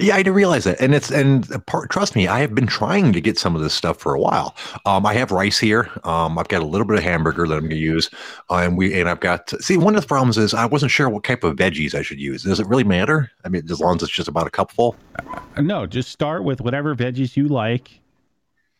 Yeah, 0.00 0.14
I 0.14 0.18
didn't 0.18 0.34
realize 0.34 0.64
that, 0.64 0.80
and 0.80 0.94
it's 0.94 1.10
and 1.10 1.46
part, 1.66 1.90
trust 1.90 2.16
me, 2.16 2.26
I 2.26 2.40
have 2.40 2.54
been 2.54 2.66
trying 2.66 3.12
to 3.12 3.20
get 3.20 3.38
some 3.38 3.54
of 3.54 3.62
this 3.62 3.72
stuff 3.72 3.98
for 3.98 4.14
a 4.14 4.20
while. 4.20 4.56
Um, 4.84 5.06
I 5.06 5.14
have 5.14 5.30
rice 5.30 5.58
here. 5.58 5.88
Um, 6.02 6.38
I've 6.38 6.48
got 6.48 6.62
a 6.62 6.66
little 6.66 6.86
bit 6.86 6.98
of 6.98 7.04
hamburger 7.04 7.46
that 7.46 7.54
I'm 7.54 7.60
going 7.60 7.70
to 7.70 7.76
use, 7.76 8.10
uh, 8.50 8.56
and 8.56 8.76
we 8.76 8.98
and 8.98 9.08
I've 9.08 9.20
got 9.20 9.50
see 9.62 9.76
one 9.76 9.94
of 9.94 10.02
the 10.02 10.08
problems 10.08 10.38
is 10.38 10.54
I 10.54 10.66
wasn't 10.66 10.90
sure 10.90 11.08
what 11.08 11.22
type 11.22 11.44
of 11.44 11.56
veggies 11.56 11.94
I 11.94 12.02
should 12.02 12.20
use. 12.20 12.42
Does 12.42 12.58
it 12.58 12.66
really 12.66 12.84
matter? 12.84 13.30
I 13.44 13.48
mean, 13.48 13.62
as 13.70 13.80
long 13.80 13.96
as 13.96 14.02
it's 14.02 14.12
just 14.12 14.28
about 14.28 14.46
a 14.46 14.50
cupful. 14.50 14.96
Uh, 15.16 15.60
no, 15.60 15.86
just 15.86 16.10
start 16.10 16.42
with 16.42 16.60
whatever 16.60 16.96
veggies 16.96 17.36
you 17.36 17.46
like. 17.46 18.00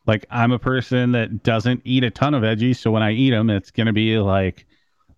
Like 0.07 0.27
I'm 0.31 0.51
a 0.51 0.59
person 0.59 1.13
that 1.13 1.45
doesn't 1.45 1.83
eat 1.85 2.03
a 2.03 2.11
ton 2.11 2.35
of 2.35 2.43
veggies, 2.43 2.79
so 2.79 2.91
when 2.91 3.05
I 3.05 3.13
eat 3.13 3.31
them, 3.31 3.49
it's 3.49 3.71
going 3.71 3.87
to 3.87 3.93
be 3.93 4.19
like 4.19 4.67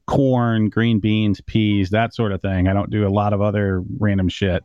corn, 0.07 0.69
green 0.69 1.01
beans, 1.01 1.41
peas, 1.41 1.91
that 1.91 2.15
sort 2.15 2.33
of 2.33 2.43
thing. 2.43 2.69
I 2.69 2.75
don't 2.75 2.91
do 2.91 3.07
a 3.07 3.09
lot 3.09 3.33
of 3.33 3.41
other 3.41 3.83
random 3.99 4.29
shit. 4.29 4.65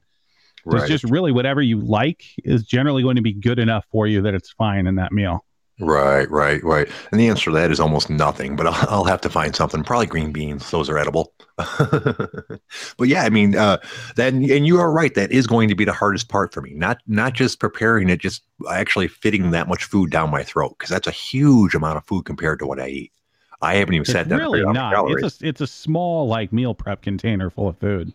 Right. 0.73 0.81
It's 0.81 1.01
just 1.01 1.11
really 1.11 1.31
whatever 1.31 1.61
you 1.61 1.79
like 1.79 2.23
is 2.43 2.63
generally 2.63 3.03
going 3.03 3.15
to 3.15 3.21
be 3.21 3.33
good 3.33 3.59
enough 3.59 3.85
for 3.91 4.07
you 4.07 4.21
that 4.21 4.33
it's 4.33 4.51
fine 4.51 4.87
in 4.87 4.95
that 4.95 5.11
meal. 5.11 5.45
Right, 5.79 6.29
right, 6.31 6.63
right. 6.63 6.89
And 7.11 7.19
the 7.19 7.29
answer 7.29 7.51
to 7.51 7.55
that 7.55 7.69
is 7.69 7.79
almost 7.79 8.09
nothing, 8.09 8.55
but 8.55 8.65
I'll, 8.65 8.87
I'll 8.89 9.03
have 9.03 9.21
to 9.21 9.29
find 9.29 9.55
something. 9.55 9.83
Probably 9.83 10.07
green 10.07 10.31
beans; 10.31 10.71
those 10.71 10.89
are 10.89 10.97
edible. 10.97 11.33
but 11.57 13.07
yeah, 13.07 13.23
I 13.23 13.29
mean, 13.29 13.55
uh, 13.55 13.77
then 14.15 14.49
and 14.49 14.65
you 14.65 14.79
are 14.79 14.91
right. 14.91 15.13
That 15.13 15.31
is 15.31 15.45
going 15.45 15.69
to 15.69 15.75
be 15.75 15.85
the 15.85 15.93
hardest 15.93 16.29
part 16.29 16.51
for 16.51 16.61
me. 16.61 16.73
Not 16.73 16.97
not 17.05 17.33
just 17.33 17.59
preparing 17.59 18.09
it, 18.09 18.19
just 18.19 18.41
actually 18.71 19.07
fitting 19.07 19.51
that 19.51 19.67
much 19.67 19.83
food 19.83 20.09
down 20.09 20.31
my 20.31 20.41
throat 20.41 20.75
because 20.79 20.89
that's 20.89 21.07
a 21.07 21.11
huge 21.11 21.75
amount 21.75 21.97
of 21.97 22.05
food 22.05 22.25
compared 22.25 22.57
to 22.59 22.65
what 22.65 22.79
I 22.79 22.87
eat. 22.87 23.11
I 23.61 23.75
haven't 23.75 23.93
even 23.93 24.01
it's 24.01 24.11
sat 24.11 24.27
down. 24.27 24.39
Really 24.39 24.63
not. 24.63 25.11
It's 25.11 25.41
a 25.41 25.47
it's 25.47 25.61
a 25.61 25.67
small 25.67 26.27
like 26.27 26.51
meal 26.51 26.73
prep 26.73 27.03
container 27.03 27.51
full 27.51 27.67
of 27.67 27.77
food. 27.77 28.13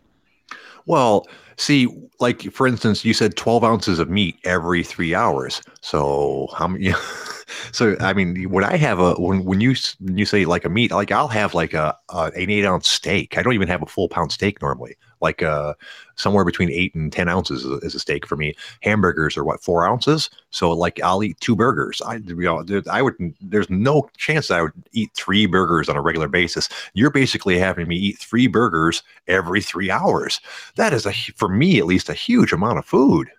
Well, 0.86 1.26
see, 1.56 1.88
like 2.20 2.52
for 2.52 2.66
instance, 2.66 3.04
you 3.04 3.14
said 3.14 3.36
12 3.36 3.64
ounces 3.64 3.98
of 3.98 4.08
meat 4.10 4.36
every 4.44 4.82
three 4.82 5.14
hours. 5.14 5.60
So 5.80 6.48
how 6.56 6.68
many? 6.68 6.92
so 7.72 7.96
I 8.00 8.12
mean, 8.12 8.50
when 8.50 8.64
I 8.64 8.76
have 8.76 8.98
a 8.98 9.14
when 9.14 9.44
when 9.44 9.60
you 9.60 9.74
when 10.00 10.18
you 10.18 10.24
say 10.24 10.44
like 10.44 10.64
a 10.64 10.68
meat, 10.68 10.90
like 10.90 11.10
I'll 11.12 11.28
have 11.28 11.54
like 11.54 11.74
a, 11.74 11.94
a 12.10 12.32
an 12.34 12.50
eight 12.50 12.64
ounce 12.64 12.88
steak. 12.88 13.36
I 13.38 13.42
don't 13.42 13.54
even 13.54 13.68
have 13.68 13.82
a 13.82 13.86
full 13.86 14.08
pound 14.08 14.32
steak 14.32 14.60
normally. 14.62 14.96
Like 15.22 15.42
uh, 15.42 15.74
somewhere 16.16 16.44
between 16.44 16.70
eight 16.70 16.94
and 16.94 17.12
ten 17.12 17.28
ounces 17.28 17.64
is 17.64 17.70
a, 17.70 17.76
is 17.78 17.94
a 17.94 18.00
steak 18.00 18.26
for 18.26 18.36
me. 18.36 18.54
Hamburgers 18.82 19.36
are 19.36 19.44
what 19.44 19.62
four 19.62 19.86
ounces. 19.86 20.28
So 20.50 20.72
like 20.72 21.00
I'll 21.02 21.22
eat 21.22 21.40
two 21.40 21.56
burgers. 21.56 22.02
I 22.02 22.16
you 22.16 22.34
know 22.34 22.64
I 22.90 23.00
would. 23.00 23.14
There's 23.40 23.70
no 23.70 24.10
chance 24.18 24.50
I 24.50 24.62
would 24.62 24.72
eat 24.92 25.10
three 25.14 25.46
burgers 25.46 25.88
on 25.88 25.96
a 25.96 26.02
regular 26.02 26.28
basis. 26.28 26.68
You're 26.92 27.10
basically 27.10 27.58
having 27.58 27.88
me 27.88 27.96
eat 27.96 28.18
three 28.18 28.48
burgers 28.48 29.02
every 29.28 29.62
three 29.62 29.90
hours. 29.90 30.40
That 30.76 30.92
is 30.92 31.06
a 31.06 31.12
for 31.12 31.48
me 31.48 31.78
at 31.78 31.86
least 31.86 32.08
a 32.08 32.14
huge 32.14 32.52
amount 32.52 32.78
of 32.78 32.84
food. 32.84 33.30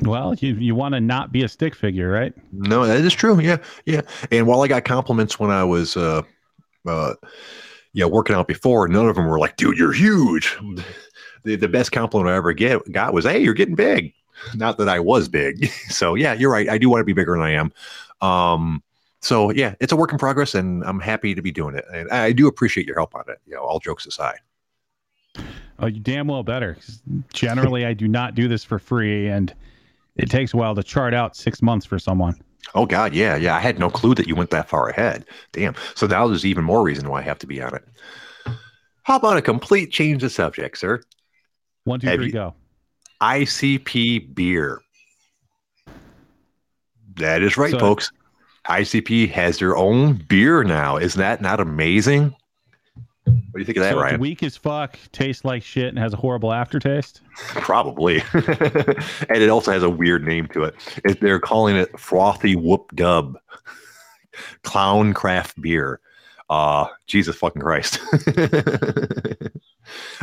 Well, 0.00 0.34
you 0.34 0.54
you 0.54 0.74
want 0.74 0.94
to 0.94 1.00
not 1.00 1.32
be 1.32 1.44
a 1.44 1.48
stick 1.48 1.74
figure, 1.74 2.10
right? 2.10 2.34
No, 2.52 2.86
that 2.86 3.00
is 3.00 3.14
true. 3.14 3.40
Yeah, 3.40 3.58
yeah. 3.86 4.02
And 4.30 4.46
while 4.46 4.62
I 4.62 4.68
got 4.68 4.84
compliments 4.84 5.38
when 5.38 5.50
I 5.50 5.62
was, 5.64 5.96
uh, 5.96 6.22
uh, 6.86 7.14
yeah, 7.94 8.04
working 8.04 8.36
out 8.36 8.46
before, 8.46 8.86
none 8.88 9.08
of 9.08 9.14
them 9.14 9.26
were 9.26 9.38
like, 9.38 9.56
"Dude, 9.56 9.78
you're 9.78 9.92
huge." 9.92 10.56
The 11.44 11.56
the 11.56 11.68
best 11.68 11.92
compliment 11.92 12.30
I 12.32 12.36
ever 12.36 12.54
get 12.54 12.90
got 12.90 13.12
was, 13.12 13.26
"Hey, 13.26 13.38
you're 13.38 13.52
getting 13.52 13.74
big." 13.74 14.14
Not 14.54 14.78
that 14.78 14.88
I 14.88 14.98
was 14.98 15.28
big. 15.28 15.70
So 15.90 16.14
yeah, 16.14 16.32
you're 16.32 16.50
right. 16.50 16.70
I 16.70 16.78
do 16.78 16.88
want 16.88 17.02
to 17.02 17.04
be 17.04 17.12
bigger 17.12 17.32
than 17.32 17.42
I 17.42 17.50
am. 17.50 17.70
Um, 18.22 18.82
so 19.20 19.50
yeah, 19.50 19.74
it's 19.78 19.92
a 19.92 19.96
work 19.96 20.10
in 20.10 20.18
progress, 20.18 20.54
and 20.54 20.82
I'm 20.84 21.00
happy 21.00 21.34
to 21.34 21.42
be 21.42 21.52
doing 21.52 21.74
it. 21.74 21.84
And 21.92 22.10
I 22.10 22.32
do 22.32 22.46
appreciate 22.46 22.86
your 22.86 22.96
help 22.96 23.14
on 23.14 23.24
it. 23.28 23.38
You 23.46 23.56
know, 23.56 23.60
all 23.60 23.78
jokes 23.78 24.06
aside. 24.06 24.38
Oh, 25.78 25.86
you 25.86 26.00
damn 26.00 26.28
well 26.28 26.42
better. 26.42 26.78
Generally, 27.34 27.84
I 27.84 27.92
do 27.92 28.08
not 28.08 28.34
do 28.34 28.48
this 28.48 28.64
for 28.64 28.78
free, 28.78 29.28
and 29.28 29.54
it 30.16 30.30
takes 30.30 30.54
a 30.54 30.56
while 30.56 30.74
to 30.74 30.82
chart 30.82 31.12
out 31.12 31.36
six 31.36 31.60
months 31.60 31.84
for 31.84 31.98
someone. 31.98 32.40
Oh 32.74 32.86
God, 32.86 33.14
yeah, 33.14 33.36
yeah. 33.36 33.54
I 33.54 33.60
had 33.60 33.78
no 33.78 33.90
clue 33.90 34.14
that 34.14 34.26
you 34.26 34.34
went 34.34 34.50
that 34.50 34.68
far 34.68 34.88
ahead. 34.88 35.24
Damn. 35.52 35.74
So 35.94 36.06
now 36.06 36.26
there's 36.26 36.46
even 36.46 36.64
more 36.64 36.82
reason 36.82 37.08
why 37.08 37.20
I 37.20 37.22
have 37.22 37.38
to 37.40 37.46
be 37.46 37.62
on 37.62 37.74
it. 37.74 37.84
How 39.04 39.16
about 39.16 39.36
a 39.36 39.42
complete 39.42 39.92
change 39.92 40.22
of 40.22 40.32
subject, 40.32 40.78
sir? 40.78 41.02
One, 41.84 42.00
two, 42.00 42.06
have 42.08 42.16
three, 42.16 42.26
you, 42.26 42.32
go. 42.32 42.54
ICP 43.20 44.34
beer. 44.34 44.80
That 47.16 47.42
is 47.42 47.56
right, 47.56 47.70
so, 47.70 47.78
folks. 47.78 48.10
ICP 48.68 49.30
has 49.30 49.58
their 49.58 49.76
own 49.76 50.14
beer 50.14 50.64
now. 50.64 50.96
Isn't 50.96 51.20
that 51.20 51.42
not 51.42 51.60
amazing? 51.60 52.34
What 53.26 53.58
do 53.58 53.60
you 53.60 53.66
think 53.66 53.78
of 53.78 53.84
that, 53.84 53.92
so 53.92 54.00
Ryan? 54.00 54.20
weak 54.20 54.42
as 54.42 54.56
fuck, 54.56 54.98
tastes 55.12 55.44
like 55.44 55.62
shit, 55.62 55.88
and 55.88 55.98
has 55.98 56.12
a 56.12 56.16
horrible 56.16 56.52
aftertaste. 56.52 57.20
Probably, 57.36 58.20
and 58.32 59.42
it 59.42 59.48
also 59.48 59.70
has 59.70 59.84
a 59.84 59.90
weird 59.90 60.24
name 60.24 60.48
to 60.48 60.64
it. 60.64 60.74
it 61.04 61.20
they're 61.20 61.38
calling 61.38 61.76
it 61.76 61.96
frothy 61.98 62.56
whoop 62.56 62.90
dub, 62.96 63.38
clown 64.62 65.14
craft 65.14 65.60
beer. 65.60 66.00
Uh 66.50 66.86
Jesus 67.06 67.36
fucking 67.36 67.62
Christ. 67.62 68.00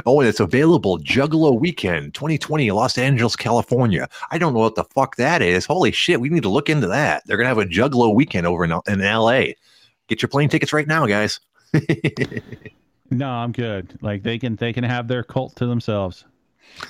oh, 0.05 0.19
and 0.19 0.29
it's 0.29 0.39
available 0.39 0.99
Juggalo 0.99 1.59
Weekend 1.59 2.13
2020, 2.13 2.69
Los 2.71 2.97
Angeles, 2.97 3.35
California. 3.35 4.07
I 4.29 4.37
don't 4.37 4.53
know 4.53 4.59
what 4.59 4.75
the 4.75 4.83
fuck 4.83 5.15
that 5.15 5.41
is. 5.41 5.65
Holy 5.65 5.91
shit, 5.91 6.21
we 6.21 6.29
need 6.29 6.43
to 6.43 6.49
look 6.49 6.69
into 6.69 6.87
that. 6.87 7.23
They're 7.25 7.37
gonna 7.37 7.49
have 7.49 7.57
a 7.57 7.65
Juggalo 7.65 8.13
Weekend 8.13 8.45
over 8.45 8.63
in, 8.65 8.73
in 8.87 8.99
LA. 8.99 9.53
Get 10.07 10.21
your 10.21 10.29
plane 10.29 10.49
tickets 10.49 10.73
right 10.73 10.87
now, 10.87 11.07
guys. 11.07 11.39
No, 13.11 13.29
I'm 13.29 13.51
good. 13.51 13.99
Like 14.01 14.23
they 14.23 14.39
can 14.39 14.55
they 14.55 14.73
can 14.73 14.85
have 14.85 15.07
their 15.07 15.23
cult 15.23 15.55
to 15.57 15.65
themselves. 15.67 16.25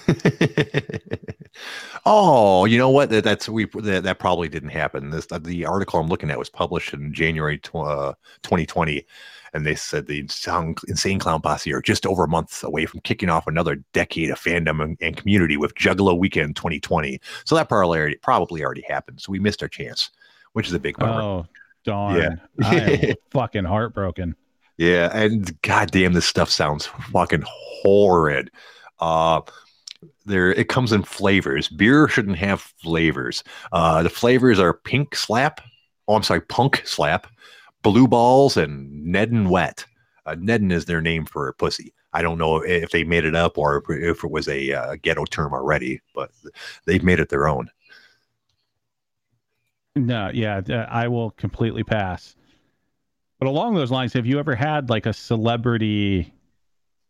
oh, 2.06 2.66
you 2.66 2.78
know 2.78 2.90
what? 2.90 3.10
That, 3.10 3.24
that's 3.24 3.50
we 3.50 3.66
that, 3.66 4.04
that, 4.04 4.20
probably 4.20 4.48
didn't 4.48 4.70
happen. 4.70 5.10
This 5.10 5.26
the 5.26 5.66
article 5.66 6.00
I'm 6.00 6.08
looking 6.08 6.30
at 6.30 6.38
was 6.38 6.52
published 6.52 6.94
in 6.94 7.12
January 7.12 7.58
tw- 7.58 7.76
uh, 7.78 8.14
2020, 8.44 9.04
and 9.54 9.66
they 9.66 9.74
said 9.74 10.06
the 10.06 10.20
insane 10.20 11.20
clown 11.20 11.42
posse 11.42 11.74
are 11.74 11.82
just 11.82 12.06
over 12.06 12.26
a 12.26 12.28
month 12.28 12.64
away 12.64 12.86
from 12.86 13.00
kicking 13.02 13.30
off 13.30 13.48
another 13.48 13.78
decade 13.94 14.30
of 14.30 14.40
fandom 14.40 14.84
and, 14.84 14.98
and 15.02 15.18
community 15.18 15.58
with 15.58 15.74
Juggalo 15.74 16.18
Weekend 16.18 16.56
2020. 16.56 17.20
So 17.46 17.56
that 17.56 17.68
probably 17.68 18.00
already, 18.00 18.18
probably 18.18 18.64
already 18.64 18.84
happened. 18.88 19.20
So 19.22 19.32
we 19.32 19.40
missed 19.40 19.64
our 19.64 19.70
chance, 19.70 20.12
which 20.54 20.68
is 20.68 20.74
a 20.74 20.80
big 20.80 20.98
bummer. 20.98 21.22
Oh, 21.22 21.46
darn! 21.84 22.22
Yeah. 22.22 22.36
I 22.64 22.76
am 22.76 23.16
fucking 23.32 23.66
heartbroken. 23.66 24.36
Yeah, 24.82 25.12
and 25.14 25.62
goddamn, 25.62 26.14
this 26.14 26.26
stuff 26.26 26.50
sounds 26.50 26.88
fucking 26.88 27.44
horrid. 27.46 28.50
Uh, 29.00 29.42
there 30.26 30.52
it 30.52 30.70
comes 30.70 30.92
in 30.92 31.04
flavors. 31.04 31.70
Beer 31.70 32.08
shouldn't 32.08 32.40
have 32.40 32.62
flavors. 32.82 33.44
Uh, 33.72 34.02
the 34.02 34.10
flavors 34.10 34.58
are 34.58 34.74
pink 34.74 35.16
slap. 35.16 35.62
Oh, 36.08 36.16
I'm 36.16 36.24
sorry, 36.24 36.42
punk 36.42 36.82
slap, 36.84 37.28
blue 37.84 38.08
balls, 38.08 38.58
and 38.58 39.06
Ned 39.06 39.30
and 39.30 39.52
wet. 39.52 39.86
Uh, 40.26 40.34
Nedden 40.34 40.72
is 40.72 40.86
their 40.86 41.00
name 41.00 41.28
for 41.28 41.54
pussy. 41.60 41.94
I 42.14 42.24
don't 42.24 42.40
know 42.40 42.58
if 42.58 42.90
they 42.90 43.04
made 43.04 43.26
it 43.26 43.36
up 43.36 43.60
or 43.60 43.84
if 43.88 44.24
it 44.24 44.32
was 44.32 44.48
a 44.48 44.74
uh, 44.74 44.96
ghetto 45.00 45.26
term 45.26 45.54
already, 45.54 46.02
but 46.16 46.32
they've 46.88 47.04
made 47.04 47.20
it 47.20 47.30
their 47.30 47.48
own. 47.48 47.70
No, 49.96 50.32
yeah, 50.34 50.88
I 50.90 51.08
will 51.08 51.30
completely 51.30 51.84
pass. 51.84 52.36
But 53.42 53.48
along 53.48 53.74
those 53.74 53.90
lines, 53.90 54.14
have 54.14 54.28
you 54.28 54.38
ever 54.38 54.54
had 54.54 54.92
like 54.92 55.08
a 55.08 55.14
celebrity, 55.14 56.32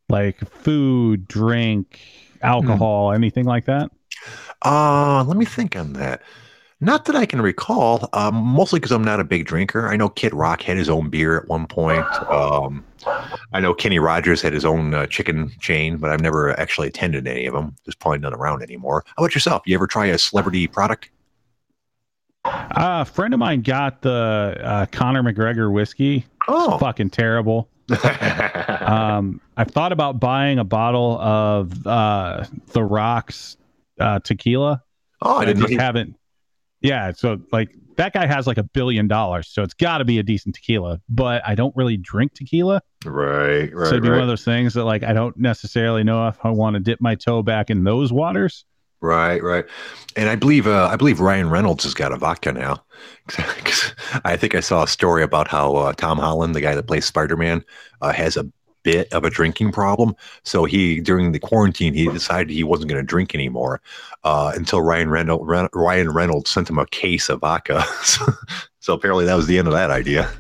like 0.08 0.40
food, 0.50 1.28
drink, 1.28 2.00
alcohol, 2.42 3.10
mm. 3.10 3.16
anything 3.16 3.44
like 3.44 3.66
that? 3.66 3.92
Uh, 4.62 5.26
let 5.28 5.36
me 5.36 5.44
think 5.44 5.76
on 5.76 5.92
that. 5.92 6.22
Not 6.80 7.04
that 7.04 7.18
I 7.18 7.26
can 7.26 7.42
recall. 7.42 8.08
Um, 8.14 8.36
mostly 8.36 8.80
because 8.80 8.94
I'm 8.94 9.04
not 9.04 9.20
a 9.20 9.26
big 9.26 9.46
drinker. 9.46 9.90
I 9.90 9.98
know 9.98 10.08
Kid 10.08 10.34
Rock 10.34 10.62
had 10.62 10.78
his 10.78 10.88
own 10.88 11.10
beer 11.10 11.38
at 11.38 11.50
one 11.50 11.68
point. 11.68 12.06
Um, 12.32 12.86
I 13.52 13.60
know 13.60 13.74
Kenny 13.74 14.00
Rogers 14.00 14.42
had 14.42 14.54
his 14.54 14.64
own 14.64 14.94
uh, 14.94 15.08
chicken 15.08 15.52
chain, 15.60 15.98
but 15.98 16.12
I've 16.12 16.22
never 16.22 16.58
actually 16.58 16.88
attended 16.88 17.28
any 17.28 17.46
of 17.46 17.54
them. 17.54 17.76
There's 17.84 17.96
probably 17.96 18.20
none 18.20 18.34
around 18.34 18.64
anymore. 18.64 19.04
How 19.06 19.26
about 19.26 19.36
yourself? 19.36 19.64
You 19.66 19.76
ever 19.76 19.86
try 19.86 20.06
a 20.06 20.18
celebrity 20.18 20.66
product? 20.68 21.10
Uh, 22.44 23.02
a 23.02 23.06
friend 23.06 23.34
of 23.34 23.40
mine 23.40 23.62
got 23.62 24.02
the 24.02 24.58
uh, 24.62 24.86
Conor 24.92 25.24
McGregor 25.24 25.72
whiskey. 25.72 26.26
Oh, 26.48 26.74
it's 26.74 26.82
fucking 26.82 27.12
terrible. 27.12 27.70
um, 28.80 29.42
I've 29.58 29.70
thought 29.70 29.92
about 29.92 30.20
buying 30.20 30.60
a 30.60 30.64
bottle 30.64 31.20
of 31.20 31.86
uh, 31.86 32.46
the 32.68 32.84
Rocks 32.84 33.58
uh, 34.00 34.20
tequila. 34.20 34.82
Oh, 35.22 35.38
I 35.38 35.46
didn't. 35.46 35.64
I 35.64 35.68
just 35.68 35.80
haven't. 35.80 36.16
Yeah, 36.82 37.12
so 37.12 37.40
like 37.52 37.76
that 37.98 38.14
guy 38.14 38.26
has 38.26 38.48
like 38.48 38.58
a 38.58 38.64
billion 38.64 39.08
dollars, 39.08 39.48
so 39.48 39.62
it's 39.62 39.76
got 39.76 40.00
to 40.00 40.06
be 40.06 40.18
a 40.18 40.24
decent 40.24 40.56
tequila. 40.56 41.00
But 41.10 41.48
I 41.48 41.54
don't 41.54 41.76
really 41.76 41.98
drink 41.98 42.34
tequila. 42.34 42.82
Right, 43.06 43.74
right. 43.74 43.88
So 43.88 43.92
it'd 43.92 44.04
be 44.04 44.10
right. 44.10 44.16
one 44.16 44.24
of 44.24 44.28
those 44.28 44.44
things 44.44 44.74
that 44.74 44.86
like 44.86 45.04
I 45.04 45.14
don't 45.14 45.38
necessarily 45.38 46.04
know 46.04 46.28
if 46.28 46.38
I 46.44 46.50
want 46.50 46.74
to 46.76 46.80
dip 46.80 47.02
my 47.02 47.16
toe 47.16 47.44
back 47.44 47.70
in 47.70 47.84
those 47.84 48.12
waters. 48.12 48.66
Right, 49.02 49.42
right. 49.42 49.66
And 50.16 50.30
I 50.30 50.36
believe 50.36 50.68
uh, 50.68 50.88
I 50.92 50.96
believe 50.96 51.20
Ryan 51.20 51.50
Reynolds 51.50 51.84
has 51.86 51.96
got 51.96 52.12
a 52.12 52.18
vodka 52.18 52.52
now. 52.52 52.84
I 54.24 54.38
think 54.38 54.54
I 54.54 54.60
saw 54.60 54.84
a 54.84 54.88
story 54.88 55.24
about 55.24 55.48
how 55.48 55.76
uh, 55.76 55.94
Tom 55.94 56.20
Holland, 56.20 56.54
the 56.54 56.62
guy 56.62 56.76
that 56.76 56.88
plays 56.88 57.06
Spider 57.06 57.36
Man, 57.36 57.64
uh, 58.02 58.14
has 58.14 58.38
a 58.38 58.46
bit 58.84 59.12
of 59.12 59.24
a 59.24 59.30
drinking 59.30 59.72
problem. 59.72 60.16
So 60.44 60.66
he 60.66 61.02
during 61.02 61.32
the 61.32 61.40
quarantine 61.40 61.94
he 61.94 62.08
decided 62.08 62.50
he 62.50 62.64
wasn't 62.64 62.90
going 62.90 63.02
to 63.02 63.08
drink 63.08 63.34
anymore 63.34 63.82
uh, 64.24 64.54
until 64.56 64.82
Ryan 64.82 65.10
Reynolds 65.10 65.70
Ryan 65.74 66.12
Reynolds 66.12 66.52
sent 66.52 66.70
him 66.70 66.78
a 66.78 66.86
case 66.88 67.30
of 67.30 67.42
vodka. 67.42 67.84
so 68.80 68.94
apparently 68.94 69.26
that 69.26 69.36
was 69.36 69.48
the 69.48 69.58
end 69.58 69.68
of 69.68 69.74
that 69.74 69.90
idea. 69.90 70.32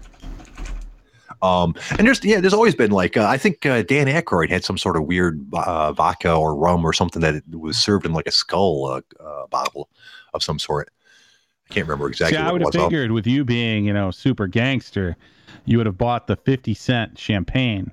Um, 1.42 1.74
and 1.98 2.06
there's 2.06 2.24
yeah, 2.24 2.40
there's 2.40 2.54
always 2.54 2.76
been 2.76 2.92
like 2.92 3.18
uh, 3.18 3.26
I 3.26 3.38
think 3.38 3.66
uh, 3.66 3.82
Dan 3.82 4.08
Aykroyd 4.08 4.50
had 4.50 4.64
some 4.64 4.78
sort 4.78 4.96
of 4.96 5.06
weird 5.06 5.44
uh, 5.54 5.92
vodka 5.94 6.34
or 6.34 6.56
rum 6.56 6.86
or 6.86 6.94
something 6.94 7.22
that 7.22 7.44
was 7.50 7.78
served 7.78 8.06
in 8.06 8.14
like 8.14 8.28
a 8.28 8.32
skull 8.32 8.86
uh, 8.86 9.02
uh, 9.20 9.48
bottle 9.48 9.90
of 10.34 10.44
some 10.44 10.60
sort. 10.60 10.92
I 11.70 11.74
can't 11.74 11.88
remember 11.88 12.08
exactly. 12.08 12.38
See, 12.38 12.44
I 12.44 12.52
would 12.52 12.62
have 12.62 12.74
figured 12.74 13.12
with 13.12 13.26
you 13.26 13.44
being 13.44 13.86
you 13.86 13.94
know 13.94 14.12
super 14.12 14.48
gangster, 14.48 15.18
you 15.66 15.78
would 15.78 15.88
have 15.88 15.98
bought 15.98 16.28
the 16.28 16.36
fifty 16.36 16.74
cent 16.74 17.18
champagne 17.18 17.92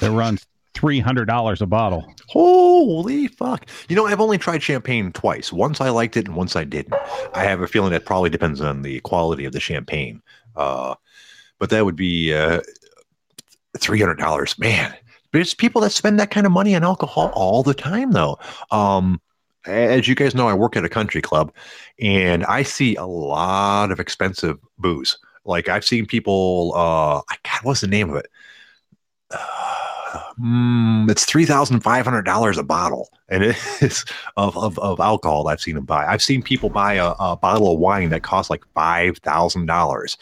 that 0.00 0.10
runs 0.10 0.46
three 0.74 0.98
hundred 0.98 1.26
dollars 1.26 1.62
a 1.62 1.66
bottle. 1.66 2.04
Holy 2.28 3.28
fuck! 3.28 3.66
You 3.88 3.94
know, 3.94 4.06
I've 4.06 4.20
only 4.20 4.38
tried 4.38 4.62
champagne 4.62 5.12
twice. 5.12 5.52
Once 5.52 5.80
I 5.80 5.90
liked 5.90 6.16
it, 6.16 6.26
and 6.26 6.34
once 6.34 6.56
I 6.56 6.64
didn't. 6.64 6.94
I 7.32 7.44
have 7.44 7.60
a 7.60 7.68
feeling 7.68 7.92
that 7.92 8.06
probably 8.06 8.30
depends 8.30 8.60
on 8.60 8.82
the 8.82 8.98
quality 9.00 9.44
of 9.44 9.52
the 9.52 9.60
champagne. 9.60 10.20
Uh, 10.56 10.94
but 11.62 11.70
that 11.70 11.84
would 11.84 11.94
be 11.94 12.34
uh, 12.34 12.60
three 13.78 14.00
hundred 14.00 14.18
dollars. 14.18 14.58
Man, 14.58 14.92
there's 15.30 15.54
people 15.54 15.80
that 15.82 15.90
spend 15.90 16.18
that 16.18 16.32
kind 16.32 16.44
of 16.44 16.50
money 16.50 16.74
on 16.74 16.82
alcohol 16.82 17.30
all 17.36 17.62
the 17.62 17.72
time, 17.72 18.10
though. 18.10 18.36
Um, 18.72 19.20
as 19.64 20.08
you 20.08 20.16
guys 20.16 20.34
know, 20.34 20.48
I 20.48 20.54
work 20.54 20.76
at 20.76 20.84
a 20.84 20.88
country 20.88 21.22
club, 21.22 21.52
and 22.00 22.44
I 22.46 22.64
see 22.64 22.96
a 22.96 23.06
lot 23.06 23.92
of 23.92 24.00
expensive 24.00 24.58
booze. 24.78 25.16
Like 25.44 25.68
I've 25.68 25.84
seen 25.84 26.04
people. 26.04 26.72
Uh, 26.74 27.22
God, 27.44 27.60
what's 27.62 27.82
the 27.82 27.86
name 27.86 28.10
of 28.10 28.16
it? 28.16 28.26
Mm, 30.38 31.10
it's 31.10 31.24
three 31.24 31.44
thousand 31.44 31.80
five 31.80 32.04
hundred 32.04 32.22
dollars 32.22 32.58
a 32.58 32.62
bottle, 32.62 33.10
and 33.28 33.42
it 33.42 33.56
is 33.80 34.04
of, 34.36 34.56
of 34.56 34.78
of 34.78 35.00
alcohol. 35.00 35.48
I've 35.48 35.60
seen 35.60 35.74
them 35.74 35.84
buy. 35.84 36.06
I've 36.06 36.22
seen 36.22 36.42
people 36.42 36.70
buy 36.70 36.94
a, 36.94 37.12
a 37.18 37.36
bottle 37.36 37.72
of 37.72 37.78
wine 37.78 38.10
that 38.10 38.22
costs 38.22 38.50
like 38.50 38.64
five 38.74 39.18
thousand 39.18 39.70
uh, 39.70 39.74
dollars. 39.74 40.16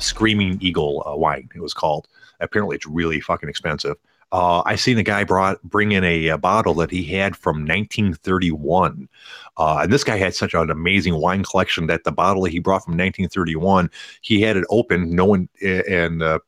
Screaming 0.00 0.58
Eagle 0.60 1.02
uh, 1.06 1.16
wine, 1.16 1.48
it 1.54 1.60
was 1.60 1.74
called. 1.74 2.08
Apparently, 2.40 2.76
it's 2.76 2.86
really 2.86 3.20
fucking 3.20 3.48
expensive. 3.48 3.96
Uh, 4.32 4.60
I 4.66 4.74
seen 4.74 4.98
a 4.98 5.04
guy 5.04 5.22
brought 5.22 5.62
bring 5.62 5.92
in 5.92 6.02
a, 6.02 6.28
a, 6.28 6.38
bottle 6.38 6.74
that 6.74 6.90
he 6.90 7.04
had 7.04 7.36
from 7.36 7.58
1931, 7.58 9.08
uh, 9.56 9.78
and 9.82 9.92
this 9.92 10.02
guy 10.02 10.16
had 10.16 10.34
such 10.34 10.52
an 10.52 10.68
amazing 10.68 11.14
wine 11.14 11.44
collection 11.44 11.86
that 11.86 12.02
the 12.02 12.10
bottle 12.10 12.44
he 12.44 12.58
brought 12.58 12.84
from 12.84 12.94
1931, 12.94 13.88
he 14.22 14.40
had 14.40 14.56
it 14.56 14.64
open. 14.68 15.14
No 15.14 15.26
one 15.26 15.48
and 15.62 16.22
uh, 16.22 16.40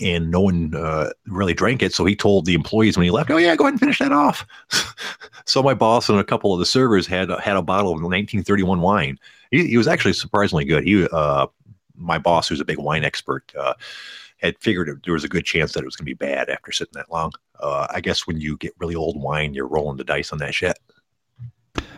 and 0.00 0.30
no 0.30 0.40
one 0.40 0.74
uh, 0.74 1.10
really 1.26 1.54
drank 1.54 1.82
it. 1.82 1.92
So 1.92 2.04
he 2.04 2.16
told 2.16 2.46
the 2.46 2.54
employees 2.54 2.96
when 2.96 3.04
he 3.04 3.10
left, 3.10 3.30
"Oh 3.30 3.36
yeah, 3.36 3.54
go 3.56 3.64
ahead 3.64 3.74
and 3.74 3.80
finish 3.80 3.98
that 3.98 4.12
off." 4.12 4.46
so 5.46 5.62
my 5.62 5.74
boss 5.74 6.08
and 6.08 6.18
a 6.18 6.24
couple 6.24 6.52
of 6.52 6.58
the 6.58 6.66
servers 6.66 7.06
had 7.06 7.30
had 7.30 7.56
a 7.56 7.62
bottle 7.62 7.90
of 7.90 8.02
1931 8.02 8.80
wine. 8.80 9.18
He, 9.50 9.66
he 9.68 9.76
was 9.76 9.88
actually 9.88 10.14
surprisingly 10.14 10.64
good. 10.64 10.84
He, 10.84 11.06
uh, 11.06 11.46
my 11.96 12.18
boss, 12.18 12.48
who's 12.48 12.60
a 12.60 12.64
big 12.64 12.78
wine 12.78 13.04
expert, 13.04 13.52
uh, 13.58 13.74
had 14.38 14.58
figured 14.58 15.00
there 15.04 15.14
was 15.14 15.24
a 15.24 15.28
good 15.28 15.44
chance 15.44 15.72
that 15.72 15.80
it 15.80 15.86
was 15.86 15.96
going 15.96 16.06
to 16.06 16.10
be 16.10 16.14
bad 16.14 16.48
after 16.48 16.72
sitting 16.72 16.92
that 16.94 17.10
long. 17.10 17.32
Uh, 17.60 17.86
I 17.90 18.00
guess 18.00 18.26
when 18.26 18.40
you 18.40 18.56
get 18.56 18.72
really 18.78 18.94
old 18.94 19.20
wine, 19.20 19.54
you're 19.54 19.66
rolling 19.66 19.98
the 19.98 20.04
dice 20.04 20.32
on 20.32 20.38
that 20.38 20.54
shit. 20.54 20.78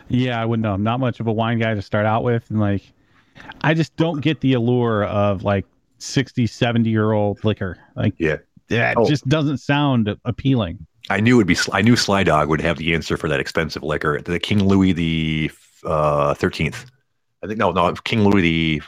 Yeah, 0.09 0.41
I 0.41 0.45
wouldn't 0.45 0.63
know. 0.63 0.73
I'm 0.73 0.83
not 0.83 0.99
much 0.99 1.19
of 1.19 1.27
a 1.27 1.31
wine 1.31 1.59
guy 1.59 1.73
to 1.73 1.81
start 1.81 2.05
out 2.05 2.23
with, 2.23 2.49
and 2.49 2.59
like, 2.59 2.83
I 3.61 3.73
just 3.73 3.95
don't 3.95 4.19
get 4.19 4.41
the 4.41 4.53
allure 4.53 5.05
of 5.05 5.43
like 5.43 5.65
60, 6.03 6.47
70 6.47 6.89
year 6.89 7.11
old 7.11 7.43
liquor. 7.43 7.77
Like, 7.95 8.13
yeah, 8.17 8.37
it 8.69 8.97
oh. 8.97 9.07
just 9.07 9.27
doesn't 9.27 9.57
sound 9.57 10.15
appealing. 10.25 10.85
I 11.09 11.19
knew 11.19 11.37
it'd 11.37 11.47
be. 11.47 11.57
I 11.71 11.81
knew 11.81 11.95
Sly 11.95 12.23
Dog 12.23 12.49
would 12.49 12.61
have 12.61 12.77
the 12.77 12.93
answer 12.93 13.17
for 13.17 13.27
that 13.27 13.39
expensive 13.39 13.83
liquor. 13.83 14.21
The 14.21 14.39
King 14.39 14.65
Louis 14.65 14.93
the 14.93 15.51
uh, 15.85 16.33
Thirteenth. 16.33 16.85
I 17.43 17.47
think 17.47 17.59
no, 17.59 17.71
no, 17.71 17.93
King 17.93 18.23
Louis 18.23 18.41
the 18.41 18.81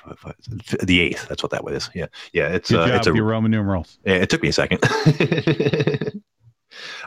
the 0.84 1.02
Eighth. 1.02 1.28
That's 1.28 1.44
what 1.44 1.52
that 1.52 1.66
was. 1.66 1.90
Yeah, 1.94 2.06
yeah. 2.32 2.48
It's 2.48 2.72
Good 2.72 2.90
uh, 2.90 2.96
it's 2.96 3.08
a 3.08 3.14
your 3.14 3.26
Roman 3.26 3.52
numerals. 3.52 4.00
Yeah, 4.06 4.16
it 4.16 4.30
took 4.30 4.42
me 4.42 4.48
a 4.50 4.54
second. 4.54 4.80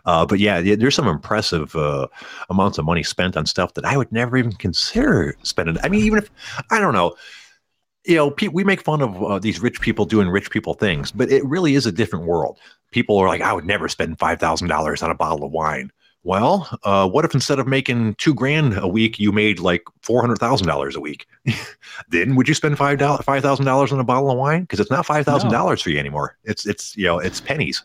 uh, 0.05 0.27
but 0.27 0.39
yeah, 0.41 0.61
there's 0.61 0.95
some 0.95 1.09
impressive 1.09 1.75
uh, 1.75 2.07
amounts 2.51 2.77
of 2.77 2.85
money 2.85 3.03
spent 3.03 3.35
on 3.35 3.47
stuff 3.47 3.73
that 3.75 3.87
I 3.87 3.97
would 3.97 4.13
never 4.13 4.37
even 4.37 4.53
consider 4.53 5.37
spending. 5.43 5.79
I 5.83 5.89
mean, 5.89 6.05
even 6.05 6.19
if 6.19 6.31
I 6.71 6.81
don't 6.81 6.93
know 6.93 7.15
you 8.09 8.17
know, 8.17 8.35
we 8.53 8.65
make 8.65 8.83
fun 8.83 9.03
of 9.03 9.23
uh, 9.23 9.39
these 9.39 9.61
rich 9.61 9.81
people 9.83 10.07
doing 10.07 10.31
rich 10.31 10.51
people 10.51 10.73
things, 10.73 11.13
but 11.13 11.31
it 11.31 11.45
really 11.45 11.75
is 11.75 11.85
a 11.85 11.93
different 11.93 12.25
world. 12.25 12.59
People 12.91 13.19
are 13.19 13.29
like, 13.29 13.43
I 13.43 13.53
would 13.53 13.67
never 13.67 13.87
spend 13.87 14.19
five 14.19 14.41
thousand 14.41 14.69
dollars 14.69 15.03
on 15.03 15.11
a 15.11 15.15
bottle 15.15 15.45
of 15.45 15.53
wine. 15.53 15.93
Well, 16.25 16.69
uh, 16.85 17.09
what 17.09 17.27
if 17.27 17.35
instead 17.35 17.59
of 17.59 17.67
making 17.67 18.15
two 18.15 18.35
grand 18.35 18.77
a 18.79 18.89
week, 18.89 19.19
you 19.19 19.31
made 19.31 19.61
like 19.61 19.83
four 20.01 20.23
hundred 20.23 20.39
thousand 20.39 20.67
dollars 20.67 20.97
a 20.97 21.01
week? 21.01 21.27
then 22.09 22.35
would 22.35 22.49
you 22.49 22.55
spend 22.55 22.79
five 22.79 22.99
dollars, 22.99 23.25
five 23.27 23.43
thousand 23.43 23.67
dollars 23.67 23.93
on 23.93 24.01
a 24.01 24.05
bottle 24.05 24.31
of 24.31 24.39
wine? 24.39 24.63
Because 24.63 24.81
it's 24.81 24.91
not 24.91 25.05
five 25.05 25.27
thousand 25.27 25.51
no. 25.51 25.59
dollars 25.59 25.83
for 25.83 25.91
you 25.91 25.99
anymore. 25.99 26.39
It's 26.45 26.67
it's 26.67 26.97
you 26.97 27.05
know 27.05 27.19
it's 27.19 27.43
pennies. 27.43 27.85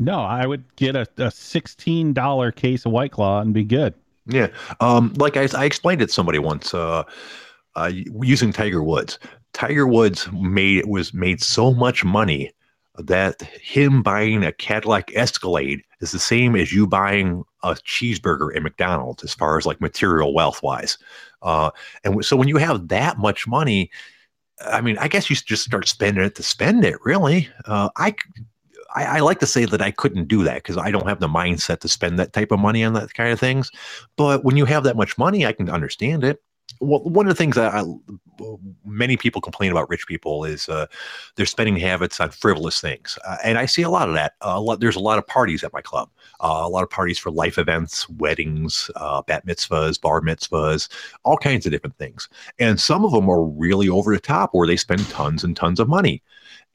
No, 0.00 0.18
I 0.18 0.46
would 0.46 0.64
get 0.74 0.96
a, 0.96 1.06
a 1.18 1.30
sixteen 1.30 2.12
dollar 2.12 2.50
case 2.50 2.84
of 2.86 2.92
White 2.92 3.12
Claw 3.12 3.40
and 3.40 3.54
be 3.54 3.62
good. 3.62 3.94
Yeah, 4.26 4.48
um, 4.80 5.12
like 5.16 5.36
I, 5.36 5.48
I 5.56 5.64
explained 5.64 6.02
it 6.02 6.06
to 6.06 6.12
somebody 6.12 6.40
once. 6.40 6.74
Uh, 6.74 7.04
uh, 7.76 7.90
using 8.22 8.52
Tiger 8.52 8.82
Woods. 8.82 9.18
Tiger 9.54 9.86
Woods 9.86 10.30
made 10.32 10.84
was 10.86 11.14
made 11.14 11.40
so 11.40 11.72
much 11.72 12.04
money 12.04 12.52
that 12.98 13.42
him 13.42 14.02
buying 14.02 14.44
a 14.44 14.52
Cadillac 14.52 15.10
Escalade 15.14 15.82
is 16.00 16.12
the 16.12 16.18
same 16.18 16.54
as 16.54 16.72
you 16.72 16.86
buying 16.86 17.44
a 17.62 17.70
cheeseburger 17.74 18.54
at 18.54 18.62
McDonald's 18.62 19.24
as 19.24 19.34
far 19.34 19.56
as 19.56 19.64
like 19.64 19.80
material 19.80 20.34
wealth 20.34 20.62
wise. 20.62 20.98
Uh, 21.42 21.70
and 22.04 22.24
so 22.24 22.36
when 22.36 22.48
you 22.48 22.56
have 22.56 22.88
that 22.88 23.18
much 23.18 23.46
money, 23.46 23.90
I 24.66 24.80
mean, 24.80 24.98
I 24.98 25.08
guess 25.08 25.30
you 25.30 25.36
just 25.36 25.64
start 25.64 25.88
spending 25.88 26.24
it 26.24 26.34
to 26.36 26.42
spend 26.42 26.84
it. 26.84 26.96
Really, 27.04 27.48
uh, 27.64 27.88
I, 27.96 28.14
I, 28.94 29.04
I 29.04 29.20
like 29.20 29.40
to 29.40 29.46
say 29.46 29.64
that 29.64 29.82
I 29.82 29.90
couldn't 29.90 30.28
do 30.28 30.44
that 30.44 30.56
because 30.56 30.76
I 30.76 30.90
don't 30.90 31.08
have 31.08 31.20
the 31.20 31.28
mindset 31.28 31.80
to 31.80 31.88
spend 31.88 32.18
that 32.18 32.32
type 32.32 32.52
of 32.52 32.60
money 32.60 32.84
on 32.84 32.92
that 32.94 33.14
kind 33.14 33.32
of 33.32 33.40
things. 33.40 33.70
But 34.16 34.44
when 34.44 34.56
you 34.56 34.64
have 34.66 34.84
that 34.84 34.96
much 34.96 35.18
money, 35.18 35.46
I 35.46 35.52
can 35.52 35.68
understand 35.68 36.22
it 36.22 36.40
well, 36.80 37.00
one 37.04 37.26
of 37.26 37.30
the 37.30 37.36
things 37.36 37.56
that 37.56 37.72
I, 37.72 37.84
many 38.84 39.16
people 39.16 39.40
complain 39.40 39.70
about 39.70 39.88
rich 39.88 40.06
people 40.06 40.44
is 40.44 40.68
uh, 40.68 40.86
their 41.36 41.46
spending 41.46 41.76
habits 41.76 42.20
on 42.20 42.30
frivolous 42.30 42.80
things, 42.80 43.18
uh, 43.26 43.36
and 43.44 43.58
I 43.58 43.66
see 43.66 43.82
a 43.82 43.90
lot 43.90 44.08
of 44.08 44.14
that. 44.14 44.34
Uh, 44.40 44.54
a 44.56 44.60
lot, 44.60 44.80
there's 44.80 44.96
a 44.96 45.00
lot 45.00 45.18
of 45.18 45.26
parties 45.26 45.62
at 45.62 45.72
my 45.72 45.80
club, 45.80 46.10
uh, 46.40 46.62
a 46.62 46.68
lot 46.68 46.82
of 46.82 46.90
parties 46.90 47.18
for 47.18 47.30
life 47.30 47.58
events, 47.58 48.08
weddings, 48.08 48.90
uh, 48.96 49.22
bat 49.22 49.46
mitzvahs, 49.46 50.00
bar 50.00 50.20
mitzvahs, 50.20 50.88
all 51.24 51.36
kinds 51.36 51.64
of 51.66 51.72
different 51.72 51.96
things, 51.96 52.28
and 52.58 52.80
some 52.80 53.04
of 53.04 53.12
them 53.12 53.28
are 53.28 53.44
really 53.44 53.88
over 53.88 54.12
the 54.14 54.20
top, 54.20 54.50
where 54.52 54.66
they 54.66 54.76
spend 54.76 55.06
tons 55.10 55.44
and 55.44 55.56
tons 55.56 55.80
of 55.80 55.88
money, 55.88 56.22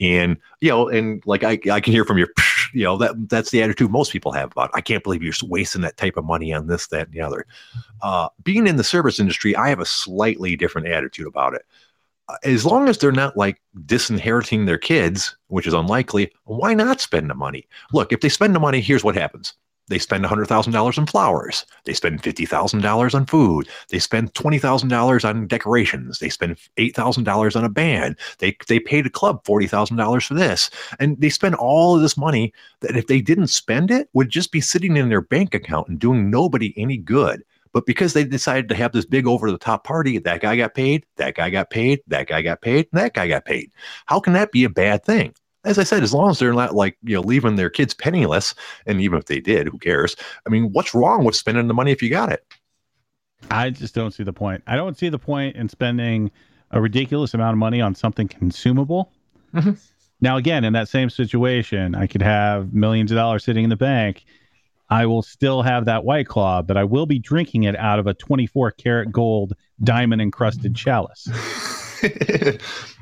and 0.00 0.36
you 0.60 0.70
know, 0.70 0.88
and 0.88 1.22
like 1.26 1.44
I, 1.44 1.58
I 1.70 1.80
can 1.80 1.92
hear 1.92 2.04
from 2.04 2.18
your 2.18 2.28
you 2.72 2.84
know 2.84 2.96
that 2.96 3.28
that's 3.28 3.50
the 3.50 3.62
attitude 3.62 3.90
most 3.90 4.12
people 4.12 4.32
have 4.32 4.52
about 4.52 4.70
it. 4.70 4.74
i 4.74 4.80
can't 4.80 5.02
believe 5.02 5.22
you're 5.22 5.32
wasting 5.44 5.82
that 5.82 5.96
type 5.96 6.16
of 6.16 6.24
money 6.24 6.52
on 6.52 6.66
this 6.66 6.86
that 6.88 7.06
and 7.06 7.14
the 7.14 7.20
other. 7.20 7.46
Uh, 8.02 8.28
being 8.42 8.66
in 8.66 8.76
the 8.76 8.84
service 8.84 9.20
industry 9.20 9.54
i 9.56 9.68
have 9.68 9.80
a 9.80 9.86
slightly 9.86 10.56
different 10.56 10.86
attitude 10.88 11.26
about 11.26 11.54
it. 11.54 11.62
Uh, 12.28 12.36
as 12.44 12.64
long 12.64 12.88
as 12.88 12.98
they're 12.98 13.12
not 13.12 13.36
like 13.36 13.60
disinheriting 13.86 14.66
their 14.66 14.78
kids 14.78 15.36
which 15.48 15.66
is 15.66 15.74
unlikely 15.74 16.30
why 16.44 16.74
not 16.74 17.00
spend 17.00 17.28
the 17.28 17.34
money? 17.34 17.66
Look 17.92 18.12
if 18.12 18.20
they 18.20 18.28
spend 18.28 18.54
the 18.54 18.60
money 18.60 18.80
here's 18.80 19.04
what 19.04 19.16
happens 19.16 19.54
they 19.90 19.98
spend 19.98 20.24
$100,000 20.24 20.98
on 20.98 21.06
flowers. 21.06 21.66
They 21.84 21.92
spend 21.92 22.22
$50,000 22.22 23.14
on 23.14 23.26
food. 23.26 23.68
They 23.88 23.98
spend 23.98 24.32
$20,000 24.34 25.28
on 25.28 25.46
decorations. 25.48 26.20
They 26.20 26.28
spend 26.28 26.56
$8,000 26.78 27.56
on 27.56 27.64
a 27.64 27.68
band. 27.68 28.16
They, 28.38 28.56
they 28.68 28.78
paid 28.78 29.06
a 29.06 29.10
club 29.10 29.44
$40,000 29.44 30.26
for 30.26 30.34
this. 30.34 30.70
And 31.00 31.20
they 31.20 31.28
spend 31.28 31.56
all 31.56 31.96
of 31.96 32.02
this 32.02 32.16
money 32.16 32.54
that 32.80 32.96
if 32.96 33.08
they 33.08 33.20
didn't 33.20 33.48
spend 33.48 33.90
it 33.90 34.08
would 34.12 34.30
just 34.30 34.52
be 34.52 34.60
sitting 34.60 34.96
in 34.96 35.08
their 35.08 35.20
bank 35.20 35.54
account 35.54 35.88
and 35.88 35.98
doing 35.98 36.30
nobody 36.30 36.72
any 36.76 36.96
good. 36.96 37.42
But 37.72 37.86
because 37.86 38.12
they 38.12 38.24
decided 38.24 38.68
to 38.68 38.74
have 38.76 38.92
this 38.92 39.06
big 39.06 39.26
over 39.26 39.50
the 39.50 39.58
top 39.58 39.84
party, 39.84 40.18
that 40.18 40.40
guy 40.40 40.56
got 40.56 40.74
paid, 40.74 41.04
that 41.16 41.34
guy 41.34 41.50
got 41.50 41.70
paid, 41.70 42.00
that 42.08 42.28
guy 42.28 42.42
got 42.42 42.62
paid, 42.62 42.88
that 42.92 43.14
guy 43.14 43.28
got 43.28 43.44
paid. 43.44 43.72
How 44.06 44.20
can 44.20 44.32
that 44.32 44.52
be 44.52 44.64
a 44.64 44.70
bad 44.70 45.04
thing? 45.04 45.34
As 45.64 45.78
I 45.78 45.84
said, 45.84 46.02
as 46.02 46.14
long 46.14 46.30
as 46.30 46.38
they're 46.38 46.52
not 46.52 46.74
like, 46.74 46.96
you 47.02 47.14
know, 47.14 47.20
leaving 47.20 47.56
their 47.56 47.70
kids 47.70 47.94
penniless, 47.94 48.54
and 48.86 49.00
even 49.00 49.18
if 49.18 49.26
they 49.26 49.40
did, 49.40 49.68
who 49.68 49.78
cares? 49.78 50.16
I 50.46 50.50
mean, 50.50 50.72
what's 50.72 50.94
wrong 50.94 51.24
with 51.24 51.36
spending 51.36 51.68
the 51.68 51.74
money 51.74 51.92
if 51.92 52.02
you 52.02 52.10
got 52.10 52.32
it? 52.32 52.44
I 53.50 53.70
just 53.70 53.94
don't 53.94 54.12
see 54.12 54.22
the 54.22 54.32
point. 54.32 54.62
I 54.66 54.76
don't 54.76 54.96
see 54.96 55.08
the 55.08 55.18
point 55.18 55.56
in 55.56 55.68
spending 55.68 56.30
a 56.70 56.80
ridiculous 56.80 57.34
amount 57.34 57.52
of 57.52 57.58
money 57.58 57.80
on 57.80 57.94
something 57.94 58.28
consumable. 58.28 59.12
Mm-hmm. 59.54 59.72
Now, 60.20 60.36
again, 60.36 60.64
in 60.64 60.72
that 60.74 60.88
same 60.88 61.10
situation, 61.10 61.94
I 61.94 62.06
could 62.06 62.22
have 62.22 62.72
millions 62.74 63.10
of 63.10 63.16
dollars 63.16 63.44
sitting 63.44 63.64
in 63.64 63.70
the 63.70 63.76
bank. 63.76 64.24
I 64.90 65.06
will 65.06 65.22
still 65.22 65.62
have 65.62 65.84
that 65.84 66.04
white 66.04 66.26
claw, 66.26 66.62
but 66.62 66.76
I 66.76 66.84
will 66.84 67.06
be 67.06 67.18
drinking 67.18 67.62
it 67.62 67.76
out 67.76 67.98
of 67.98 68.06
a 68.06 68.14
24 68.14 68.72
karat 68.72 69.12
gold 69.12 69.54
diamond 69.82 70.20
encrusted 70.20 70.74
chalice. 70.74 71.28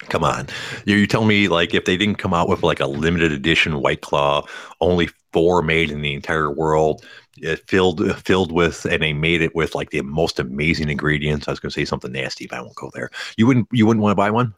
Come 0.00 0.24
on. 0.24 0.48
You're, 0.84 0.98
you 0.98 1.06
telling 1.06 1.28
me 1.28 1.48
like 1.48 1.72
if 1.72 1.84
they 1.84 1.96
didn't 1.96 2.16
come 2.16 2.34
out 2.34 2.48
with 2.48 2.62
like 2.62 2.80
a 2.80 2.86
limited 2.86 3.32
edition 3.32 3.80
White 3.80 4.00
Claw, 4.00 4.44
only 4.80 5.08
four 5.32 5.62
made 5.62 5.90
in 5.90 6.02
the 6.02 6.14
entire 6.14 6.50
world, 6.50 7.04
it 7.38 7.68
filled 7.68 8.06
eh, 8.06 8.12
filled 8.14 8.52
with, 8.52 8.84
and 8.84 9.02
they 9.02 9.12
made 9.12 9.40
it 9.40 9.54
with 9.54 9.74
like 9.74 9.90
the 9.90 10.02
most 10.02 10.38
amazing 10.38 10.88
ingredients. 10.88 11.48
I 11.48 11.52
was 11.52 11.60
going 11.60 11.70
to 11.70 11.74
say 11.74 11.84
something 11.84 12.12
nasty, 12.12 12.46
but 12.46 12.58
I 12.58 12.62
won't 12.62 12.74
go 12.74 12.90
there. 12.92 13.10
You 13.36 13.46
wouldn't 13.46 13.68
you 13.72 13.86
wouldn't 13.86 14.02
want 14.02 14.12
to 14.12 14.16
buy 14.16 14.30
one? 14.30 14.54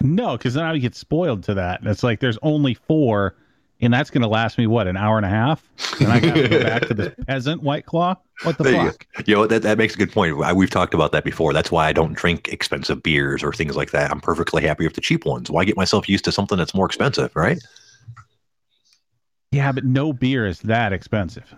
No, 0.00 0.36
because 0.36 0.54
then 0.54 0.64
I 0.64 0.72
would 0.72 0.80
get 0.80 0.94
spoiled 0.94 1.44
to 1.44 1.54
that. 1.54 1.80
it's 1.84 2.02
like 2.02 2.20
there's 2.20 2.38
only 2.42 2.74
four 2.74 3.36
and 3.82 3.92
that's 3.92 4.10
going 4.10 4.22
to 4.22 4.28
last 4.28 4.56
me 4.58 4.66
what 4.68 4.86
an 4.86 4.96
hour 4.96 5.16
and 5.16 5.26
a 5.26 5.28
half, 5.28 5.68
and 6.00 6.10
I 6.10 6.20
got 6.20 6.34
to 6.34 6.48
go 6.48 6.62
back 6.62 6.86
to 6.86 6.94
this 6.94 7.14
peasant 7.26 7.62
white 7.62 7.84
claw. 7.84 8.14
What 8.44 8.56
the 8.56 8.64
fuck? 8.64 9.06
You 9.26 9.34
know 9.34 9.46
that 9.46 9.62
that 9.62 9.76
makes 9.76 9.94
a 9.94 9.98
good 9.98 10.12
point. 10.12 10.36
we've 10.54 10.70
talked 10.70 10.94
about 10.94 11.12
that 11.12 11.24
before. 11.24 11.52
That's 11.52 11.70
why 11.70 11.88
I 11.88 11.92
don't 11.92 12.14
drink 12.14 12.48
expensive 12.48 13.02
beers 13.02 13.42
or 13.42 13.52
things 13.52 13.76
like 13.76 13.90
that. 13.90 14.10
I'm 14.10 14.20
perfectly 14.20 14.62
happy 14.62 14.84
with 14.84 14.94
the 14.94 15.00
cheap 15.00 15.26
ones. 15.26 15.50
Why 15.50 15.64
get 15.64 15.76
myself 15.76 16.08
used 16.08 16.24
to 16.24 16.32
something 16.32 16.56
that's 16.56 16.74
more 16.74 16.86
expensive, 16.86 17.34
right? 17.34 17.58
Yeah, 19.50 19.72
but 19.72 19.84
no 19.84 20.12
beer 20.12 20.46
is 20.46 20.60
that 20.60 20.92
expensive. 20.92 21.54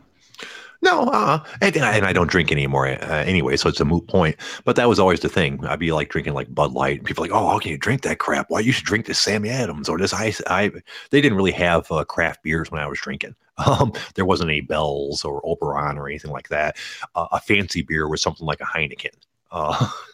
No, 0.85 1.05
uh, 1.05 1.43
and, 1.63 1.75
and, 1.77 1.85
I, 1.87 1.97
and 1.97 2.15
don't 2.15 2.29
drink 2.29 2.53
anymore 2.53 2.87
uh, 2.87 3.25
anyway, 3.25 3.57
so 3.57 3.71
it's 3.71 3.81
a 3.81 3.87
moot 3.87 4.07
point. 4.07 4.37
But 4.67 4.77
that 4.77 4.87
was 4.87 4.99
always 4.99 5.21
the 5.21 5.31
thing. 5.31 5.65
I'd 5.65 5.79
be 5.79 5.93
like 5.93 6.11
drinking 6.11 6.35
like 6.35 6.55
Bud 6.55 6.73
Light. 6.73 7.05
People 7.05 7.23
like, 7.23 7.31
oh, 7.31 7.49
how 7.49 7.59
can 7.59 7.71
you 7.71 7.79
drink 7.79 8.03
that 8.03 8.19
crap? 8.19 8.51
Why 8.51 8.61
you 8.61 8.71
should 8.71 8.85
drink 8.85 9.07
this 9.07 9.19
Sammy 9.19 9.49
Adams 9.49 9.89
or 9.89 9.97
this 9.97 10.13
ice? 10.13 10.43
I 10.47 10.71
they 11.09 11.23
didn't 11.23 11.39
really 11.39 11.53
have 11.53 11.91
uh, 11.91 12.05
craft 12.05 12.43
beers 12.43 12.71
when 12.71 12.83
I 12.83 12.87
was 12.87 13.01
drinking. 13.01 13.35
Um, 13.57 13.93
there 14.17 14.25
wasn't 14.25 14.51
any 14.51 14.63
Bell's 14.63 15.25
or 15.25 15.41
Oberon 15.47 15.97
or 15.97 16.09
anything 16.09 16.33
like 16.33 16.49
that. 16.49 16.77
Uh, 17.15 17.29
a 17.31 17.41
fancy 17.41 17.83
beer 17.83 18.09
was 18.09 18.21
something 18.21 18.45
like 18.45 18.61
a 18.61 18.65
Heineken. 18.65 19.15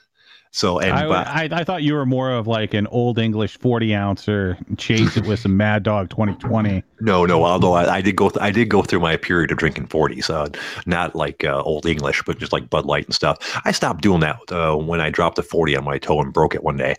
So 0.52 0.80
and 0.80 0.92
I, 0.92 1.44
I, 1.44 1.48
I, 1.52 1.64
thought 1.64 1.84
you 1.84 1.94
were 1.94 2.04
more 2.04 2.32
of 2.32 2.48
like 2.48 2.74
an 2.74 2.88
old 2.88 3.20
English 3.20 3.56
forty 3.58 3.94
ouncer, 3.94 4.58
chase 4.76 5.16
it 5.16 5.24
with 5.24 5.38
some 5.38 5.56
Mad 5.56 5.84
Dog 5.84 6.08
twenty 6.08 6.34
twenty. 6.34 6.82
No, 7.00 7.24
no. 7.24 7.44
Although 7.44 7.74
I, 7.74 7.96
I, 7.96 8.00
did 8.00 8.16
go, 8.16 8.30
th- 8.30 8.42
I 8.42 8.50
did 8.50 8.68
go 8.68 8.82
through 8.82 8.98
my 8.98 9.16
period 9.16 9.52
of 9.52 9.58
drinking 9.58 9.86
forties, 9.86 10.28
uh, 10.28 10.48
not 10.86 11.14
like 11.14 11.44
uh, 11.44 11.62
old 11.62 11.86
English, 11.86 12.24
but 12.26 12.38
just 12.38 12.52
like 12.52 12.68
Bud 12.68 12.84
Light 12.84 13.04
and 13.04 13.14
stuff. 13.14 13.60
I 13.64 13.70
stopped 13.70 14.02
doing 14.02 14.20
that 14.20 14.40
uh, 14.50 14.74
when 14.74 15.00
I 15.00 15.10
dropped 15.10 15.38
a 15.38 15.44
forty 15.44 15.76
on 15.76 15.84
my 15.84 15.98
toe 15.98 16.20
and 16.20 16.32
broke 16.32 16.56
it 16.56 16.64
one 16.64 16.76
day. 16.76 16.96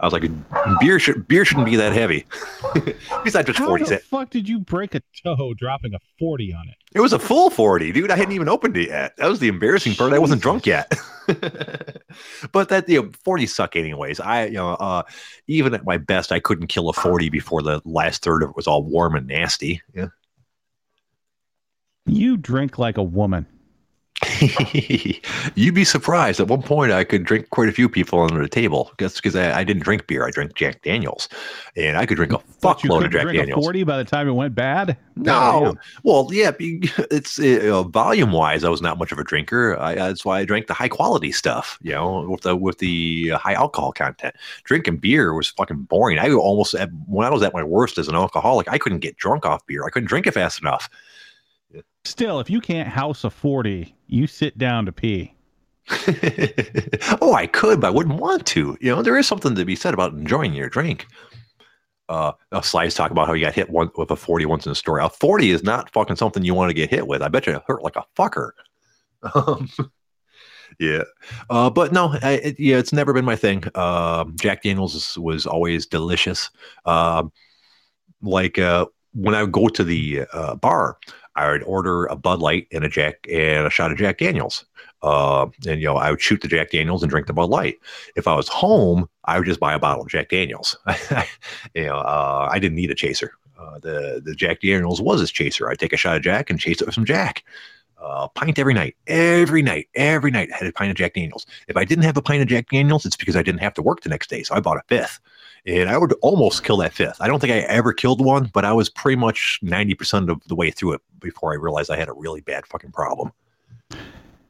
I 0.00 0.06
was 0.06 0.12
like, 0.12 0.24
beer 0.80 0.98
should 0.98 1.26
beer 1.28 1.44
shouldn't 1.44 1.66
be 1.66 1.76
that 1.76 1.92
heavy. 1.92 2.26
Besides 3.24 3.46
just 3.46 3.58
forty. 3.58 3.84
How 3.84 3.90
the 3.90 3.98
fuck 3.98 4.30
did 4.30 4.48
you 4.48 4.58
break 4.58 4.94
a 4.94 5.02
toe 5.22 5.54
dropping 5.54 5.94
a 5.94 5.98
forty 6.18 6.52
on 6.52 6.68
it? 6.68 6.74
It 6.94 7.00
was 7.00 7.12
a 7.12 7.18
full 7.18 7.50
forty, 7.50 7.92
dude. 7.92 8.10
I 8.10 8.16
hadn't 8.16 8.34
even 8.34 8.48
opened 8.48 8.76
it 8.76 8.88
yet. 8.88 9.16
That 9.16 9.28
was 9.28 9.38
the 9.38 9.48
embarrassing 9.48 9.94
part. 9.94 10.12
I 10.12 10.18
wasn't 10.18 10.42
drunk 10.42 10.66
yet. 10.66 10.92
but 12.52 12.68
that 12.68 12.88
you 12.88 13.02
know, 13.02 13.10
forty 13.24 13.46
suck 13.46 13.76
anyways. 13.76 14.20
I 14.20 14.46
you 14.46 14.54
know, 14.54 14.70
uh, 14.74 15.02
even 15.46 15.74
at 15.74 15.84
my 15.84 15.98
best, 15.98 16.32
I 16.32 16.40
couldn't 16.40 16.66
kill 16.66 16.88
a 16.88 16.92
forty 16.92 17.30
before 17.30 17.62
the 17.62 17.80
last 17.84 18.22
third 18.22 18.42
of 18.42 18.50
it 18.50 18.56
was 18.56 18.66
all 18.66 18.82
warm 18.82 19.14
and 19.14 19.26
nasty. 19.26 19.80
Yeah. 19.94 20.08
You 22.06 22.36
drink 22.36 22.78
like 22.78 22.98
a 22.98 23.02
woman. 23.02 23.46
You'd 25.54 25.74
be 25.74 25.84
surprised. 25.84 26.40
At 26.40 26.48
one 26.48 26.62
point, 26.62 26.92
I 26.92 27.04
could 27.04 27.24
drink 27.24 27.50
quite 27.50 27.68
a 27.68 27.72
few 27.72 27.88
people 27.88 28.20
under 28.20 28.40
the 28.40 28.48
table. 28.48 28.92
That's 28.98 29.16
because 29.16 29.36
I, 29.36 29.60
I, 29.60 29.64
didn't 29.64 29.82
drink 29.82 30.06
beer. 30.06 30.26
I 30.26 30.30
drank 30.30 30.54
Jack 30.54 30.82
Daniels, 30.82 31.28
and 31.76 31.96
I 31.96 32.06
could 32.06 32.16
drink 32.16 32.32
a 32.32 32.38
fuckload 32.60 33.06
of 33.06 33.12
Jack 33.12 33.26
Daniels. 33.26 33.62
Forty 33.62 33.82
by 33.82 33.98
the 33.98 34.04
time 34.04 34.28
it 34.28 34.32
went 34.32 34.54
bad. 34.54 34.96
No, 35.16 35.74
well, 36.02 36.28
yeah, 36.32 36.52
it's 36.58 37.38
uh, 37.38 37.82
volume 37.84 38.32
wise, 38.32 38.64
I 38.64 38.68
was 38.68 38.82
not 38.82 38.98
much 38.98 39.12
of 39.12 39.18
a 39.18 39.24
drinker. 39.24 39.78
I, 39.78 39.94
that's 39.94 40.24
why 40.24 40.40
I 40.40 40.44
drank 40.44 40.66
the 40.66 40.74
high 40.74 40.88
quality 40.88 41.32
stuff. 41.32 41.78
You 41.82 41.92
know, 41.92 42.28
with 42.28 42.42
the 42.42 42.56
with 42.56 42.78
the 42.78 43.30
high 43.30 43.54
alcohol 43.54 43.92
content. 43.92 44.34
Drinking 44.64 44.98
beer 44.98 45.34
was 45.34 45.48
fucking 45.50 45.82
boring. 45.82 46.18
I 46.18 46.30
almost 46.32 46.74
when 47.06 47.26
I 47.26 47.30
was 47.30 47.42
at 47.42 47.54
my 47.54 47.62
worst 47.62 47.98
as 47.98 48.08
an 48.08 48.14
alcoholic, 48.14 48.68
I 48.68 48.78
couldn't 48.78 49.00
get 49.00 49.16
drunk 49.16 49.46
off 49.46 49.66
beer. 49.66 49.84
I 49.84 49.90
couldn't 49.90 50.08
drink 50.08 50.26
it 50.26 50.34
fast 50.34 50.60
enough. 50.60 50.88
Still, 52.04 52.38
if 52.38 52.50
you 52.50 52.60
can't 52.60 52.88
house 52.88 53.24
a 53.24 53.30
40, 53.30 53.93
you 54.06 54.26
sit 54.26 54.58
down 54.58 54.86
to 54.86 54.92
pee. 54.92 55.34
oh, 57.20 57.34
I 57.34 57.46
could, 57.46 57.80
but 57.80 57.88
I 57.88 57.90
wouldn't 57.90 58.20
want 58.20 58.46
to. 58.46 58.76
You 58.80 58.94
know, 58.94 59.02
there 59.02 59.18
is 59.18 59.26
something 59.26 59.54
to 59.54 59.64
be 59.64 59.76
said 59.76 59.94
about 59.94 60.12
enjoying 60.12 60.54
your 60.54 60.68
drink. 60.68 61.06
Uh, 62.08 62.32
Slides 62.62 62.94
talk 62.94 63.10
about 63.10 63.26
how 63.26 63.32
you 63.32 63.44
got 63.44 63.54
hit 63.54 63.70
one, 63.70 63.90
with 63.96 64.10
a 64.10 64.16
40 64.16 64.46
once 64.46 64.66
in 64.66 64.72
a 64.72 64.74
story. 64.74 65.02
A 65.02 65.08
40 65.08 65.50
is 65.50 65.62
not 65.62 65.90
fucking 65.92 66.16
something 66.16 66.44
you 66.44 66.54
want 66.54 66.70
to 66.70 66.74
get 66.74 66.90
hit 66.90 67.06
with. 67.06 67.22
I 67.22 67.28
bet 67.28 67.46
you 67.46 67.54
it 67.54 67.62
hurt 67.66 67.82
like 67.82 67.96
a 67.96 68.04
fucker. 68.16 68.50
Um, 69.34 69.70
yeah. 70.78 71.04
Uh, 71.48 71.70
but 71.70 71.92
no, 71.92 72.14
I, 72.20 72.32
it, 72.32 72.60
yeah, 72.60 72.76
it's 72.76 72.92
never 72.92 73.14
been 73.14 73.24
my 73.24 73.36
thing. 73.36 73.64
Uh, 73.74 74.26
Jack 74.38 74.62
Daniels 74.62 75.16
was 75.16 75.46
always 75.46 75.86
delicious. 75.86 76.50
Uh, 76.84 77.22
like 78.20 78.58
when 79.14 79.34
I 79.34 79.42
would 79.42 79.52
go 79.52 79.68
to 79.68 79.82
the 79.82 80.24
uh, 80.30 80.56
bar, 80.56 80.98
I 81.36 81.50
would 81.50 81.62
order 81.64 82.06
a 82.06 82.16
Bud 82.16 82.40
Light 82.40 82.68
and 82.72 82.84
a 82.84 82.88
Jack 82.88 83.26
and 83.30 83.66
a 83.66 83.70
shot 83.70 83.90
of 83.90 83.98
Jack 83.98 84.18
Daniels. 84.18 84.64
Uh, 85.02 85.46
and 85.66 85.80
you 85.80 85.86
know, 85.86 85.96
I 85.96 86.10
would 86.10 86.20
shoot 86.20 86.40
the 86.40 86.48
Jack 86.48 86.70
Daniels 86.70 87.02
and 87.02 87.10
drink 87.10 87.26
the 87.26 87.32
Bud 87.32 87.50
Light. 87.50 87.76
If 88.16 88.26
I 88.26 88.34
was 88.34 88.48
home, 88.48 89.08
I 89.24 89.38
would 89.38 89.46
just 89.46 89.60
buy 89.60 89.74
a 89.74 89.78
bottle 89.78 90.02
of 90.02 90.08
Jack 90.08 90.30
Daniels. 90.30 90.76
you 91.74 91.84
know, 91.84 91.98
uh, 91.98 92.48
I 92.50 92.58
didn't 92.58 92.76
need 92.76 92.90
a 92.90 92.94
chaser. 92.94 93.32
Uh, 93.58 93.78
the 93.80 94.22
the 94.24 94.34
Jack 94.34 94.60
Daniels 94.60 95.00
was 95.00 95.20
his 95.20 95.30
chaser. 95.30 95.68
I'd 95.68 95.78
take 95.78 95.92
a 95.92 95.98
shot 95.98 96.16
of 96.16 96.22
Jack 96.22 96.50
and 96.50 96.58
chase 96.58 96.80
it 96.80 96.86
with 96.86 96.94
some 96.94 97.04
Jack. 97.04 97.44
Uh, 98.00 98.28
pint 98.28 98.58
every 98.58 98.74
night, 98.74 98.96
every 99.06 99.62
night, 99.62 99.88
every 99.94 100.30
night. 100.30 100.50
I 100.52 100.56
had 100.56 100.66
a 100.66 100.72
pint 100.72 100.90
of 100.90 100.96
Jack 100.96 101.14
Daniels. 101.14 101.46
If 101.68 101.76
I 101.76 101.84
didn't 101.84 102.04
have 102.04 102.16
a 102.16 102.22
pint 102.22 102.42
of 102.42 102.48
Jack 102.48 102.68
Daniels, 102.68 103.06
it's 103.06 103.16
because 103.16 103.36
I 103.36 103.42
didn't 103.42 103.60
have 103.60 103.72
to 103.74 103.82
work 103.82 104.02
the 104.02 104.10
next 104.10 104.28
day, 104.28 104.42
so 104.42 104.54
I 104.54 104.60
bought 104.60 104.76
a 104.76 104.82
fifth 104.88 105.20
and 105.66 105.88
I 105.88 105.96
would 105.96 106.12
almost 106.20 106.64
kill 106.64 106.76
that 106.78 106.92
fifth. 106.92 107.16
I 107.20 107.26
don't 107.26 107.40
think 107.40 107.52
I 107.52 107.58
ever 107.60 107.92
killed 107.92 108.22
one, 108.22 108.50
but 108.52 108.64
I 108.64 108.72
was 108.72 108.90
pretty 108.90 109.16
much 109.16 109.60
90% 109.62 110.30
of 110.30 110.42
the 110.46 110.54
way 110.54 110.70
through 110.70 110.94
it 110.94 111.00
before 111.24 111.52
I 111.52 111.56
realized 111.56 111.90
I 111.90 111.96
had 111.96 112.08
a 112.08 112.12
really 112.12 112.40
bad 112.40 112.66
fucking 112.66 112.92
problem. 112.92 113.32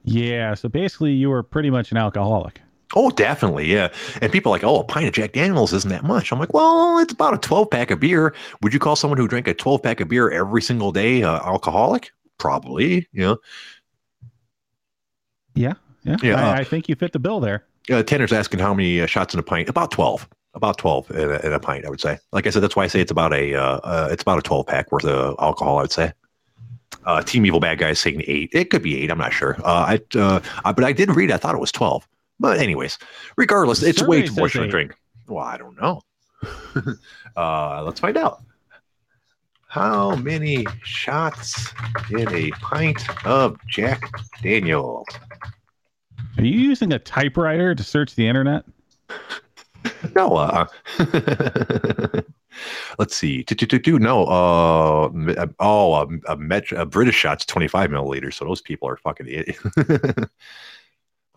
Yeah. 0.04 0.54
So 0.54 0.68
basically, 0.68 1.12
you 1.12 1.30
were 1.30 1.42
pretty 1.42 1.70
much 1.70 1.90
an 1.90 1.96
alcoholic. 1.96 2.60
Oh, 2.94 3.10
definitely. 3.10 3.72
Yeah. 3.72 3.88
And 4.20 4.30
people 4.30 4.52
are 4.52 4.56
like, 4.56 4.64
oh, 4.64 4.80
a 4.80 4.84
pint 4.84 5.06
of 5.06 5.14
Jack 5.14 5.32
Daniels 5.32 5.72
isn't 5.72 5.90
that 5.90 6.04
much. 6.04 6.30
I'm 6.30 6.38
like, 6.38 6.52
well, 6.52 6.98
it's 6.98 7.12
about 7.12 7.34
a 7.34 7.38
12 7.38 7.70
pack 7.70 7.90
of 7.90 8.00
beer. 8.00 8.34
Would 8.62 8.72
you 8.72 8.78
call 8.78 8.94
someone 8.94 9.18
who 9.18 9.26
drank 9.26 9.48
a 9.48 9.54
12 9.54 9.82
pack 9.82 10.00
of 10.00 10.08
beer 10.08 10.30
every 10.30 10.62
single 10.62 10.92
day 10.92 11.22
uh, 11.22 11.36
alcoholic? 11.44 12.12
Probably. 12.38 13.08
Yeah. 13.12 13.34
Yeah. 15.54 15.74
Yeah, 16.04 16.16
Yeah, 16.22 16.36
I, 16.36 16.50
uh, 16.50 16.60
I 16.60 16.64
think 16.64 16.88
you 16.88 16.94
fit 16.94 17.12
the 17.12 17.18
bill 17.18 17.40
there. 17.40 17.64
Uh, 17.90 18.02
Tanner's 18.02 18.32
asking 18.32 18.60
how 18.60 18.74
many 18.74 19.00
uh, 19.00 19.06
shots 19.06 19.34
in 19.34 19.40
a 19.40 19.42
pint. 19.42 19.68
About 19.68 19.90
twelve. 19.90 20.28
About 20.54 20.78
twelve 20.78 21.10
in 21.10 21.30
a, 21.30 21.38
in 21.38 21.52
a 21.52 21.60
pint, 21.60 21.84
I 21.84 21.90
would 21.90 22.00
say. 22.00 22.18
Like 22.32 22.46
I 22.46 22.50
said, 22.50 22.62
that's 22.62 22.76
why 22.76 22.84
I 22.84 22.86
say 22.86 23.00
it's 23.00 23.10
about 23.10 23.32
a 23.32 23.54
uh, 23.54 23.78
uh, 23.78 24.08
it's 24.10 24.22
about 24.22 24.38
a 24.38 24.42
twelve 24.42 24.66
pack 24.66 24.92
worth 24.92 25.04
of 25.04 25.34
alcohol. 25.38 25.78
I 25.78 25.82
would 25.82 25.92
say. 25.92 26.12
Uh, 27.04 27.22
Team 27.22 27.44
Evil 27.46 27.60
Bad 27.60 27.78
Guys 27.78 28.00
saying 28.00 28.22
eight. 28.26 28.50
It 28.52 28.70
could 28.70 28.82
be 28.82 29.02
eight. 29.02 29.10
I'm 29.10 29.18
not 29.18 29.32
sure. 29.32 29.56
Uh, 29.64 29.98
I, 29.98 30.18
uh, 30.18 30.40
I 30.64 30.72
but 30.72 30.84
I 30.84 30.92
did 30.92 31.14
read. 31.14 31.30
I 31.30 31.36
thought 31.36 31.54
it 31.54 31.60
was 31.60 31.72
twelve. 31.72 32.06
But 32.40 32.58
anyways, 32.58 32.98
regardless, 33.36 33.82
it's 33.82 33.98
Survey 33.98 34.08
way 34.08 34.22
too 34.22 34.34
much 34.40 34.52
to 34.52 34.66
drink. 34.66 34.94
Well, 35.28 35.44
I 35.44 35.56
don't 35.56 35.80
know. 35.80 36.02
uh, 37.36 37.82
let's 37.82 38.00
find 38.00 38.16
out. 38.16 38.42
How 39.68 40.14
many 40.14 40.66
shots 40.84 41.72
in 42.10 42.32
a 42.32 42.50
pint 42.52 43.26
of 43.26 43.58
Jack 43.66 44.02
Daniels? 44.42 45.06
Are 46.38 46.44
you 46.44 46.60
using 46.60 46.92
a 46.92 46.98
typewriter 46.98 47.74
to 47.74 47.82
search 47.82 48.14
the 48.14 48.28
internet? 48.28 48.64
No, 50.14 50.36
uh, 50.36 50.66
let's 52.98 53.16
see. 53.16 53.42
Do, 53.42 53.54
do, 53.54 53.66
do, 53.66 53.78
do, 53.78 53.98
no, 53.98 54.24
uh, 54.26 55.06
uh, 55.36 55.46
oh, 55.60 55.94
a, 55.94 56.06
a, 56.32 56.36
met- 56.36 56.72
a 56.72 56.86
British 56.86 57.16
shot's 57.16 57.44
25 57.44 57.90
milliliters. 57.90 58.34
So 58.34 58.44
those 58.44 58.60
people 58.60 58.88
are 58.88 58.96
fucking 58.96 59.26
idiot. 59.26 59.58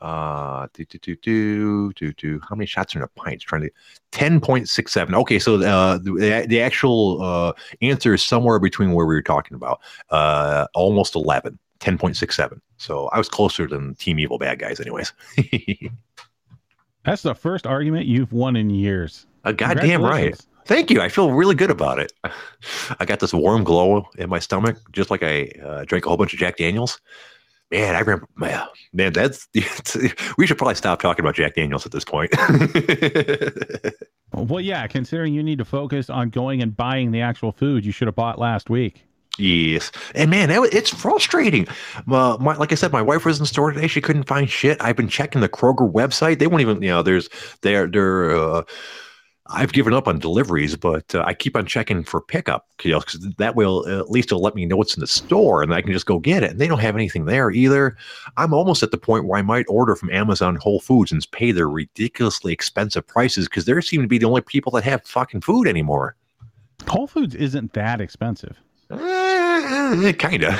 uh, 0.01 0.68
do, 0.74 0.86
do, 0.86 0.99
do, 0.99 1.15
do, 1.15 1.93
do, 1.93 2.13
do. 2.13 2.41
How 2.47 2.55
many 2.55 2.65
shots 2.65 2.95
are 2.95 2.99
in 2.99 3.03
a 3.03 3.07
pint? 3.07 3.36
It's 3.36 3.43
trying 3.43 3.63
to 3.63 3.72
10.67. 4.11 5.13
Okay. 5.13 5.39
So, 5.39 5.61
uh, 5.61 5.97
the, 5.97 6.45
the 6.47 6.61
actual, 6.61 7.22
uh, 7.22 7.53
answer 7.82 8.13
is 8.13 8.26
somewhere 8.26 8.59
between 8.59 8.93
where 8.93 9.05
we 9.05 9.15
were 9.15 9.22
talking 9.22 9.55
about, 9.55 9.82
uh, 10.09 10.68
almost 10.74 11.15
11, 11.15 11.57
10.67. 11.80 12.59
So 12.78 13.07
I 13.07 13.18
was 13.18 13.30
closer 13.30 13.68
than 13.68 13.95
Team 13.95 14.20
Evil 14.20 14.38
Bad 14.38 14.59
Guys, 14.59 14.80
anyways. 14.80 15.13
That's 17.05 17.22
the 17.22 17.34
first 17.34 17.65
argument 17.65 18.05
you've 18.05 18.34
won 18.34 18.55
in 18.55 18.70
years. 18.70 19.26
A 19.45 19.53
goddamn 19.53 20.03
right. 20.03 20.38
Thank 20.68 20.91
you. 20.91 21.01
I 21.01 21.09
feel 21.09 21.32
really 21.32 21.55
good 21.55 21.72
about 21.72 21.99
it. 21.99 22.11
I 22.99 23.05
got 23.05 23.20
this 23.20 23.34
warm 23.34 23.63
glow 23.63 24.05
in 24.18 24.30
my 24.30 24.39
stomach, 24.39 24.78
just 24.91 25.09
like 25.09 25.24
I 25.24 25.49
uh, 25.63 25.86
drank 25.86 26.05
a 26.05 26.09
whole 26.09 26.18
bunch 26.18 26.34
of 26.34 26.39
Jack 26.39 26.57
Daniels. 26.57 26.99
Man, 27.72 27.95
I 27.95 27.99
remember, 27.99 28.28
man, 28.36 28.65
man 28.93 29.13
that's 29.13 29.47
we 30.38 30.47
should 30.47 30.57
probably 30.57 30.76
stop 30.76 31.01
talking 31.01 31.24
about 31.24 31.36
Jack 31.36 31.55
Daniels 31.55 31.86
at 31.86 31.91
this 31.91 32.05
point. 32.05 32.32
Well, 34.34 34.61
yeah, 34.61 34.86
considering 34.88 35.34
you 35.34 35.41
need 35.41 35.57
to 35.57 35.65
focus 35.65 36.09
on 36.09 36.30
going 36.30 36.61
and 36.61 36.76
buying 36.76 37.11
the 37.11 37.22
actual 37.22 37.51
food 37.51 37.86
you 37.86 37.91
should 37.91 38.07
have 38.07 38.15
bought 38.15 38.38
last 38.38 38.70
week. 38.70 39.03
yes, 39.39 39.91
and 40.13 40.30
man, 40.30 40.49
that, 40.49 40.70
it's 40.74 40.89
frustrating. 40.89 41.68
My, 42.05 42.38
my, 42.38 42.55
like 42.55 42.72
I 42.72 42.76
said, 42.76 42.91
my 42.91 43.01
wife 43.01 43.26
was 43.26 43.38
in 43.38 43.43
the 43.43 43.47
store 43.47 43.72
today. 43.72 43.88
She 43.88 44.01
couldn't 44.01 44.24
find 44.24 44.49
shit. 44.49 44.78
I've 44.82 44.95
been 44.95 45.07
checking 45.07 45.41
the 45.41 45.49
Kroger 45.49 45.91
website. 45.91 46.39
They 46.39 46.47
won't 46.47 46.61
even, 46.61 46.82
you 46.82 46.89
know, 46.89 47.01
there's 47.01 47.30
they're 47.61 47.88
they're. 47.88 48.38
Uh, 48.38 48.63
I've 49.49 49.73
given 49.73 49.93
up 49.93 50.07
on 50.07 50.19
deliveries, 50.19 50.75
but 50.75 51.15
uh, 51.15 51.23
I 51.25 51.33
keep 51.33 51.55
on 51.55 51.65
checking 51.65 52.03
for 52.03 52.21
pickup, 52.21 52.67
you 52.83 52.91
know, 52.91 52.99
because 52.99 53.21
that 53.37 53.55
will 53.55 53.87
at 53.87 54.09
least 54.09 54.29
it'll 54.29 54.41
let 54.41 54.55
me 54.55 54.65
know 54.65 54.75
what's 54.75 54.95
in 54.95 55.01
the 55.01 55.07
store, 55.07 55.63
and 55.63 55.73
I 55.73 55.81
can 55.81 55.93
just 55.93 56.05
go 56.05 56.19
get 56.19 56.43
it. 56.43 56.51
And 56.51 56.59
they 56.59 56.67
don't 56.67 56.79
have 56.79 56.95
anything 56.95 57.25
there 57.25 57.49
either. 57.51 57.95
I'm 58.35 58.53
almost 58.53 58.83
at 58.83 58.91
the 58.91 58.97
point 58.97 59.25
where 59.25 59.39
I 59.39 59.41
might 59.41 59.65
order 59.69 59.95
from 59.95 60.11
Amazon 60.11 60.57
Whole 60.57 60.79
Foods 60.79 61.11
and 61.11 61.25
pay 61.31 61.51
their 61.51 61.69
ridiculously 61.69 62.51
expensive 62.51 63.07
prices 63.07 63.47
because 63.47 63.65
they 63.65 63.79
seem 63.81 64.01
to 64.01 64.07
be 64.07 64.17
the 64.17 64.27
only 64.27 64.41
people 64.41 64.71
that 64.73 64.83
have 64.83 65.05
fucking 65.05 65.41
food 65.41 65.67
anymore. 65.67 66.15
Whole 66.87 67.07
Foods 67.07 67.35
isn't 67.35 67.73
that 67.73 68.01
expensive. 68.01 68.57
Uh, 69.88 70.11
kind 70.13 70.43
of. 70.43 70.53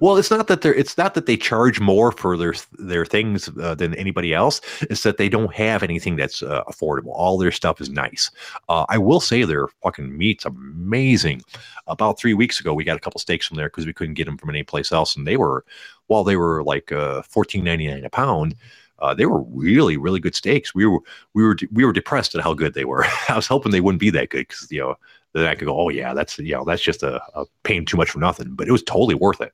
well, 0.00 0.16
it's 0.16 0.30
not 0.30 0.46
that 0.48 0.62
they're. 0.62 0.74
It's 0.74 0.96
not 0.96 1.14
that 1.14 1.26
they 1.26 1.36
charge 1.36 1.80
more 1.80 2.10
for 2.10 2.36
their 2.36 2.54
their 2.78 3.04
things 3.04 3.50
uh, 3.60 3.74
than 3.74 3.94
anybody 3.94 4.32
else. 4.32 4.60
It's 4.82 5.02
that 5.02 5.18
they 5.18 5.28
don't 5.28 5.52
have 5.52 5.82
anything 5.82 6.16
that's 6.16 6.42
uh, 6.42 6.64
affordable. 6.64 7.12
All 7.12 7.36
their 7.36 7.52
stuff 7.52 7.80
is 7.80 7.90
nice. 7.90 8.30
Uh, 8.68 8.86
I 8.88 8.98
will 8.98 9.20
say 9.20 9.44
their 9.44 9.68
fucking 9.82 10.16
meat's 10.16 10.44
amazing. 10.44 11.42
About 11.86 12.18
three 12.18 12.34
weeks 12.34 12.60
ago, 12.60 12.72
we 12.72 12.84
got 12.84 12.96
a 12.96 13.00
couple 13.00 13.20
steaks 13.20 13.46
from 13.46 13.58
there 13.58 13.68
because 13.68 13.86
we 13.86 13.92
couldn't 13.92 14.14
get 14.14 14.24
them 14.24 14.38
from 14.38 14.50
any 14.50 14.62
place 14.62 14.90
else, 14.90 15.16
and 15.16 15.26
they 15.26 15.36
were, 15.36 15.64
while 16.06 16.24
they 16.24 16.36
were 16.36 16.62
like 16.64 16.92
uh, 16.92 17.22
fourteen 17.22 17.64
ninety 17.64 17.88
nine 17.88 18.04
a 18.04 18.10
pound. 18.10 18.56
Uh, 19.00 19.12
they 19.12 19.26
were 19.26 19.42
really, 19.42 19.96
really 19.96 20.20
good 20.20 20.36
steaks. 20.36 20.74
We 20.74 20.86
were, 20.86 21.00
we 21.34 21.42
were, 21.42 21.56
we 21.72 21.84
were 21.84 21.92
depressed 21.92 22.34
at 22.36 22.40
how 22.40 22.54
good 22.54 22.74
they 22.74 22.84
were. 22.84 23.04
I 23.28 23.34
was 23.36 23.46
hoping 23.46 23.72
they 23.72 23.80
wouldn't 23.80 24.00
be 24.00 24.08
that 24.10 24.30
good 24.30 24.46
because 24.48 24.70
you 24.70 24.80
know 24.80 24.94
then 25.34 25.46
I 25.46 25.54
could 25.54 25.66
go, 25.66 25.78
oh 25.78 25.88
yeah, 25.90 26.14
that's 26.14 26.38
you 26.38 26.52
know 26.54 26.64
that's 26.64 26.82
just 26.82 27.02
a, 27.02 27.22
a 27.34 27.44
paying 27.62 27.84
too 27.84 27.96
much 27.96 28.10
for 28.10 28.18
nothing. 28.20 28.54
But 28.54 28.68
it 28.68 28.72
was 28.72 28.82
totally 28.82 29.14
worth 29.14 29.40
it. 29.40 29.52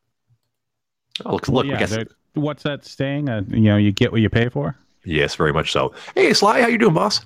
Oh, 1.24 1.32
look, 1.34 1.48
Well, 1.48 1.56
look, 1.56 1.66
yeah, 1.66 1.80
got 1.80 1.88
they're- 1.90 2.06
what's 2.34 2.62
that 2.62 2.84
saying? 2.84 3.28
Uh, 3.28 3.42
you 3.48 3.60
know, 3.60 3.76
you 3.76 3.90
get 3.92 4.12
what 4.12 4.20
you 4.20 4.30
pay 4.30 4.48
for. 4.48 4.76
yes, 5.04 5.34
very 5.34 5.52
much 5.52 5.72
so. 5.72 5.92
Hey, 6.14 6.32
Sly, 6.32 6.60
how 6.60 6.68
you 6.68 6.78
doing, 6.78 6.94
boss? 6.94 7.24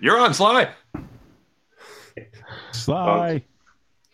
You're 0.00 0.18
on, 0.18 0.34
Sly. 0.34 0.68
Sly. 2.72 3.42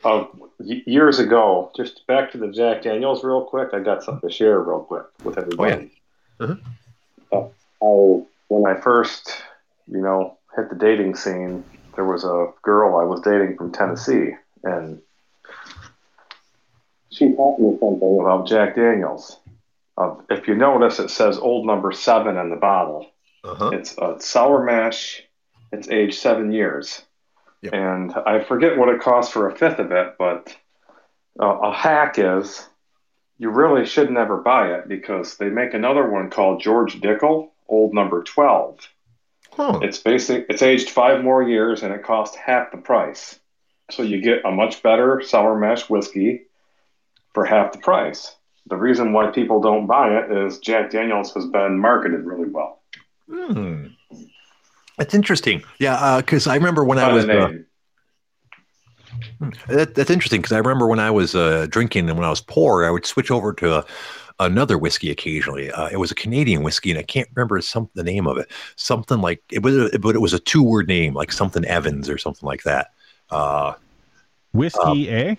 Uh, 0.04 0.24
y- 0.58 0.82
years 0.86 1.18
ago, 1.18 1.70
just 1.76 2.06
back 2.06 2.30
to 2.32 2.38
the 2.38 2.48
Jack 2.48 2.82
Daniels 2.82 3.24
real 3.24 3.42
quick. 3.44 3.70
I 3.72 3.80
got 3.80 4.02
something 4.02 4.28
to 4.28 4.34
share 4.34 4.60
real 4.60 4.80
quick 4.80 5.04
with 5.24 5.38
everybody. 5.38 5.90
Oh, 6.40 6.46
yeah. 6.46 6.54
Uh-huh. 7.32 7.48
Uh, 7.80 8.18
I, 8.20 8.26
when 8.48 8.66
I 8.66 8.78
first, 8.80 9.42
you 9.86 10.00
know, 10.00 10.38
hit 10.56 10.68
the 10.70 10.76
dating 10.76 11.16
scene, 11.16 11.64
there 11.94 12.04
was 12.04 12.24
a 12.24 12.52
girl 12.62 12.96
I 12.96 13.04
was 13.04 13.20
dating 13.20 13.56
from 13.56 13.72
Tennessee, 13.72 14.34
and 14.64 15.00
she 17.10 17.32
taught 17.32 17.58
me 17.58 17.76
something 17.78 18.18
about 18.20 18.46
Jack 18.46 18.76
Daniels. 18.76 19.38
Uh, 19.98 20.14
if 20.30 20.48
you 20.48 20.54
notice, 20.54 20.98
it 20.98 21.10
says 21.10 21.38
old 21.38 21.66
number 21.66 21.92
seven 21.92 22.38
in 22.38 22.50
the 22.50 22.56
bottle. 22.56 23.10
Uh-huh. 23.44 23.70
It's 23.72 23.96
a 23.98 24.16
sour 24.20 24.64
mash. 24.64 25.22
It's 25.70 25.88
aged 25.90 26.18
seven 26.18 26.52
years. 26.52 27.02
Yep. 27.62 27.74
And 27.74 28.12
I 28.14 28.42
forget 28.42 28.76
what 28.76 28.88
it 28.88 29.00
costs 29.00 29.32
for 29.32 29.48
a 29.48 29.56
fifth 29.56 29.78
of 29.78 29.92
it, 29.92 30.14
but 30.18 30.56
uh, 31.40 31.58
a 31.58 31.72
hack 31.72 32.18
is 32.18 32.66
you 33.38 33.50
really 33.50 33.84
should 33.86 34.10
never 34.10 34.36
buy 34.36 34.74
it 34.74 34.88
because 34.88 35.36
they 35.36 35.48
make 35.48 35.74
another 35.74 36.08
one 36.08 36.30
called 36.30 36.62
George 36.62 37.00
Dickel, 37.00 37.50
old 37.68 37.94
number 37.94 38.22
12. 38.22 38.88
Huh. 39.52 39.80
It's 39.82 39.98
basic, 39.98 40.46
it's 40.48 40.62
aged 40.62 40.90
five 40.90 41.22
more 41.22 41.42
years 41.42 41.82
and 41.82 41.92
it 41.92 42.02
costs 42.02 42.36
half 42.36 42.70
the 42.72 42.78
price. 42.78 43.38
So 43.90 44.02
you 44.02 44.22
get 44.22 44.44
a 44.44 44.50
much 44.50 44.82
better 44.82 45.20
sour 45.20 45.58
mash 45.58 45.90
whiskey 45.90 46.42
for 47.34 47.44
half 47.44 47.72
the 47.72 47.78
price. 47.78 48.34
The 48.66 48.76
reason 48.76 49.12
why 49.12 49.30
people 49.30 49.60
don't 49.60 49.86
buy 49.86 50.16
it 50.18 50.30
is 50.30 50.58
Jack 50.58 50.90
Daniels 50.90 51.34
has 51.34 51.46
been 51.46 51.78
marketed 51.78 52.24
really 52.24 52.48
well. 52.48 52.80
Hmm. 53.28 53.88
That's 54.96 55.14
interesting. 55.14 55.62
Yeah, 55.78 56.18
because 56.20 56.46
I 56.46 56.54
remember 56.54 56.84
when 56.84 56.98
I 56.98 57.12
was 57.12 57.24
uh. 57.28 57.52
That, 59.68 59.94
that's 59.94 60.10
interesting 60.10 60.40
because 60.40 60.52
I 60.52 60.58
remember 60.58 60.86
when 60.86 60.98
I 60.98 61.10
was 61.10 61.34
uh, 61.34 61.66
drinking 61.68 62.08
and 62.08 62.18
when 62.18 62.26
I 62.26 62.30
was 62.30 62.40
poor, 62.40 62.84
I 62.84 62.90
would 62.90 63.04
switch 63.04 63.30
over 63.30 63.52
to 63.54 63.74
uh, 63.74 63.82
another 64.44 64.78
whiskey 64.78 65.10
occasionally. 65.10 65.70
Uh, 65.70 65.88
it 65.88 65.96
was 65.96 66.10
a 66.10 66.14
Canadian 66.14 66.62
whiskey, 66.62 66.90
and 66.90 66.98
I 66.98 67.02
can't 67.02 67.28
remember 67.34 67.60
some 67.60 67.88
the 67.94 68.02
name 68.02 68.26
of 68.26 68.38
it. 68.38 68.50
Something 68.76 69.20
like 69.20 69.42
it 69.50 69.62
was, 69.62 69.90
but 70.00 70.14
it 70.14 70.20
was 70.20 70.32
a 70.32 70.38
two 70.38 70.62
word 70.62 70.88
name, 70.88 71.14
like 71.14 71.32
something 71.32 71.64
Evans 71.64 72.08
or 72.08 72.18
something 72.18 72.46
like 72.46 72.62
that. 72.64 72.88
Uh, 73.30 73.74
Whiskey, 74.52 75.08
eh? 75.08 75.34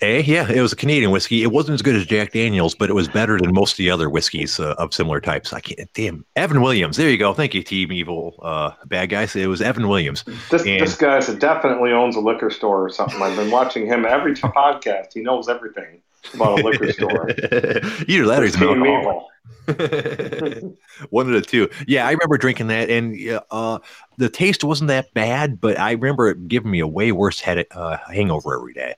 eh, 0.00 0.22
yeah, 0.24 0.50
it 0.50 0.62
was 0.62 0.72
a 0.72 0.76
Canadian 0.76 1.10
whiskey. 1.10 1.42
It 1.42 1.52
wasn't 1.52 1.74
as 1.74 1.82
good 1.82 1.96
as 1.96 2.06
Jack 2.06 2.32
Daniels, 2.32 2.74
but 2.74 2.88
it 2.88 2.94
was 2.94 3.08
better 3.08 3.38
than 3.38 3.52
most 3.52 3.72
of 3.72 3.76
the 3.78 3.90
other 3.90 4.08
whiskeys 4.08 4.58
uh, 4.58 4.74
of 4.78 4.94
similar 4.94 5.20
types. 5.20 5.52
I 5.52 5.60
can't, 5.60 5.92
damn, 5.92 6.24
Evan 6.36 6.62
Williams. 6.62 6.96
There 6.96 7.10
you 7.10 7.18
go. 7.18 7.34
Thank 7.34 7.54
you, 7.54 7.62
Team 7.62 7.92
Evil 7.92 8.36
uh, 8.42 8.70
Bad 8.86 9.10
Guys. 9.10 9.36
It 9.36 9.48
was 9.48 9.60
Evan 9.60 9.88
Williams. 9.88 10.24
This, 10.50 10.64
and- 10.64 10.80
this 10.80 10.96
guy 10.96 11.20
definitely 11.34 11.92
owns 11.92 12.16
a 12.16 12.20
liquor 12.20 12.50
store 12.50 12.84
or 12.84 12.90
something. 12.90 13.20
I've 13.20 13.36
been 13.36 13.50
watching 13.50 13.86
him 13.86 14.06
every 14.06 14.34
t- 14.34 14.40
podcast. 14.42 15.12
He 15.12 15.20
knows 15.20 15.48
everything 15.48 16.00
about 16.32 16.60
a 16.60 16.62
liquor 16.62 16.92
store. 16.92 17.28
Either 18.08 18.26
that 18.26 18.38
or 18.40 18.44
he's 18.44 18.54
an 18.56 18.62
alcoholic. 18.62 19.24
One 21.10 21.26
of 21.26 21.32
the 21.32 21.42
two. 21.46 21.68
Yeah, 21.86 22.06
I 22.06 22.12
remember 22.12 22.36
drinking 22.38 22.68
that, 22.68 22.90
and 22.90 23.16
yeah, 23.16 23.40
uh, 23.50 23.78
the 24.18 24.28
taste 24.28 24.62
wasn't 24.62 24.88
that 24.88 25.12
bad, 25.14 25.60
but 25.60 25.78
I 25.78 25.92
remember 25.92 26.28
it 26.28 26.48
giving 26.48 26.70
me 26.70 26.80
a 26.80 26.86
way 26.86 27.12
worse 27.12 27.40
head 27.40 27.66
uh, 27.70 27.96
hangover 28.12 28.54
every 28.54 28.74
day, 28.74 28.94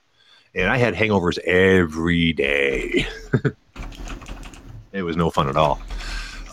and 0.55 0.69
I 0.69 0.77
had 0.77 0.95
hangovers 0.95 1.39
every 1.39 2.33
day. 2.33 3.07
it 4.93 5.03
was 5.03 5.17
no 5.17 5.31
fun 5.31 5.49
at 5.49 5.57
all. 5.57 5.81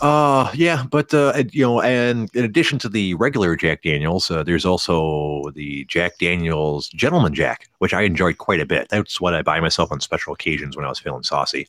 Uh, 0.00 0.50
yeah, 0.54 0.84
but 0.90 1.14
uh, 1.14 1.44
you 1.52 1.62
know, 1.62 1.80
and 1.80 2.28
in 2.34 2.44
addition 2.44 2.78
to 2.78 2.88
the 2.88 3.14
regular 3.14 3.56
Jack 3.56 3.82
Daniels, 3.82 4.30
uh, 4.30 4.42
there's 4.42 4.66
also 4.66 5.50
the 5.54 5.84
Jack 5.86 6.18
Daniels 6.18 6.88
Gentleman 6.88 7.32
Jack, 7.32 7.68
which 7.78 7.94
I 7.94 8.02
enjoyed 8.02 8.38
quite 8.38 8.60
a 8.60 8.66
bit. 8.66 8.88
That's 8.90 9.20
what 9.20 9.34
I 9.34 9.42
buy 9.42 9.60
myself 9.60 9.90
on 9.90 10.00
special 10.00 10.34
occasions 10.34 10.76
when 10.76 10.84
I 10.84 10.88
was 10.88 10.98
feeling 10.98 11.22
saucy. 11.22 11.68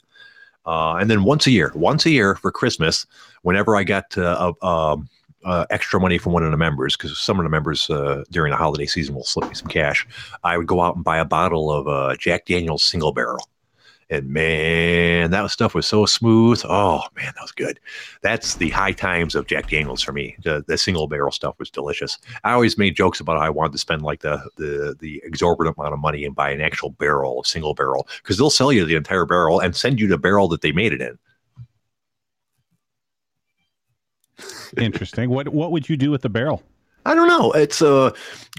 Uh, 0.65 0.95
and 0.95 1.09
then 1.09 1.23
once 1.23 1.45
a 1.47 1.51
year, 1.51 1.71
once 1.76 2.05
a 2.05 2.09
year 2.09 2.36
for 2.36 2.51
Christmas, 2.51 3.05
whenever 3.43 3.76
I 3.76 3.84
got 3.84 4.17
uh, 4.17 4.53
uh, 4.61 4.97
uh, 5.45 5.65
extra 5.69 5.99
money 5.99 6.17
from 6.17 6.34
one 6.34 6.43
of 6.43 6.51
the 6.51 6.57
members, 6.57 6.97
because 6.97 7.19
some 7.19 7.39
of 7.39 7.43
the 7.43 7.49
members 7.49 7.89
uh, 7.89 8.23
during 8.32 8.51
the 8.51 8.57
holiday 8.57 8.88
season 8.88 9.15
will 9.15 9.23
slip 9.23 9.47
me 9.47 9.55
some 9.55 9.67
cash, 9.67 10.05
I 10.43 10.57
would 10.57 10.67
go 10.67 10.82
out 10.82 10.95
and 10.95 11.03
buy 11.03 11.17
a 11.17 11.26
bottle 11.26 11.71
of 11.71 11.88
uh, 11.88 12.15
Jack 12.17 12.45
Daniel's 12.45 12.84
single 12.84 13.13
barrel. 13.13 13.47
And 14.10 14.30
man, 14.30 15.32
that 15.32 15.49
stuff 15.49 15.74
was 15.74 15.88
so 15.88 16.06
smooth. 16.06 16.62
Oh 16.66 17.01
man, 17.16 17.34
that 17.36 17.41
was 17.41 17.51
good. 17.51 17.80
That's 18.22 18.56
the 18.56 18.70
high 18.70 18.91
times 18.91 19.34
of 19.34 19.47
Jack 19.47 19.70
Daniels 19.70 20.03
for 20.03 20.12
me. 20.12 20.36
The, 20.43 20.64
the 20.68 20.78
single 20.78 21.08
barrel 21.08 21.32
stuff 21.32 21.56
was 21.58 21.72
delicious. 21.72 22.20
I 22.43 22.51
always 22.53 22.78
made 22.78 22.95
jokes 22.95 23.20
about 23.20 23.38
how 23.38 23.43
I 23.43 23.49
wanted 23.49 23.72
to 23.72 23.80
spend 23.80 24.03
like 24.03 24.22
the 24.22 24.47
the 24.58 24.95
the 24.99 25.22
exorbitant 25.26 25.76
amount 25.78 25.93
of 25.93 25.99
money 25.99 26.24
and 26.24 26.36
buy 26.36 26.51
an 26.51 26.62
actual 26.62 26.91
barrel, 26.91 27.43
single 27.43 27.74
barrel, 27.74 28.08
because 28.22 28.38
they'll 28.38 28.51
sell 28.51 28.72
you 28.72 28.86
the 28.86 28.95
entire 28.95 29.26
barrel 29.26 29.60
and 29.60 29.76
send 29.76 29.99
you 29.99 30.08
the 30.08 30.20
barrel 30.20 30.47
that 30.49 30.62
they 30.62 30.72
made 30.72 30.93
it 30.93 31.01
in. 31.01 31.18
Interesting. 34.78 35.32
What 35.32 35.49
what 35.49 35.72
would 35.72 35.89
you 35.89 35.97
do 35.97 36.12
with 36.12 36.22
the 36.22 36.30
barrel? 36.30 36.62
I 37.06 37.14
don't 37.14 37.28
know. 37.28 37.51
It's 37.51 37.82
uh 37.82 38.12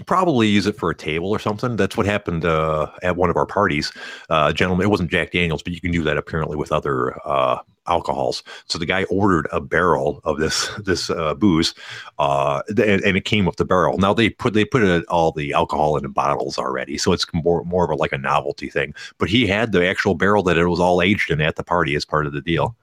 probably 0.05 0.47
use 0.47 0.67
it 0.67 0.77
for 0.77 0.89
a 0.89 0.95
table 0.95 1.29
or 1.29 1.39
something. 1.39 1.75
That's 1.75 1.97
what 1.97 2.05
happened 2.05 2.45
uh, 2.45 2.87
at 3.03 3.15
one 3.15 3.29
of 3.29 3.35
our 3.35 3.45
parties. 3.45 3.91
Uh, 4.29 4.53
gentlemen, 4.53 4.85
it 4.85 4.89
wasn't 4.89 5.11
Jack 5.11 5.31
Daniels, 5.31 5.63
but 5.63 5.73
you 5.73 5.81
can 5.81 5.91
do 5.91 6.03
that 6.03 6.17
apparently 6.17 6.55
with 6.55 6.71
other 6.71 7.17
uh, 7.27 7.59
alcohols. 7.87 8.43
So 8.67 8.77
the 8.77 8.85
guy 8.85 9.03
ordered 9.05 9.47
a 9.51 9.59
barrel 9.59 10.21
of 10.23 10.37
this 10.37 10.69
this 10.77 11.09
uh, 11.09 11.33
booze, 11.33 11.73
uh, 12.19 12.61
and, 12.69 12.79
and, 12.79 13.17
it 13.17 13.25
came 13.25 13.45
with 13.45 13.57
the 13.57 13.65
barrel. 13.65 13.97
Now 13.97 14.13
they 14.13 14.29
put 14.29 14.53
they 14.53 14.65
put 14.65 14.83
it, 14.83 15.05
all 15.07 15.31
the 15.31 15.53
alcohol 15.53 15.97
in 15.97 16.09
bottles 16.11 16.57
already, 16.57 16.97
so 16.97 17.11
it's 17.11 17.25
more 17.33 17.63
more 17.63 17.85
of 17.85 17.91
a, 17.91 17.95
like 17.95 18.13
a 18.13 18.17
novelty 18.17 18.69
thing. 18.69 18.93
But 19.17 19.29
he 19.29 19.47
had 19.47 19.71
the 19.71 19.87
actual 19.87 20.15
barrel 20.15 20.43
that 20.43 20.57
it 20.57 20.67
was 20.67 20.79
all 20.79 21.01
aged 21.01 21.31
in 21.31 21.41
at 21.41 21.55
the 21.55 21.63
party 21.63 21.95
as 21.95 22.05
part 22.05 22.27
of 22.27 22.33
the 22.33 22.41
deal. 22.41 22.75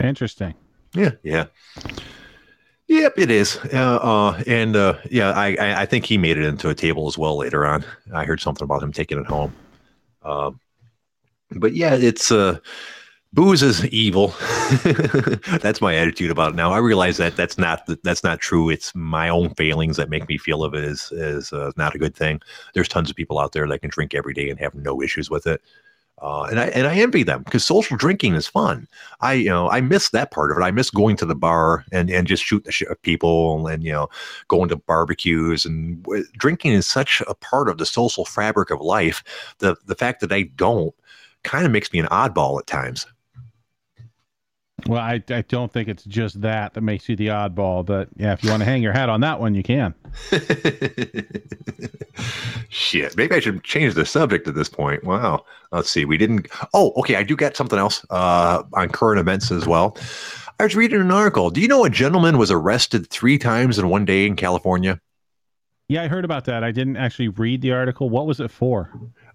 Interesting. 0.00 0.54
Yeah, 0.94 1.12
yeah. 1.22 1.46
Yep, 2.92 3.14
it 3.16 3.30
is. 3.30 3.56
Uh, 3.72 3.98
uh, 4.02 4.42
and 4.46 4.76
uh, 4.76 4.98
yeah, 5.10 5.30
I, 5.30 5.80
I 5.80 5.86
think 5.86 6.04
he 6.04 6.18
made 6.18 6.36
it 6.36 6.44
into 6.44 6.68
a 6.68 6.74
table 6.74 7.08
as 7.08 7.16
well 7.16 7.38
later 7.38 7.64
on. 7.64 7.86
I 8.12 8.26
heard 8.26 8.38
something 8.38 8.64
about 8.64 8.82
him 8.82 8.92
taking 8.92 9.18
it 9.18 9.24
home. 9.24 9.54
Um, 10.22 10.60
but 11.52 11.72
yeah, 11.72 11.94
it's 11.94 12.30
uh, 12.30 12.58
booze 13.32 13.62
is 13.62 13.86
evil. 13.86 14.28
that's 15.62 15.80
my 15.80 15.94
attitude 15.96 16.30
about 16.30 16.52
it 16.52 16.56
now. 16.56 16.70
I 16.70 16.78
realize 16.78 17.16
that 17.16 17.34
that's 17.34 17.56
not 17.56 17.88
that's 18.04 18.22
not 18.22 18.40
true. 18.40 18.68
It's 18.68 18.94
my 18.94 19.30
own 19.30 19.54
failings 19.54 19.96
that 19.96 20.10
make 20.10 20.28
me 20.28 20.36
feel 20.36 20.62
of 20.62 20.74
it 20.74 20.84
as 20.84 21.10
is 21.12 21.50
uh, 21.50 21.72
not 21.78 21.94
a 21.94 21.98
good 21.98 22.14
thing. 22.14 22.42
There's 22.74 22.88
tons 22.88 23.08
of 23.08 23.16
people 23.16 23.38
out 23.38 23.52
there 23.52 23.66
that 23.68 23.80
can 23.80 23.88
drink 23.88 24.14
every 24.14 24.34
day 24.34 24.50
and 24.50 24.60
have 24.60 24.74
no 24.74 25.00
issues 25.00 25.30
with 25.30 25.46
it. 25.46 25.62
Uh, 26.20 26.44
and 26.44 26.60
I 26.60 26.66
and 26.66 26.86
I 26.86 26.94
envy 26.96 27.24
them 27.24 27.42
because 27.42 27.64
social 27.64 27.96
drinking 27.96 28.34
is 28.34 28.46
fun. 28.46 28.86
I 29.20 29.32
you 29.32 29.48
know 29.48 29.68
I 29.70 29.80
miss 29.80 30.10
that 30.10 30.30
part 30.30 30.52
of 30.52 30.58
it. 30.58 30.62
I 30.62 30.70
miss 30.70 30.90
going 30.90 31.16
to 31.16 31.26
the 31.26 31.34
bar 31.34 31.84
and 31.90 32.10
and 32.10 32.26
just 32.26 32.44
shooting 32.44 32.66
the 32.66 32.72
shit 32.72 33.02
people 33.02 33.66
and 33.66 33.82
you 33.82 33.92
know 33.92 34.08
going 34.46 34.68
to 34.68 34.76
barbecues 34.76 35.64
and 35.64 36.02
w- 36.04 36.24
drinking 36.34 36.72
is 36.72 36.86
such 36.86 37.22
a 37.26 37.34
part 37.34 37.68
of 37.68 37.78
the 37.78 37.86
social 37.86 38.24
fabric 38.24 38.70
of 38.70 38.80
life. 38.80 39.24
The 39.58 39.76
the 39.86 39.96
fact 39.96 40.20
that 40.20 40.32
I 40.32 40.42
don't 40.42 40.94
kind 41.42 41.66
of 41.66 41.72
makes 41.72 41.92
me 41.92 41.98
an 41.98 42.06
oddball 42.06 42.60
at 42.60 42.66
times. 42.68 43.06
Well, 44.86 45.00
I, 45.00 45.22
I 45.30 45.42
don't 45.42 45.72
think 45.72 45.88
it's 45.88 46.04
just 46.04 46.40
that 46.40 46.74
that 46.74 46.80
makes 46.80 47.08
you 47.08 47.14
the 47.14 47.28
oddball, 47.28 47.86
but 47.86 48.08
yeah, 48.16 48.32
if 48.32 48.42
you 48.42 48.50
want 48.50 48.62
to 48.62 48.64
hang 48.64 48.82
your 48.82 48.92
hat 48.92 49.08
on 49.08 49.20
that 49.20 49.38
one, 49.38 49.54
you 49.54 49.62
can. 49.62 49.94
Shit, 52.68 53.16
maybe 53.16 53.34
I 53.34 53.40
should 53.40 53.62
change 53.62 53.94
the 53.94 54.04
subject 54.04 54.48
at 54.48 54.54
this 54.54 54.68
point. 54.68 55.04
Wow. 55.04 55.44
Let's 55.70 55.88
see. 55.88 56.04
We 56.04 56.18
didn't. 56.18 56.48
Oh, 56.74 56.92
okay. 56.96 57.16
I 57.16 57.22
do 57.22 57.36
get 57.36 57.56
something 57.56 57.78
else 57.78 58.04
uh, 58.10 58.62
on 58.74 58.88
current 58.88 59.20
events 59.20 59.50
as 59.50 59.66
well. 59.66 59.96
I 60.58 60.64
was 60.64 60.76
reading 60.76 61.00
an 61.00 61.10
article. 61.10 61.50
Do 61.50 61.60
you 61.60 61.68
know 61.68 61.84
a 61.84 61.90
gentleman 61.90 62.38
was 62.38 62.50
arrested 62.50 63.08
three 63.08 63.38
times 63.38 63.78
in 63.78 63.88
one 63.88 64.04
day 64.04 64.26
in 64.26 64.36
California? 64.36 65.00
Yeah, 65.88 66.02
I 66.02 66.08
heard 66.08 66.24
about 66.24 66.44
that. 66.46 66.64
I 66.64 66.70
didn't 66.70 66.96
actually 66.96 67.28
read 67.28 67.60
the 67.60 67.72
article. 67.72 68.08
What 68.08 68.26
was 68.26 68.40
it 68.40 68.50
for? 68.50 68.90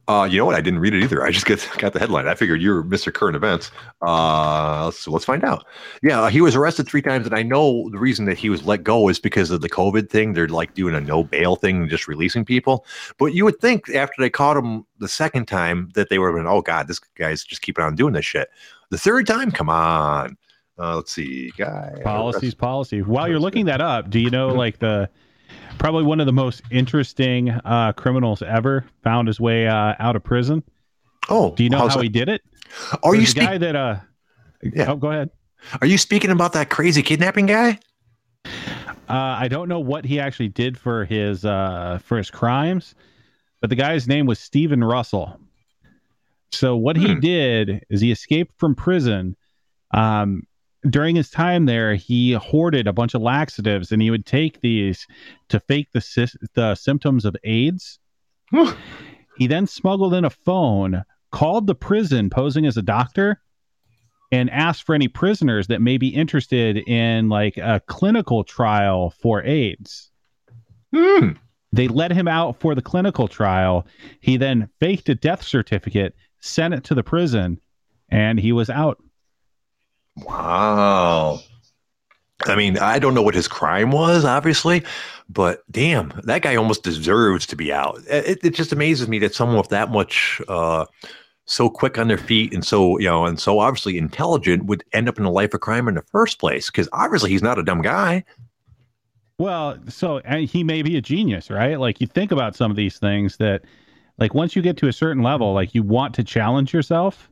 Uh, 0.07 0.25
you 0.29 0.37
know 0.37 0.45
what? 0.45 0.55
I 0.55 0.61
didn't 0.61 0.79
read 0.79 0.93
it 0.93 1.03
either. 1.03 1.21
I 1.21 1.31
just 1.31 1.45
get, 1.45 1.67
got 1.77 1.91
the 1.91 1.99
headline. 1.99 2.27
I 2.27 2.35
figured 2.35 2.61
you 2.61 2.73
were 2.73 2.83
Mr. 2.83 3.13
Current 3.13 3.35
Events. 3.35 3.71
Uh, 4.01 4.89
so 4.91 5.11
let's 5.11 5.25
find 5.25 5.43
out. 5.43 5.65
Yeah, 6.01 6.29
he 6.29 6.39
was 6.39 6.55
arrested 6.55 6.87
three 6.87 7.01
times, 7.01 7.25
and 7.25 7.35
I 7.35 7.43
know 7.43 7.89
the 7.89 7.97
reason 7.97 8.25
that 8.25 8.37
he 8.37 8.49
was 8.49 8.65
let 8.65 8.83
go 8.83 9.09
is 9.09 9.19
because 9.19 9.51
of 9.51 9.61
the 9.61 9.69
COVID 9.69 10.09
thing. 10.09 10.33
They're 10.33 10.47
like 10.47 10.73
doing 10.73 10.95
a 10.95 11.01
no 11.01 11.23
bail 11.23 11.57
thing 11.57 11.81
and 11.81 11.89
just 11.89 12.07
releasing 12.07 12.45
people. 12.45 12.85
But 13.17 13.33
you 13.33 13.43
would 13.43 13.59
think 13.59 13.89
after 13.89 14.21
they 14.21 14.29
caught 14.29 14.55
him 14.55 14.85
the 14.99 15.09
second 15.09 15.47
time 15.47 15.89
that 15.95 16.09
they 16.09 16.19
would 16.19 16.27
have 16.27 16.35
been, 16.35 16.47
oh 16.47 16.61
God, 16.61 16.87
this 16.87 16.99
guy's 16.99 17.43
just 17.43 17.61
keeping 17.61 17.83
on 17.83 17.95
doing 17.95 18.13
this 18.13 18.25
shit. 18.25 18.49
The 18.89 18.97
third 18.97 19.27
time, 19.27 19.51
come 19.51 19.69
on. 19.69 20.37
Uh, 20.79 20.97
let's 20.97 21.11
see, 21.11 21.51
guy. 21.57 21.99
Policies, 22.03 22.53
policy. 22.53 23.01
While 23.01 23.27
you're 23.27 23.39
looking 23.39 23.65
that 23.65 23.81
up, 23.81 24.09
do 24.09 24.19
you 24.19 24.29
know 24.29 24.49
like 24.49 24.79
the 24.79 25.09
probably 25.77 26.03
one 26.03 26.19
of 26.19 26.25
the 26.25 26.33
most 26.33 26.61
interesting 26.71 27.49
uh, 27.49 27.93
criminals 27.93 28.41
ever 28.41 28.85
found 29.03 29.27
his 29.27 29.39
way 29.39 29.67
uh, 29.67 29.95
out 29.99 30.15
of 30.15 30.23
prison. 30.23 30.63
Oh, 31.29 31.53
do 31.55 31.63
you 31.63 31.69
know 31.69 31.79
how 31.79 31.87
that? 31.87 32.03
he 32.03 32.09
did 32.09 32.29
it? 32.29 32.41
Are 33.03 33.11
There's 33.11 33.21
you 33.21 33.25
speak- 33.27 33.43
guy 33.43 33.57
that? 33.57 33.75
Uh, 33.75 33.99
yeah. 34.61 34.91
Oh, 34.91 34.95
go 34.95 35.11
ahead. 35.11 35.29
Are 35.81 35.87
you 35.87 35.97
speaking 35.97 36.31
about 36.31 36.53
that 36.53 36.69
crazy 36.69 37.01
kidnapping 37.01 37.45
guy? 37.45 37.79
Uh, 39.09 39.35
I 39.39 39.47
don't 39.47 39.69
know 39.69 39.79
what 39.79 40.05
he 40.05 40.19
actually 40.19 40.49
did 40.49 40.77
for 40.77 41.05
his 41.05 41.45
uh, 41.45 41.99
for 42.03 42.17
his 42.17 42.29
crimes, 42.29 42.95
but 43.61 43.69
the 43.69 43.75
guy's 43.75 44.07
name 44.07 44.25
was 44.25 44.39
Steven 44.39 44.83
Russell. 44.83 45.39
So 46.51 46.75
what 46.75 46.97
he 46.97 47.13
hmm. 47.13 47.19
did 47.19 47.85
is 47.89 48.01
he 48.01 48.11
escaped 48.11 48.53
from 48.57 48.75
prison. 48.75 49.35
Um, 49.91 50.43
during 50.89 51.15
his 51.15 51.29
time 51.29 51.65
there, 51.65 51.95
he 51.95 52.33
hoarded 52.33 52.87
a 52.87 52.93
bunch 52.93 53.13
of 53.13 53.21
laxatives, 53.21 53.91
and 53.91 54.01
he 54.01 54.11
would 54.11 54.25
take 54.25 54.61
these 54.61 55.07
to 55.49 55.59
fake 55.59 55.89
the 55.93 56.47
the 56.53 56.75
symptoms 56.75 57.25
of 57.25 57.35
AIDS. 57.43 57.99
he 59.37 59.47
then 59.47 59.67
smuggled 59.67 60.13
in 60.13 60.25
a 60.25 60.29
phone, 60.29 61.03
called 61.31 61.67
the 61.67 61.75
prison 61.75 62.29
posing 62.29 62.65
as 62.65 62.77
a 62.77 62.81
doctor, 62.81 63.41
and 64.31 64.49
asked 64.49 64.83
for 64.83 64.95
any 64.95 65.07
prisoners 65.07 65.67
that 65.67 65.81
may 65.81 65.97
be 65.97 66.09
interested 66.09 66.77
in 66.87 67.29
like 67.29 67.57
a 67.57 67.81
clinical 67.87 68.43
trial 68.43 69.09
for 69.09 69.43
AIDS. 69.43 70.11
Hmm. 70.93 71.31
They 71.73 71.87
let 71.87 72.11
him 72.11 72.27
out 72.27 72.59
for 72.59 72.75
the 72.75 72.81
clinical 72.81 73.27
trial. 73.27 73.85
He 74.21 74.37
then 74.37 74.69
faked 74.79 75.09
a 75.09 75.15
death 75.15 75.43
certificate, 75.43 76.15
sent 76.39 76.73
it 76.73 76.83
to 76.85 76.95
the 76.95 77.03
prison, 77.03 77.59
and 78.09 78.39
he 78.39 78.51
was 78.51 78.69
out. 78.69 78.97
Wow. 80.17 81.39
I 82.45 82.55
mean, 82.55 82.77
I 82.77 82.99
don't 82.99 83.13
know 83.13 83.21
what 83.21 83.35
his 83.35 83.47
crime 83.47 83.91
was, 83.91 84.23
obviously, 84.23 84.83
but 85.27 85.63
damn, 85.71 86.13
that 86.23 86.43
guy 86.43 86.55
almost 86.55 86.83
deserves 86.83 87.45
to 87.47 87.55
be 87.55 87.73
out. 87.73 87.99
It, 88.07 88.39
it 88.43 88.53
just 88.53 88.71
amazes 88.71 89.07
me 89.07 89.19
that 89.19 89.33
someone 89.33 89.57
with 89.57 89.69
that 89.69 89.89
much, 89.89 90.41
uh, 90.47 90.85
so 91.45 91.69
quick 91.69 91.97
on 91.97 92.09
their 92.09 92.17
feet 92.17 92.53
and 92.53 92.65
so, 92.65 92.99
you 92.99 93.05
know, 93.05 93.25
and 93.25 93.39
so 93.39 93.59
obviously 93.59 93.97
intelligent 93.97 94.65
would 94.65 94.83
end 94.91 95.07
up 95.07 95.17
in 95.17 95.25
a 95.25 95.31
life 95.31 95.53
of 95.53 95.61
crime 95.61 95.87
in 95.87 95.95
the 95.95 96.01
first 96.01 96.39
place. 96.39 96.69
Cause 96.69 96.89
obviously 96.91 97.29
he's 97.29 97.41
not 97.41 97.57
a 97.57 97.63
dumb 97.63 97.81
guy. 97.81 98.23
Well, 99.39 99.77
so 99.87 100.19
and 100.19 100.47
he 100.47 100.63
may 100.63 100.81
be 100.81 100.97
a 100.97 101.01
genius, 101.01 101.49
right? 101.49 101.79
Like 101.79 102.01
you 102.01 102.07
think 102.07 102.31
about 102.31 102.55
some 102.55 102.69
of 102.69 102.77
these 102.77 102.99
things 102.99 103.37
that, 103.37 103.63
like, 104.19 104.33
once 104.33 104.55
you 104.55 104.63
get 104.63 104.77
to 104.77 104.87
a 104.87 104.93
certain 104.93 105.21
level, 105.21 105.53
like 105.53 105.75
you 105.75 105.83
want 105.83 106.15
to 106.15 106.23
challenge 106.23 106.73
yourself 106.73 107.29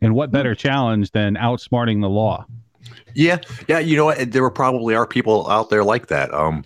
and 0.00 0.14
what 0.14 0.30
better 0.30 0.54
challenge 0.54 1.10
than 1.12 1.34
outsmarting 1.34 2.00
the 2.00 2.08
law? 2.08 2.46
Yeah, 3.14 3.38
yeah. 3.68 3.78
You 3.78 3.96
know 3.96 4.04
what? 4.06 4.30
There 4.30 4.48
probably 4.50 4.94
are 4.94 5.06
people 5.06 5.48
out 5.50 5.70
there 5.70 5.84
like 5.84 6.08
that. 6.08 6.32
Um, 6.32 6.64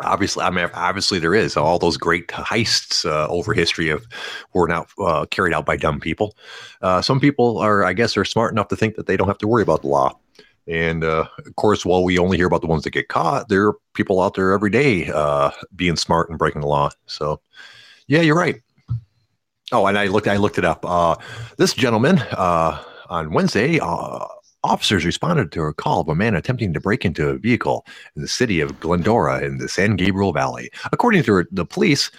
obviously, 0.00 0.42
I 0.42 0.50
mean, 0.50 0.68
obviously 0.74 1.18
there 1.18 1.34
is 1.34 1.56
all 1.56 1.78
those 1.78 1.96
great 1.96 2.28
heists 2.28 3.08
uh, 3.08 3.28
over 3.28 3.54
history 3.54 3.88
of 3.88 4.06
were 4.52 4.68
now 4.68 4.86
uh, 4.98 5.26
carried 5.26 5.54
out 5.54 5.64
by 5.64 5.76
dumb 5.76 6.00
people. 6.00 6.36
Uh, 6.82 7.00
some 7.00 7.20
people 7.20 7.58
are, 7.58 7.84
I 7.84 7.92
guess, 7.92 8.16
are 8.16 8.24
smart 8.24 8.52
enough 8.52 8.68
to 8.68 8.76
think 8.76 8.96
that 8.96 9.06
they 9.06 9.16
don't 9.16 9.28
have 9.28 9.38
to 9.38 9.48
worry 9.48 9.62
about 9.62 9.82
the 9.82 9.88
law. 9.88 10.18
And 10.68 11.04
uh, 11.04 11.26
of 11.38 11.56
course, 11.56 11.86
while 11.86 12.02
we 12.02 12.18
only 12.18 12.36
hear 12.36 12.48
about 12.48 12.60
the 12.60 12.66
ones 12.66 12.82
that 12.82 12.90
get 12.90 13.08
caught, 13.08 13.48
there 13.48 13.68
are 13.68 13.76
people 13.94 14.20
out 14.20 14.34
there 14.34 14.52
every 14.52 14.70
day 14.70 15.08
uh, 15.08 15.52
being 15.76 15.96
smart 15.96 16.28
and 16.28 16.38
breaking 16.38 16.62
the 16.62 16.66
law. 16.66 16.90
So, 17.06 17.40
yeah, 18.08 18.20
you're 18.20 18.36
right. 18.36 18.60
Oh, 19.72 19.86
and 19.86 19.98
I 19.98 20.06
looked. 20.06 20.28
I 20.28 20.36
looked 20.36 20.58
it 20.58 20.64
up. 20.64 20.84
Uh, 20.84 21.16
this 21.58 21.74
gentleman 21.74 22.18
uh, 22.32 22.82
on 23.08 23.32
Wednesday, 23.32 23.80
uh, 23.80 24.24
officers 24.62 25.04
responded 25.04 25.50
to 25.52 25.62
a 25.62 25.74
call 25.74 26.00
of 26.00 26.08
a 26.08 26.14
man 26.14 26.34
attempting 26.34 26.72
to 26.72 26.80
break 26.80 27.04
into 27.04 27.28
a 27.28 27.38
vehicle 27.38 27.84
in 28.14 28.22
the 28.22 28.28
city 28.28 28.60
of 28.60 28.78
Glendora 28.80 29.44
in 29.44 29.58
the 29.58 29.68
San 29.68 29.96
Gabriel 29.96 30.32
Valley. 30.32 30.70
According 30.92 31.24
to 31.24 31.44
the 31.50 31.64
police, 31.64 32.10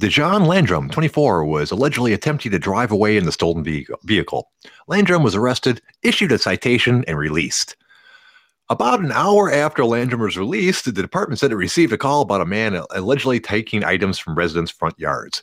Dejon 0.00 0.46
Landrum, 0.46 0.90
24, 0.90 1.44
was 1.44 1.70
allegedly 1.70 2.12
attempting 2.12 2.50
to 2.50 2.58
drive 2.58 2.90
away 2.90 3.16
in 3.16 3.26
the 3.26 3.32
stolen 3.32 3.64
vehicle. 4.04 4.50
Landrum 4.88 5.22
was 5.22 5.36
arrested, 5.36 5.80
issued 6.02 6.32
a 6.32 6.38
citation, 6.38 7.04
and 7.06 7.16
released. 7.16 7.76
About 8.68 9.00
an 9.00 9.12
hour 9.12 9.52
after 9.52 9.84
Landrum 9.84 10.22
was 10.22 10.36
released, 10.36 10.86
the 10.86 10.92
department 10.92 11.38
said 11.38 11.52
it 11.52 11.56
received 11.56 11.92
a 11.92 11.98
call 11.98 12.22
about 12.22 12.40
a 12.40 12.46
man 12.46 12.80
allegedly 12.90 13.38
taking 13.38 13.84
items 13.84 14.18
from 14.18 14.34
residents' 14.34 14.70
front 14.70 14.98
yards. 14.98 15.42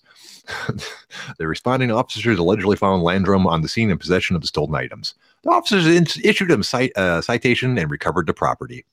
the 1.37 1.47
responding 1.47 1.91
officers 1.91 2.39
allegedly 2.39 2.75
found 2.75 3.03
Landrum 3.03 3.47
on 3.47 3.61
the 3.61 3.69
scene 3.69 3.89
in 3.89 3.97
possession 3.97 4.35
of 4.35 4.41
the 4.41 4.47
stolen 4.47 4.75
items. 4.75 5.15
The 5.43 5.49
officers 5.49 5.87
in- 5.87 6.07
issued 6.23 6.51
him 6.51 6.63
a 6.73 6.91
uh, 6.95 7.21
citation 7.21 7.77
and 7.77 7.91
recovered 7.91 8.27
the 8.27 8.33
property. 8.33 8.85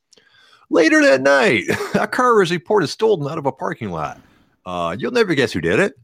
Later 0.70 1.00
that 1.02 1.22
night, 1.22 1.64
a 1.94 2.06
car 2.06 2.36
was 2.36 2.50
reported 2.50 2.88
stolen 2.88 3.30
out 3.30 3.38
of 3.38 3.46
a 3.46 3.52
parking 3.52 3.90
lot. 3.90 4.20
Uh, 4.64 4.96
you'll 4.98 5.12
never 5.12 5.34
guess 5.34 5.52
who 5.52 5.60
did 5.60 5.78
it. 5.78 5.94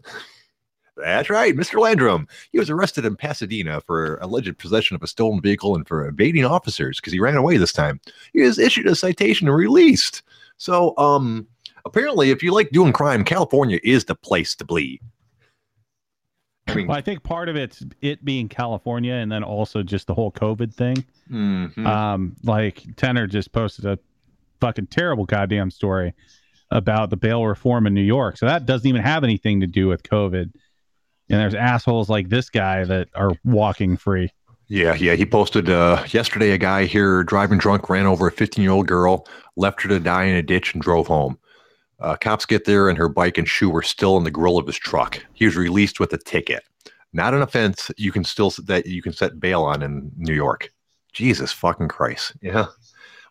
That's 0.96 1.30
right, 1.30 1.56
Mr. 1.56 1.80
Landrum. 1.80 2.28
He 2.52 2.58
was 2.58 2.70
arrested 2.70 3.04
in 3.04 3.16
Pasadena 3.16 3.80
for 3.80 4.18
alleged 4.20 4.58
possession 4.58 4.94
of 4.94 5.02
a 5.02 5.06
stolen 5.06 5.40
vehicle 5.40 5.74
and 5.74 5.88
for 5.88 6.06
evading 6.06 6.44
officers 6.44 7.00
because 7.00 7.12
he 7.12 7.20
ran 7.20 7.36
away 7.36 7.56
this 7.56 7.72
time. 7.72 8.00
He 8.32 8.42
was 8.42 8.58
issued 8.58 8.86
a 8.86 8.94
citation 8.94 9.48
and 9.48 9.56
released. 9.56 10.22
So, 10.58 10.94
um, 10.98 11.46
apparently, 11.86 12.30
if 12.30 12.42
you 12.42 12.52
like 12.52 12.70
doing 12.70 12.92
crime, 12.92 13.24
California 13.24 13.80
is 13.82 14.04
the 14.04 14.14
place 14.14 14.54
to 14.56 14.64
be. 14.64 15.00
I 16.68 16.74
mean, 16.74 16.86
well, 16.86 16.96
I 16.96 17.00
think 17.00 17.22
part 17.22 17.48
of 17.48 17.56
it's 17.56 17.84
it 18.00 18.24
being 18.24 18.48
California, 18.48 19.14
and 19.14 19.30
then 19.30 19.42
also 19.42 19.82
just 19.82 20.06
the 20.06 20.14
whole 20.14 20.30
COVID 20.32 20.72
thing. 20.72 21.04
Mm-hmm. 21.30 21.86
Um, 21.86 22.36
like 22.44 22.84
Tanner 22.96 23.26
just 23.26 23.52
posted 23.52 23.84
a 23.84 23.98
fucking 24.60 24.86
terrible 24.86 25.24
goddamn 25.24 25.70
story 25.70 26.14
about 26.70 27.10
the 27.10 27.16
bail 27.16 27.44
reform 27.44 27.86
in 27.86 27.94
New 27.94 28.02
York. 28.02 28.38
So 28.38 28.46
that 28.46 28.64
doesn't 28.64 28.86
even 28.86 29.02
have 29.02 29.24
anything 29.24 29.60
to 29.60 29.66
do 29.66 29.88
with 29.88 30.02
COVID. 30.02 30.52
And 31.28 31.40
there's 31.40 31.54
assholes 31.54 32.08
like 32.08 32.28
this 32.28 32.48
guy 32.48 32.84
that 32.84 33.08
are 33.14 33.32
walking 33.44 33.96
free. 33.96 34.30
Yeah, 34.68 34.94
yeah. 34.94 35.14
He 35.14 35.26
posted 35.26 35.68
uh, 35.68 36.02
yesterday 36.08 36.52
a 36.52 36.58
guy 36.58 36.86
here 36.86 37.24
driving 37.24 37.58
drunk 37.58 37.90
ran 37.90 38.06
over 38.06 38.28
a 38.28 38.32
15 38.32 38.62
year 38.62 38.72
old 38.72 38.86
girl, 38.86 39.26
left 39.56 39.82
her 39.82 39.88
to 39.88 40.00
die 40.00 40.24
in 40.24 40.36
a 40.36 40.42
ditch, 40.42 40.72
and 40.72 40.82
drove 40.82 41.06
home. 41.08 41.38
Uh, 42.02 42.16
cops 42.16 42.44
get 42.44 42.64
there, 42.64 42.88
and 42.88 42.98
her 42.98 43.08
bike 43.08 43.38
and 43.38 43.48
shoe 43.48 43.70
were 43.70 43.82
still 43.82 44.16
in 44.16 44.24
the 44.24 44.30
grill 44.30 44.58
of 44.58 44.66
his 44.66 44.76
truck. 44.76 45.24
He 45.32 45.44
was 45.44 45.56
released 45.56 46.00
with 46.00 46.12
a 46.12 46.18
ticket, 46.18 46.64
not 47.12 47.32
an 47.32 47.42
offense. 47.42 47.90
You 47.96 48.10
can 48.10 48.24
still 48.24 48.52
that 48.64 48.86
you 48.86 49.02
can 49.02 49.12
set 49.12 49.38
bail 49.38 49.62
on 49.62 49.82
in 49.82 50.10
New 50.16 50.34
York. 50.34 50.72
Jesus 51.12 51.52
fucking 51.52 51.88
Christ! 51.88 52.32
Yeah. 52.42 52.66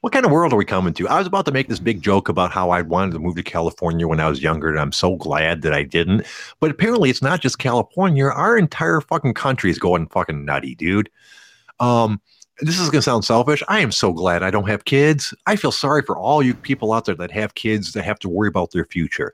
What 0.01 0.13
kind 0.13 0.25
of 0.25 0.31
world 0.31 0.51
are 0.51 0.57
we 0.57 0.65
coming 0.65 0.93
to? 0.95 1.07
I 1.07 1.19
was 1.19 1.27
about 1.27 1.45
to 1.45 1.51
make 1.51 1.67
this 1.67 1.79
big 1.79 2.01
joke 2.01 2.27
about 2.27 2.51
how 2.51 2.71
I 2.71 2.81
wanted 2.81 3.11
to 3.11 3.19
move 3.19 3.35
to 3.35 3.43
California 3.43 4.07
when 4.07 4.19
I 4.19 4.29
was 4.29 4.41
younger, 4.41 4.69
and 4.69 4.79
I'm 4.79 4.91
so 4.91 5.15
glad 5.15 5.61
that 5.61 5.73
I 5.73 5.83
didn't. 5.83 6.25
But 6.59 6.71
apparently, 6.71 7.11
it's 7.11 7.21
not 7.21 7.41
just 7.41 7.59
California. 7.59 8.25
Our 8.25 8.57
entire 8.57 9.01
fucking 9.01 9.35
country 9.35 9.69
is 9.69 9.77
going 9.77 10.07
fucking 10.07 10.43
nutty, 10.43 10.73
dude. 10.73 11.11
Um, 11.79 12.19
this 12.61 12.79
is 12.79 12.89
going 12.89 12.99
to 12.99 13.01
sound 13.01 13.25
selfish. 13.25 13.63
I 13.67 13.79
am 13.79 13.91
so 13.91 14.13
glad 14.13 14.43
I 14.43 14.51
don't 14.51 14.69
have 14.69 14.85
kids. 14.85 15.33
I 15.47 15.55
feel 15.55 15.71
sorry 15.71 16.03
for 16.03 16.15
all 16.17 16.43
you 16.43 16.53
people 16.53 16.93
out 16.93 17.05
there 17.05 17.15
that 17.15 17.31
have 17.31 17.55
kids 17.55 17.93
that 17.93 18.03
have 18.03 18.19
to 18.19 18.29
worry 18.29 18.47
about 18.47 18.71
their 18.71 18.85
future. 18.85 19.33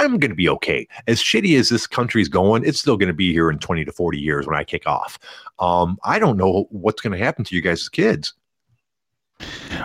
I'm 0.00 0.18
going 0.18 0.30
to 0.30 0.36
be 0.36 0.48
okay. 0.48 0.88
As 1.06 1.20
shitty 1.20 1.58
as 1.58 1.68
this 1.68 1.86
country's 1.86 2.28
going, 2.28 2.64
it's 2.64 2.80
still 2.80 2.96
going 2.96 3.08
to 3.08 3.14
be 3.14 3.32
here 3.32 3.50
in 3.50 3.58
20 3.58 3.84
to 3.84 3.92
40 3.92 4.18
years 4.18 4.46
when 4.46 4.56
I 4.56 4.64
kick 4.64 4.86
off. 4.86 5.18
Um, 5.58 5.98
I 6.04 6.18
don't 6.18 6.36
know 6.36 6.66
what's 6.70 7.02
going 7.02 7.16
to 7.16 7.22
happen 7.22 7.44
to 7.44 7.54
you 7.54 7.60
guys 7.60 7.82
as 7.82 7.88
kids. 7.88 8.32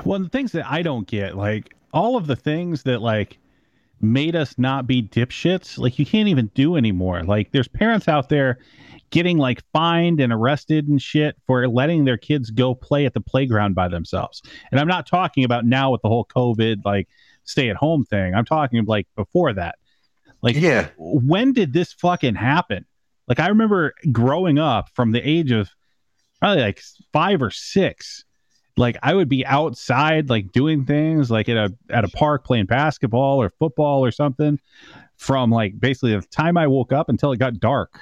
Well, 0.05 0.19
the 0.19 0.29
things 0.29 0.51
that 0.53 0.65
I 0.65 0.81
don't 0.81 1.07
get, 1.07 1.35
like 1.35 1.73
all 1.93 2.15
of 2.15 2.27
the 2.27 2.35
things 2.35 2.83
that 2.83 3.01
like 3.01 3.37
made 3.99 4.35
us 4.35 4.55
not 4.57 4.87
be 4.87 5.01
dipshits, 5.01 5.77
like 5.77 5.99
you 5.99 6.05
can't 6.05 6.29
even 6.29 6.51
do 6.53 6.75
anymore. 6.77 7.23
Like 7.23 7.51
there's 7.51 7.67
parents 7.67 8.07
out 8.07 8.29
there 8.29 8.59
getting 9.09 9.37
like 9.37 9.63
fined 9.73 10.19
and 10.19 10.33
arrested 10.33 10.87
and 10.87 11.01
shit 11.01 11.35
for 11.45 11.67
letting 11.67 12.05
their 12.05 12.17
kids 12.17 12.49
go 12.51 12.75
play 12.75 13.05
at 13.05 13.13
the 13.13 13.21
playground 13.21 13.73
by 13.73 13.87
themselves. 13.87 14.41
And 14.71 14.79
I'm 14.79 14.87
not 14.87 15.07
talking 15.07 15.43
about 15.43 15.65
now 15.65 15.91
with 15.91 16.01
the 16.01 16.09
whole 16.09 16.25
COVID 16.25 16.83
like 16.85 17.07
stay 17.43 17.69
at 17.69 17.77
home 17.77 18.05
thing. 18.05 18.33
I'm 18.35 18.45
talking 18.45 18.83
like 18.85 19.07
before 19.15 19.53
that. 19.53 19.75
Like 20.41 20.55
yeah. 20.55 20.89
when 20.97 21.53
did 21.53 21.73
this 21.73 21.93
fucking 21.93 22.35
happen? 22.35 22.85
Like 23.27 23.39
I 23.39 23.47
remember 23.47 23.93
growing 24.11 24.59
up 24.59 24.89
from 24.93 25.11
the 25.11 25.21
age 25.21 25.51
of 25.51 25.69
probably 26.39 26.63
like 26.63 26.81
5 27.13 27.41
or 27.41 27.51
6 27.51 28.23
like 28.77 28.97
I 29.01 29.13
would 29.13 29.27
be 29.27 29.45
outside 29.45 30.29
like 30.29 30.51
doing 30.51 30.85
things 30.85 31.31
like 31.31 31.49
at 31.49 31.57
a 31.57 31.73
at 31.89 32.05
a 32.05 32.09
park 32.09 32.45
playing 32.45 32.67
basketball 32.67 33.41
or 33.41 33.49
football 33.49 34.05
or 34.05 34.11
something 34.11 34.59
from 35.17 35.49
like 35.49 35.79
basically 35.79 36.15
the 36.15 36.21
time 36.21 36.57
I 36.57 36.67
woke 36.67 36.93
up 36.93 37.09
until 37.09 37.31
it 37.31 37.39
got 37.39 37.59
dark. 37.59 37.99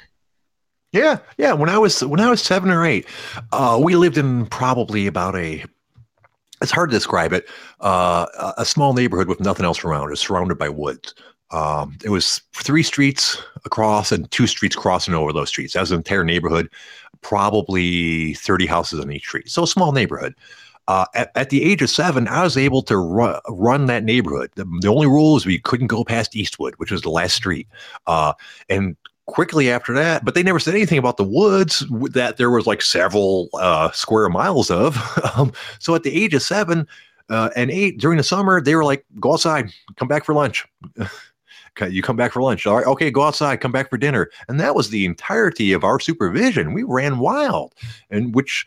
Yeah, 0.91 1.19
yeah. 1.37 1.53
When 1.53 1.69
I 1.69 1.77
was 1.77 2.03
when 2.03 2.19
I 2.19 2.29
was 2.29 2.41
seven 2.41 2.69
or 2.69 2.85
eight, 2.85 3.05
uh, 3.51 3.79
we 3.81 3.95
lived 3.95 4.17
in 4.17 4.45
probably 4.47 5.07
about 5.07 5.35
a. 5.35 5.63
It's 6.61 6.71
hard 6.71 6.89
to 6.89 6.95
describe 6.95 7.33
it. 7.33 7.49
Uh, 7.81 8.53
a 8.57 8.65
small 8.65 8.93
neighborhood 8.93 9.27
with 9.27 9.41
nothing 9.41 9.65
else 9.65 9.83
around. 9.83 10.11
It's 10.11 10.21
surrounded 10.21 10.57
by 10.57 10.69
woods. 10.69 11.13
Um, 11.51 11.97
it 12.03 12.09
was 12.09 12.41
three 12.53 12.81
streets 12.81 13.41
across 13.65 14.11
and 14.11 14.29
two 14.31 14.47
streets 14.47 14.75
crossing 14.75 15.13
over 15.13 15.33
those 15.33 15.49
streets. 15.49 15.73
That 15.73 15.81
was 15.81 15.91
an 15.91 15.97
entire 15.97 16.23
neighborhood, 16.23 16.69
probably 17.21 18.33
thirty 18.35 18.65
houses 18.65 18.99
on 19.01 19.11
each 19.11 19.25
street. 19.27 19.49
So 19.49 19.63
a 19.63 19.67
small 19.67 19.91
neighborhood. 19.91 20.35
Uh, 20.87 21.05
at, 21.15 21.31
at, 21.33 21.49
the 21.49 21.63
age 21.63 21.81
of 21.81 21.89
seven, 21.89 22.27
I 22.27 22.43
was 22.43 22.57
able 22.57 22.83
to 22.83 22.95
ru- 22.95 23.39
run 23.49 23.87
that 23.87 24.03
neighborhood. 24.03 24.51
The, 24.53 24.65
the, 24.81 24.87
only 24.87 25.07
rule 25.07 25.33
was 25.33 25.43
we 25.43 25.57
couldn't 25.57 25.87
go 25.87 26.03
past 26.03 26.35
Eastwood, 26.35 26.75
which 26.77 26.91
was 26.91 27.01
the 27.01 27.09
last 27.09 27.33
street. 27.33 27.67
Uh, 28.05 28.33
and 28.69 28.95
quickly 29.27 29.71
after 29.71 29.93
that, 29.93 30.23
but 30.23 30.35
they 30.35 30.43
never 30.43 30.59
said 30.59 30.75
anything 30.75 30.97
about 30.97 31.17
the 31.17 31.23
woods 31.23 31.83
that 32.11 32.37
there 32.37 32.51
was 32.51 32.67
like 32.67 32.81
several 32.81 33.49
uh, 33.55 33.91
square 33.91 34.29
miles 34.29 34.69
of. 34.69 34.97
um, 35.37 35.51
so 35.79 35.95
at 35.95 36.03
the 36.03 36.15
age 36.15 36.33
of 36.33 36.41
seven 36.41 36.87
uh, 37.29 37.49
and 37.55 37.71
eight 37.71 37.99
during 37.99 38.17
the 38.17 38.23
summer, 38.23 38.61
they 38.61 38.75
were 38.75 38.85
like, 38.85 39.05
go 39.19 39.33
outside, 39.33 39.71
come 39.95 40.07
back 40.07 40.25
for 40.25 40.33
lunch. 40.33 40.65
you 41.89 42.01
come 42.01 42.15
back 42.15 42.31
for 42.31 42.41
lunch. 42.41 42.65
All 42.65 42.77
right, 42.77 42.85
okay, 42.85 43.11
go 43.11 43.23
outside, 43.23 43.61
come 43.61 43.71
back 43.71 43.89
for 43.89 43.97
dinner. 43.97 44.29
And 44.47 44.59
that 44.59 44.75
was 44.75 44.89
the 44.89 45.05
entirety 45.05 45.73
of 45.73 45.83
our 45.83 45.99
supervision. 45.99 46.73
We 46.73 46.83
ran 46.83 47.19
wild, 47.19 47.73
and 48.09 48.33
which, 48.33 48.65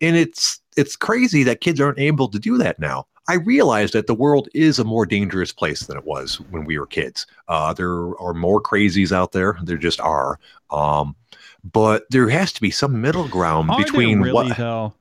and 0.00 0.16
it's 0.16 0.60
it's 0.76 0.96
crazy 0.96 1.42
that 1.44 1.60
kids 1.60 1.80
aren't 1.80 1.98
able 1.98 2.28
to 2.28 2.38
do 2.38 2.58
that 2.58 2.78
now. 2.78 3.06
I 3.30 3.34
realize 3.34 3.92
that 3.92 4.08
the 4.08 4.14
world 4.14 4.48
is 4.54 4.80
a 4.80 4.84
more 4.84 5.06
dangerous 5.06 5.52
place 5.52 5.86
than 5.86 5.96
it 5.96 6.04
was 6.04 6.40
when 6.50 6.64
we 6.64 6.80
were 6.80 6.86
kids. 6.86 7.28
Uh, 7.46 7.72
there 7.72 8.18
are 8.18 8.34
more 8.34 8.60
crazies 8.60 9.12
out 9.12 9.30
there. 9.30 9.56
There 9.62 9.76
just 9.76 10.00
are. 10.00 10.40
Um, 10.72 11.14
but 11.62 12.06
there 12.10 12.28
has 12.28 12.52
to 12.54 12.60
be 12.60 12.72
some 12.72 13.00
middle 13.00 13.28
ground 13.28 13.70
are 13.70 13.78
between 13.78 14.20
really, 14.20 14.32
what. 14.32 14.56
Though? 14.56 14.94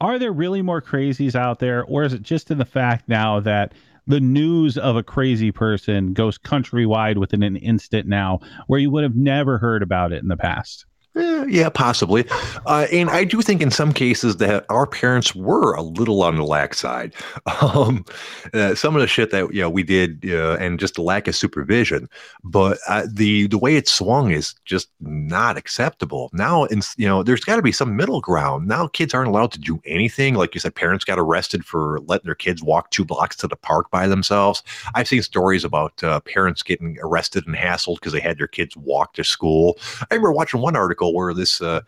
Are 0.00 0.18
there 0.18 0.32
really 0.32 0.62
more 0.62 0.80
crazies 0.80 1.34
out 1.34 1.58
there, 1.58 1.84
or 1.84 2.04
is 2.04 2.14
it 2.14 2.22
just 2.22 2.50
in 2.50 2.56
the 2.56 2.64
fact 2.64 3.10
now 3.10 3.40
that 3.40 3.74
the 4.06 4.20
news 4.20 4.78
of 4.78 4.96
a 4.96 5.02
crazy 5.02 5.52
person 5.52 6.14
goes 6.14 6.38
countrywide 6.38 7.18
within 7.18 7.42
an 7.42 7.56
instant 7.56 8.08
now, 8.08 8.40
where 8.68 8.80
you 8.80 8.90
would 8.90 9.02
have 9.02 9.16
never 9.16 9.58
heard 9.58 9.82
about 9.82 10.12
it 10.12 10.22
in 10.22 10.28
the 10.28 10.36
past? 10.38 10.86
Eh, 11.16 11.46
yeah, 11.48 11.70
possibly. 11.70 12.26
Uh, 12.66 12.86
and 12.92 13.08
I 13.08 13.24
do 13.24 13.40
think 13.40 13.62
in 13.62 13.70
some 13.70 13.92
cases 13.92 14.36
that 14.36 14.66
our 14.68 14.86
parents 14.86 15.34
were 15.34 15.72
a 15.74 15.80
little 15.80 16.22
on 16.22 16.36
the 16.36 16.44
lax 16.44 16.78
side. 16.78 17.14
Um, 17.62 18.04
uh, 18.52 18.74
some 18.74 18.94
of 18.94 19.00
the 19.00 19.06
shit 19.08 19.30
that 19.30 19.52
you 19.52 19.60
know 19.60 19.70
we 19.70 19.82
did, 19.82 20.24
uh, 20.30 20.56
and 20.60 20.78
just 20.78 20.94
the 20.94 21.02
lack 21.02 21.26
of 21.26 21.34
supervision. 21.34 22.08
But 22.44 22.78
uh, 22.86 23.06
the 23.10 23.46
the 23.46 23.56
way 23.58 23.76
it 23.76 23.88
swung 23.88 24.30
is 24.30 24.54
just 24.64 24.88
not 25.00 25.56
acceptable. 25.56 26.28
Now, 26.32 26.64
in, 26.64 26.82
you 26.96 27.06
know, 27.06 27.22
there's 27.22 27.44
got 27.44 27.56
to 27.56 27.62
be 27.62 27.72
some 27.72 27.96
middle 27.96 28.20
ground. 28.20 28.68
Now, 28.68 28.88
kids 28.88 29.14
aren't 29.14 29.28
allowed 29.28 29.52
to 29.52 29.58
do 29.58 29.80
anything. 29.86 30.34
Like 30.34 30.54
you 30.54 30.60
said, 30.60 30.74
parents 30.74 31.04
got 31.04 31.18
arrested 31.18 31.64
for 31.64 32.00
letting 32.06 32.26
their 32.26 32.34
kids 32.34 32.62
walk 32.62 32.90
two 32.90 33.04
blocks 33.04 33.36
to 33.36 33.48
the 33.48 33.56
park 33.56 33.90
by 33.90 34.06
themselves. 34.06 34.62
I've 34.94 35.08
seen 35.08 35.22
stories 35.22 35.64
about 35.64 36.02
uh, 36.04 36.20
parents 36.20 36.62
getting 36.62 36.98
arrested 37.02 37.46
and 37.46 37.56
hassled 37.56 37.96
because 37.96 38.12
they 38.12 38.20
had 38.20 38.38
their 38.38 38.46
kids 38.48 38.76
walk 38.76 39.14
to 39.14 39.24
school. 39.24 39.78
I 40.10 40.14
remember 40.14 40.32
watching 40.32 40.60
one 40.60 40.76
article 40.76 41.05
article 41.06 41.14
where 41.14 41.34
this 41.34 41.60
uh, 41.60 41.80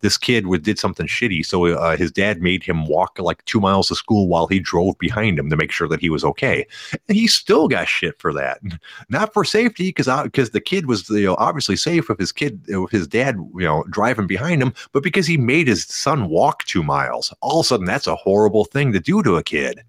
this 0.00 0.18
kid 0.18 0.44
did 0.62 0.78
something 0.78 1.06
shitty, 1.06 1.46
so 1.46 1.64
uh, 1.66 1.96
his 1.96 2.12
dad 2.12 2.42
made 2.42 2.62
him 2.62 2.86
walk 2.86 3.18
like 3.18 3.42
two 3.46 3.58
miles 3.58 3.88
to 3.88 3.94
school 3.94 4.28
while 4.28 4.46
he 4.46 4.58
drove 4.58 4.98
behind 4.98 5.38
him 5.38 5.48
to 5.48 5.56
make 5.56 5.72
sure 5.72 5.88
that 5.88 6.00
he 6.00 6.10
was 6.10 6.24
okay. 6.24 6.66
And 7.08 7.16
he 7.16 7.26
still 7.26 7.68
got 7.68 7.88
shit 7.88 8.20
for 8.20 8.34
that, 8.34 8.60
not 9.08 9.32
for 9.32 9.44
safety 9.44 9.88
because 9.88 10.08
because 10.24 10.50
uh, 10.50 10.52
the 10.52 10.60
kid 10.60 10.86
was 10.86 11.08
you 11.08 11.24
know 11.24 11.36
obviously 11.38 11.76
safe 11.76 12.08
with 12.08 12.18
his 12.18 12.32
kid 12.32 12.60
with 12.68 12.90
his 12.90 13.06
dad 13.06 13.36
you 13.54 13.64
know 13.64 13.84
driving 13.90 14.26
behind 14.26 14.60
him, 14.60 14.74
but 14.92 15.02
because 15.02 15.26
he 15.26 15.38
made 15.38 15.68
his 15.68 15.84
son 15.84 16.28
walk 16.28 16.64
two 16.64 16.82
miles, 16.82 17.32
all 17.40 17.60
of 17.60 17.64
a 17.64 17.68
sudden 17.68 17.86
that's 17.86 18.06
a 18.06 18.16
horrible 18.16 18.66
thing 18.66 18.92
to 18.92 19.00
do 19.00 19.22
to 19.22 19.36
a 19.36 19.42
kid. 19.42 19.80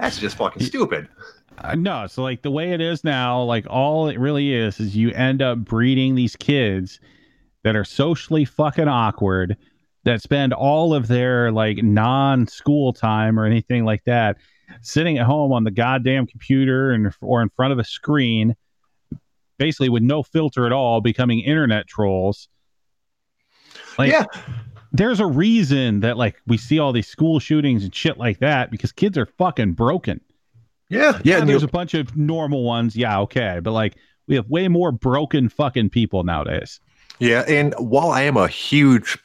That's 0.00 0.18
just 0.18 0.36
fucking 0.36 0.62
stupid. 0.62 1.08
Uh, 1.58 1.74
no, 1.74 2.06
so 2.06 2.22
like 2.22 2.40
the 2.42 2.50
way 2.50 2.72
it 2.72 2.80
is 2.80 3.04
now, 3.04 3.42
like 3.42 3.66
all 3.68 4.08
it 4.08 4.18
really 4.18 4.54
is 4.54 4.80
is 4.80 4.96
you 4.96 5.10
end 5.10 5.42
up 5.42 5.58
breeding 5.58 6.14
these 6.14 6.34
kids 6.36 7.00
that 7.64 7.76
are 7.76 7.84
socially 7.84 8.46
fucking 8.46 8.88
awkward 8.88 9.58
that 10.04 10.22
spend 10.22 10.54
all 10.54 10.94
of 10.94 11.08
their 11.08 11.52
like 11.52 11.82
non-school 11.82 12.94
time 12.94 13.38
or 13.38 13.44
anything 13.44 13.84
like 13.84 14.02
that 14.04 14.38
sitting 14.80 15.18
at 15.18 15.26
home 15.26 15.52
on 15.52 15.64
the 15.64 15.70
goddamn 15.70 16.26
computer 16.26 16.92
and 16.92 17.12
or 17.20 17.42
in 17.42 17.50
front 17.50 17.72
of 17.72 17.78
a 17.78 17.84
screen 17.84 18.56
basically 19.58 19.90
with 19.90 20.02
no 20.02 20.22
filter 20.22 20.64
at 20.64 20.72
all 20.72 21.02
becoming 21.02 21.40
internet 21.40 21.86
trolls 21.86 22.48
like 23.98 24.10
yeah 24.10 24.24
there's 24.92 25.20
a 25.20 25.26
reason 25.26 26.00
that 26.00 26.16
like 26.16 26.40
we 26.46 26.56
see 26.56 26.78
all 26.78 26.92
these 26.92 27.06
school 27.06 27.38
shootings 27.38 27.84
and 27.84 27.94
shit 27.94 28.18
like 28.18 28.38
that 28.40 28.70
because 28.70 28.92
kids 28.92 29.16
are 29.16 29.26
fucking 29.26 29.72
broken 29.72 30.20
yeah, 30.90 31.20
yeah. 31.22 31.44
there's 31.44 31.62
a 31.62 31.68
bunch 31.68 31.94
of 31.94 32.16
normal 32.16 32.64
ones. 32.64 32.96
Yeah, 32.96 33.20
okay, 33.20 33.60
but 33.62 33.70
like 33.70 33.94
we 34.26 34.34
have 34.34 34.50
way 34.50 34.68
more 34.68 34.92
broken 34.92 35.48
fucking 35.48 35.90
people 35.90 36.24
nowadays. 36.24 36.80
Yeah, 37.20 37.44
and 37.48 37.74
while 37.78 38.10
I 38.10 38.22
am 38.22 38.36
a 38.36 38.48
huge 38.48 39.16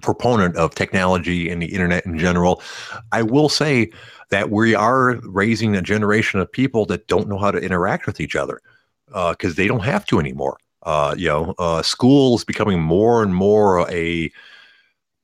proponent 0.00 0.56
of 0.56 0.76
technology 0.76 1.50
and 1.50 1.60
the 1.60 1.66
internet 1.66 2.06
in 2.06 2.16
general, 2.16 2.62
I 3.10 3.22
will 3.22 3.48
say 3.48 3.90
that 4.30 4.50
we 4.50 4.74
are 4.74 5.16
raising 5.24 5.74
a 5.74 5.82
generation 5.82 6.38
of 6.38 6.50
people 6.50 6.86
that 6.86 7.08
don't 7.08 7.28
know 7.28 7.38
how 7.38 7.50
to 7.50 7.58
interact 7.58 8.06
with 8.06 8.20
each 8.20 8.36
other 8.36 8.60
because 9.06 9.52
uh, 9.52 9.56
they 9.56 9.66
don't 9.66 9.84
have 9.84 10.06
to 10.06 10.20
anymore. 10.20 10.58
Uh, 10.84 11.14
you 11.18 11.26
know, 11.26 11.54
uh, 11.58 11.82
school 11.82 12.36
is 12.36 12.44
becoming 12.44 12.80
more 12.80 13.22
and 13.24 13.34
more 13.34 13.90
a 13.90 14.30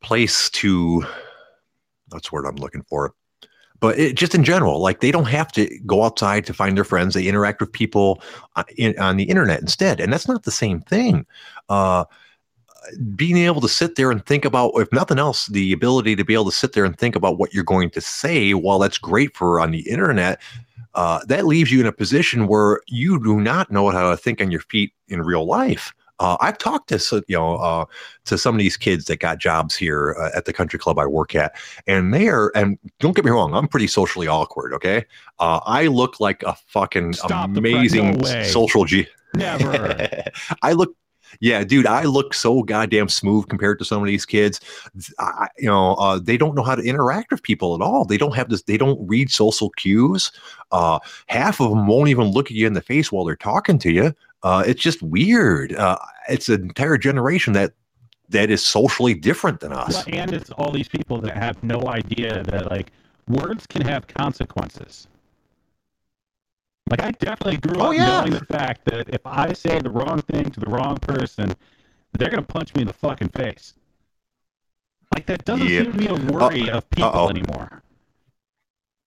place 0.04 0.50
to. 0.50 1.04
That's 2.10 2.30
what 2.30 2.46
I'm 2.46 2.56
looking 2.56 2.82
for. 2.82 3.14
But 3.80 3.98
it, 3.98 4.16
just 4.16 4.34
in 4.34 4.44
general, 4.44 4.78
like 4.78 5.00
they 5.00 5.10
don't 5.10 5.24
have 5.24 5.50
to 5.52 5.68
go 5.84 6.04
outside 6.04 6.46
to 6.46 6.54
find 6.54 6.76
their 6.76 6.84
friends. 6.84 7.14
They 7.14 7.26
interact 7.26 7.60
with 7.60 7.72
people 7.72 8.22
on, 8.56 8.64
in, 8.76 8.98
on 8.98 9.16
the 9.16 9.24
internet 9.24 9.60
instead, 9.60 10.00
and 10.00 10.12
that's 10.12 10.28
not 10.28 10.44
the 10.44 10.50
same 10.50 10.80
thing. 10.80 11.26
Uh, 11.68 12.04
being 13.16 13.38
able 13.38 13.60
to 13.60 13.68
sit 13.68 13.96
there 13.96 14.10
and 14.10 14.24
think 14.24 14.44
about, 14.44 14.72
if 14.76 14.92
nothing 14.92 15.18
else, 15.18 15.46
the 15.46 15.72
ability 15.72 16.16
to 16.16 16.24
be 16.24 16.34
able 16.34 16.44
to 16.44 16.52
sit 16.52 16.72
there 16.72 16.84
and 16.84 16.98
think 16.98 17.16
about 17.16 17.38
what 17.38 17.52
you're 17.54 17.64
going 17.64 17.90
to 17.90 18.00
say, 18.00 18.52
while 18.52 18.78
that's 18.78 18.98
great 18.98 19.34
for 19.36 19.58
on 19.60 19.70
the 19.70 19.88
internet, 19.88 20.40
uh, 20.94 21.20
that 21.26 21.46
leaves 21.46 21.72
you 21.72 21.80
in 21.80 21.86
a 21.86 21.92
position 21.92 22.46
where 22.46 22.80
you 22.86 23.22
do 23.22 23.40
not 23.40 23.70
know 23.70 23.90
how 23.90 24.10
to 24.10 24.16
think 24.16 24.40
on 24.40 24.50
your 24.50 24.60
feet 24.60 24.92
in 25.08 25.22
real 25.22 25.46
life. 25.46 25.92
Uh, 26.24 26.38
I've 26.40 26.56
talked 26.56 26.88
to 26.88 27.22
you 27.28 27.36
know 27.36 27.56
uh, 27.56 27.84
to 28.24 28.38
some 28.38 28.54
of 28.54 28.58
these 28.58 28.78
kids 28.78 29.04
that 29.06 29.20
got 29.20 29.38
jobs 29.38 29.76
here 29.76 30.16
uh, 30.18 30.30
at 30.34 30.46
the 30.46 30.54
country 30.54 30.78
club 30.78 30.98
I 30.98 31.04
work 31.04 31.34
at, 31.34 31.54
and 31.86 32.14
they 32.14 32.28
are 32.28 32.50
and 32.54 32.78
don't 32.98 33.14
get 33.14 33.26
me 33.26 33.30
wrong, 33.30 33.52
I'm 33.52 33.68
pretty 33.68 33.88
socially 33.88 34.26
awkward. 34.26 34.72
Okay, 34.72 35.04
uh, 35.38 35.60
I 35.66 35.88
look 35.88 36.20
like 36.20 36.42
a 36.42 36.54
fucking 36.68 37.12
Stop 37.12 37.54
amazing 37.54 38.18
no 38.18 38.42
social 38.44 38.86
G. 38.86 39.06
Never. 39.34 40.08
I 40.62 40.72
look 40.72 40.96
yeah, 41.40 41.64
dude, 41.64 41.86
I 41.86 42.04
look 42.04 42.32
so 42.32 42.62
goddamn 42.62 43.08
smooth 43.08 43.48
compared 43.48 43.78
to 43.80 43.84
some 43.84 44.00
of 44.00 44.06
these 44.06 44.24
kids. 44.24 44.60
I, 45.18 45.48
you 45.58 45.66
know, 45.66 45.94
uh, 45.94 46.18
they 46.18 46.36
don't 46.36 46.54
know 46.54 46.62
how 46.62 46.74
to 46.74 46.82
interact 46.82 47.32
with 47.32 47.42
people 47.42 47.74
at 47.74 47.82
all. 47.82 48.04
They 48.04 48.16
don't 48.16 48.34
have 48.34 48.48
this. 48.48 48.62
They 48.62 48.78
don't 48.78 49.06
read 49.06 49.30
social 49.30 49.70
cues. 49.70 50.32
Uh, 50.72 51.00
half 51.26 51.60
of 51.60 51.70
them 51.70 51.86
won't 51.86 52.08
even 52.08 52.28
look 52.28 52.46
at 52.46 52.56
you 52.56 52.66
in 52.66 52.72
the 52.72 52.80
face 52.80 53.12
while 53.12 53.24
they're 53.24 53.36
talking 53.36 53.78
to 53.80 53.92
you. 53.92 54.14
Uh, 54.44 54.62
it's 54.66 54.82
just 54.82 55.02
weird. 55.02 55.74
Uh, 55.74 55.98
it's 56.28 56.48
an 56.50 56.62
entire 56.62 56.98
generation 56.98 57.54
that 57.54 57.72
that 58.28 58.50
is 58.50 58.64
socially 58.64 59.14
different 59.14 59.60
than 59.60 59.72
us. 59.72 59.94
Well, 59.94 60.04
and 60.08 60.32
it's 60.32 60.50
all 60.50 60.70
these 60.70 60.88
people 60.88 61.20
that 61.22 61.36
have 61.36 61.62
no 61.62 61.88
idea 61.88 62.42
that 62.44 62.70
like 62.70 62.92
words 63.26 63.66
can 63.66 63.82
have 63.82 64.06
consequences. 64.06 65.08
Like 66.90 67.02
I 67.02 67.12
definitely 67.12 67.56
grew 67.56 67.80
Oh, 67.80 67.88
up 67.88 67.94
yeah. 67.94 68.06
knowing 68.20 68.32
the 68.32 68.44
fact 68.44 68.84
that 68.86 69.08
if 69.08 69.26
I 69.26 69.54
say 69.54 69.78
the 69.78 69.90
wrong 69.90 70.20
thing 70.22 70.50
to 70.50 70.60
the 70.60 70.66
wrong 70.66 70.98
person, 70.98 71.54
they're 72.12 72.28
gonna 72.30 72.42
punch 72.42 72.74
me 72.74 72.82
in 72.82 72.86
the 72.88 72.92
fucking 72.92 73.28
face. 73.28 73.74
Like 75.14 75.24
that 75.26 75.44
doesn't 75.44 75.66
Yeah. 75.66 75.82
seem 75.84 75.92
to 75.92 75.98
be 75.98 76.06
a 76.08 76.14
worry 76.14 76.68
of 76.68 76.88
people 76.90 77.08
uh-oh. 77.08 77.28
anymore. 77.28 77.82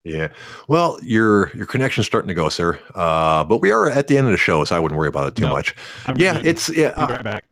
Yeah. 0.04 0.30
Well, 0.68 1.00
your 1.04 1.52
your 1.56 1.66
connection's 1.66 2.06
starting 2.08 2.30
to 2.30 2.34
go, 2.34 2.50
sir. 2.50 2.80
Uh, 2.96 3.44
but 3.44 3.58
we 3.62 3.72
are 3.72 3.90
at 3.90 4.08
the 4.08 4.18
end 4.18 4.28
of 4.28 4.32
the 4.32 4.38
show, 4.38 4.64
so 4.64 4.76
I 4.76 4.80
wouldn't 4.80 4.98
worry 4.98 5.10
about 5.10 5.28
it 5.28 5.36
too 5.36 5.44
No. 5.44 5.50
much. 5.50 5.76
I'm 6.06 6.18
Yeah, 6.18 6.34
good. 6.38 6.46
it's 6.46 6.70
yeah. 6.70 6.88
Uh, 6.90 7.08
right 7.08 7.24
back. 7.24 7.44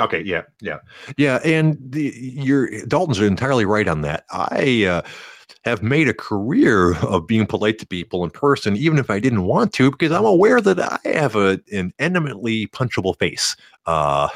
Okay, 0.00 0.22
yeah, 0.22 0.42
yeah, 0.60 0.78
yeah, 1.16 1.38
and 1.44 1.78
the 1.80 2.12
your 2.16 2.68
Dalton's 2.86 3.20
are 3.20 3.26
entirely 3.26 3.64
right 3.64 3.86
on 3.86 4.00
that. 4.00 4.24
I 4.32 4.86
uh, 4.86 5.02
have 5.64 5.84
made 5.84 6.08
a 6.08 6.14
career 6.14 6.96
of 6.98 7.28
being 7.28 7.46
polite 7.46 7.78
to 7.78 7.86
people 7.86 8.24
in 8.24 8.30
person, 8.30 8.76
even 8.76 8.98
if 8.98 9.08
I 9.08 9.20
didn't 9.20 9.44
want 9.44 9.72
to, 9.74 9.92
because 9.92 10.10
I'm 10.10 10.24
aware 10.24 10.60
that 10.60 10.80
I 10.80 10.98
have 11.08 11.36
a 11.36 11.60
an 11.72 11.92
eminently 12.00 12.66
punchable 12.66 13.16
face. 13.20 13.54
Uh, 13.86 14.28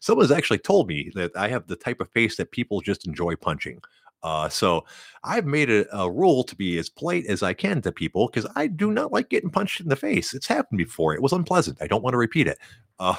someone's 0.00 0.30
actually 0.30 0.58
told 0.58 0.86
me 0.86 1.10
that 1.16 1.32
I 1.36 1.48
have 1.48 1.66
the 1.66 1.74
type 1.76 2.00
of 2.00 2.08
face 2.10 2.36
that 2.36 2.52
people 2.52 2.80
just 2.80 3.04
enjoy 3.04 3.34
punching. 3.34 3.82
Uh, 4.22 4.48
so 4.48 4.84
I've 5.22 5.46
made 5.46 5.70
a, 5.70 5.86
a 5.96 6.10
rule 6.10 6.42
to 6.44 6.56
be 6.56 6.78
as 6.78 6.88
polite 6.88 7.26
as 7.26 7.42
I 7.42 7.52
can 7.52 7.80
to 7.82 7.92
people 7.92 8.28
because 8.28 8.50
I 8.56 8.66
do 8.66 8.90
not 8.90 9.12
like 9.12 9.28
getting 9.28 9.50
punched 9.50 9.80
in 9.80 9.88
the 9.88 9.96
face. 9.96 10.34
It's 10.34 10.46
happened 10.46 10.78
before. 10.78 11.14
It 11.14 11.22
was 11.22 11.32
unpleasant. 11.32 11.78
I 11.80 11.86
don't 11.86 12.02
want 12.02 12.14
to 12.14 12.18
repeat 12.18 12.46
it. 12.46 12.58
Uh, 12.98 13.14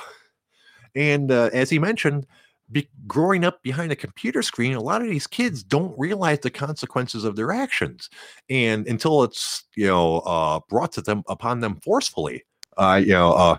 and 0.96 1.32
uh, 1.32 1.50
as 1.54 1.70
he 1.70 1.80
mentioned, 1.80 2.28
be, 2.72 2.90
growing 3.08 3.46
up 3.46 3.64
behind 3.64 3.92
a 3.92 3.96
computer 3.96 4.42
screen, 4.42 4.76
a 4.76 4.82
lot 4.82 5.02
of 5.02 5.08
these 5.08 5.28
kids 5.28 5.64
don't 5.64 5.98
realize 5.98 6.40
the 6.40 6.52
consequences 6.52 7.24
of 7.24 7.36
their 7.36 7.52
actions, 7.52 8.10
and 8.50 8.88
until 8.88 9.24
it's 9.24 9.64
you 9.76 9.88
know 9.88 10.20
uh, 10.20 10.60
brought 10.70 10.92
to 10.92 11.02
them 11.02 11.24
upon 11.28 11.62
them 11.62 11.80
forcefully, 11.84 12.44
uh, 12.78 13.02
you 13.04 13.14
know, 13.14 13.34
uh, 13.34 13.58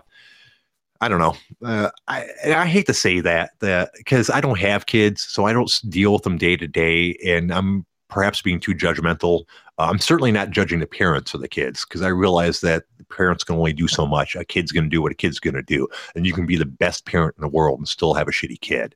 I 1.01 1.07
don't 1.07 1.19
know. 1.19 1.35
Uh, 1.67 1.89
I 2.07 2.27
I 2.47 2.65
hate 2.67 2.85
to 2.85 2.93
say 2.93 3.19
that 3.21 3.51
that 3.59 3.91
because 3.97 4.29
I 4.29 4.39
don't 4.39 4.59
have 4.59 4.85
kids, 4.85 5.21
so 5.23 5.45
I 5.45 5.53
don't 5.53 5.71
deal 5.89 6.13
with 6.13 6.21
them 6.23 6.37
day 6.37 6.55
to 6.55 6.67
day, 6.67 7.17
and 7.25 7.51
I'm 7.51 7.85
perhaps 8.07 8.41
being 8.41 8.59
too 8.59 8.73
judgmental. 8.75 9.45
Uh, 9.79 9.87
I'm 9.89 9.97
certainly 9.99 10.31
not 10.31 10.51
judging 10.51 10.79
the 10.79 10.85
parents 10.87 11.33
of 11.33 11.41
the 11.41 11.47
kids 11.47 11.85
because 11.85 12.01
I 12.03 12.09
realize 12.09 12.61
that 12.61 12.83
parents 13.09 13.43
can 13.43 13.55
only 13.55 13.73
do 13.73 13.87
so 13.87 14.05
much. 14.05 14.35
A 14.35 14.45
kid's 14.45 14.71
going 14.71 14.83
to 14.83 14.89
do 14.89 15.01
what 15.01 15.11
a 15.11 15.15
kid's 15.15 15.39
going 15.39 15.55
to 15.55 15.63
do, 15.63 15.87
and 16.15 16.25
you 16.25 16.33
can 16.33 16.45
be 16.45 16.55
the 16.55 16.65
best 16.67 17.05
parent 17.05 17.35
in 17.37 17.41
the 17.41 17.47
world 17.49 17.79
and 17.79 17.87
still 17.87 18.13
have 18.13 18.27
a 18.27 18.31
shitty 18.31 18.61
kid. 18.61 18.93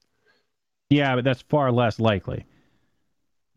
Yeah, 0.91 1.15
but 1.15 1.23
that's 1.23 1.41
far 1.41 1.71
less 1.71 1.99
likely. 1.99 2.45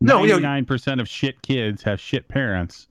No, 0.01 0.21
you 0.23 0.29
know- 0.29 0.33
ninety-nine 0.35 0.65
percent 0.65 1.01
of 1.01 1.07
shit 1.07 1.39
kids 1.43 1.83
have 1.83 1.99
shit 1.99 2.27
parents. 2.27 2.87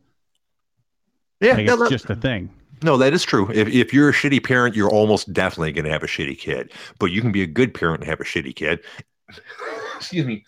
Yeah, 1.41 1.55
Like 1.55 1.67
no, 1.67 1.73
it's 1.75 1.83
that- 1.83 1.91
just 1.91 2.11
a 2.11 2.15
thing. 2.17 2.51
No, 2.83 2.97
that 2.97 3.13
is 3.13 3.25
true. 3.25 3.51
If 3.53 3.69
if 3.69 3.93
you're 3.93 4.11
a 4.11 4.13
shitty 4.13 4.43
parent, 4.45 4.77
you're 4.77 4.91
almost 4.91 5.33
definitely 5.33 5.73
going 5.73 5.85
to 5.85 5.91
have 5.91 6.03
a 6.03 6.07
shitty 6.07 6.39
kid. 6.39 6.73
But 6.99 7.07
you 7.07 7.21
can 7.21 7.33
be 7.33 7.43
a 7.43 7.47
good 7.47 7.75
parent 7.75 8.01
and 8.01 8.09
have 8.09 8.21
a 8.21 8.25
shitty 8.25 8.55
kid. 8.55 8.81
Excuse 9.97 10.27
me. 10.27 10.45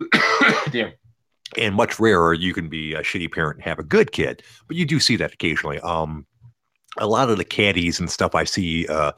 Damn. 0.70 0.92
And 1.56 1.74
much 1.74 2.00
rarer, 2.00 2.34
you 2.34 2.52
can 2.52 2.68
be 2.68 2.94
a 2.94 3.00
shitty 3.00 3.32
parent 3.32 3.56
and 3.56 3.64
have 3.64 3.78
a 3.78 3.84
good 3.84 4.12
kid. 4.12 4.42
But 4.66 4.76
you 4.76 4.84
do 4.84 4.98
see 4.98 5.16
that 5.16 5.32
occasionally. 5.32 5.78
Um, 5.80 6.26
a 6.98 7.06
lot 7.06 7.30
of 7.30 7.38
the 7.38 7.44
caddies 7.44 8.00
and 8.00 8.10
stuff 8.10 8.34
I 8.34 8.44
see 8.44 8.86
uh, 8.86 9.12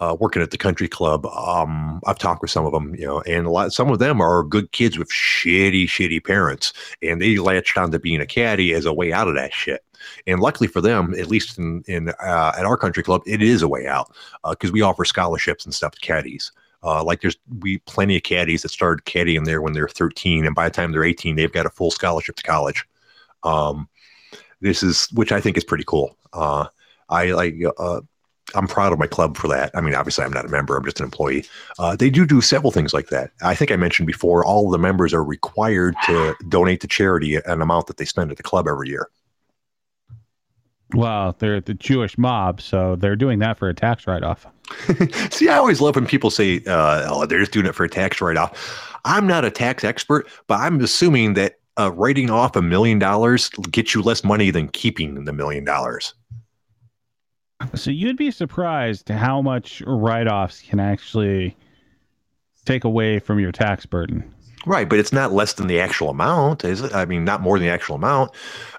uh, 0.00 0.16
working 0.18 0.42
at 0.42 0.50
the 0.50 0.58
country 0.58 0.88
club. 0.88 1.26
Um, 1.26 2.00
I've 2.06 2.18
talked 2.18 2.42
with 2.42 2.50
some 2.50 2.66
of 2.66 2.72
them, 2.72 2.94
you 2.94 3.06
know, 3.06 3.20
and 3.22 3.46
a 3.46 3.50
lot. 3.50 3.72
Some 3.72 3.90
of 3.90 3.98
them 3.98 4.20
are 4.20 4.42
good 4.42 4.72
kids 4.72 4.98
with 4.98 5.08
shitty, 5.08 5.84
shitty 5.84 6.24
parents, 6.24 6.72
and 7.02 7.20
they 7.20 7.36
latched 7.36 7.76
on 7.78 7.90
to 7.92 7.98
being 7.98 8.20
a 8.20 8.26
caddy 8.26 8.72
as 8.72 8.86
a 8.86 8.92
way 8.92 9.12
out 9.12 9.28
of 9.28 9.34
that 9.34 9.52
shit. 9.52 9.84
And 10.26 10.40
luckily 10.40 10.68
for 10.68 10.80
them, 10.80 11.14
at 11.14 11.28
least 11.28 11.58
in 11.58 11.82
in 11.86 12.10
uh, 12.10 12.52
at 12.58 12.64
our 12.64 12.76
country 12.76 13.02
club, 13.02 13.22
it 13.26 13.42
is 13.42 13.62
a 13.62 13.68
way 13.68 13.86
out 13.86 14.14
because 14.50 14.72
we 14.72 14.82
offer 14.82 15.04
scholarships 15.04 15.64
and 15.64 15.74
stuff 15.74 15.92
to 15.92 16.00
caddies. 16.00 16.52
Uh, 16.82 17.02
like 17.02 17.22
there's 17.22 17.38
we 17.60 17.78
plenty 17.78 18.16
of 18.16 18.22
caddies 18.22 18.62
that 18.62 18.68
started 18.68 19.04
caddying 19.06 19.46
there 19.46 19.62
when 19.62 19.72
they're 19.72 19.88
13, 19.88 20.44
and 20.44 20.54
by 20.54 20.68
the 20.68 20.74
time 20.74 20.92
they're 20.92 21.04
18, 21.04 21.36
they've 21.36 21.52
got 21.52 21.66
a 21.66 21.70
full 21.70 21.90
scholarship 21.90 22.36
to 22.36 22.42
college. 22.42 22.84
Um, 23.42 23.88
this 24.60 24.82
is 24.82 25.08
which 25.12 25.32
I 25.32 25.40
think 25.40 25.56
is 25.56 25.64
pretty 25.64 25.84
cool. 25.86 26.16
Uh, 26.32 26.66
I 27.08 27.32
like. 27.32 27.56
Uh, 27.78 28.00
I'm 28.54 28.68
proud 28.68 28.92
of 28.92 28.98
my 28.98 29.06
club 29.06 29.36
for 29.36 29.48
that. 29.48 29.70
I 29.74 29.80
mean, 29.80 29.94
obviously, 29.94 30.24
I'm 30.24 30.32
not 30.32 30.44
a 30.44 30.48
member; 30.48 30.76
I'm 30.76 30.84
just 30.84 31.00
an 31.00 31.04
employee. 31.04 31.46
Uh, 31.78 31.96
they 31.96 32.10
do 32.10 32.26
do 32.26 32.40
several 32.40 32.70
things 32.70 32.92
like 32.92 33.08
that. 33.08 33.30
I 33.42 33.54
think 33.54 33.70
I 33.70 33.76
mentioned 33.76 34.06
before. 34.06 34.44
All 34.44 34.70
the 34.70 34.78
members 34.78 35.14
are 35.14 35.24
required 35.24 35.94
to 36.06 36.34
donate 36.48 36.80
to 36.82 36.88
charity 36.88 37.36
an 37.36 37.62
amount 37.62 37.86
that 37.86 37.96
they 37.96 38.04
spend 38.04 38.30
at 38.30 38.36
the 38.36 38.42
club 38.42 38.68
every 38.68 38.88
year. 38.88 39.08
Well, 40.94 41.34
they're 41.38 41.60
the 41.60 41.74
Jewish 41.74 42.16
mob, 42.18 42.60
so 42.60 42.96
they're 42.96 43.16
doing 43.16 43.40
that 43.40 43.58
for 43.58 43.68
a 43.68 43.74
tax 43.74 44.06
write-off. 44.06 44.46
See, 45.30 45.48
I 45.48 45.56
always 45.56 45.80
love 45.80 45.96
when 45.96 46.06
people 46.06 46.30
say, 46.30 46.58
uh, 46.66 47.06
"Oh, 47.08 47.26
they're 47.26 47.40
just 47.40 47.52
doing 47.52 47.66
it 47.66 47.74
for 47.74 47.84
a 47.84 47.88
tax 47.88 48.20
write-off." 48.20 48.90
I'm 49.04 49.26
not 49.26 49.44
a 49.44 49.50
tax 49.50 49.84
expert, 49.84 50.28
but 50.46 50.60
I'm 50.60 50.80
assuming 50.80 51.34
that 51.34 51.56
uh, 51.78 51.92
writing 51.92 52.30
off 52.30 52.56
a 52.56 52.62
million 52.62 52.98
dollars 52.98 53.48
gets 53.70 53.94
you 53.94 54.02
less 54.02 54.24
money 54.24 54.50
than 54.50 54.68
keeping 54.68 55.24
the 55.24 55.32
million 55.32 55.64
dollars. 55.64 56.14
So 57.74 57.90
you'd 57.90 58.16
be 58.16 58.30
surprised 58.30 59.08
how 59.08 59.42
much 59.42 59.82
write-offs 59.86 60.60
can 60.62 60.80
actually 60.80 61.56
take 62.64 62.84
away 62.84 63.18
from 63.18 63.38
your 63.38 63.52
tax 63.52 63.86
burden. 63.86 64.32
Right, 64.66 64.88
but 64.88 64.98
it's 64.98 65.12
not 65.12 65.32
less 65.32 65.52
than 65.52 65.66
the 65.66 65.78
actual 65.80 66.08
amount, 66.08 66.64
is 66.64 66.80
it? 66.80 66.94
I 66.94 67.04
mean, 67.04 67.24
not 67.24 67.42
more 67.42 67.58
than 67.58 67.66
the 67.66 67.72
actual 67.72 67.96
amount. 67.96 68.30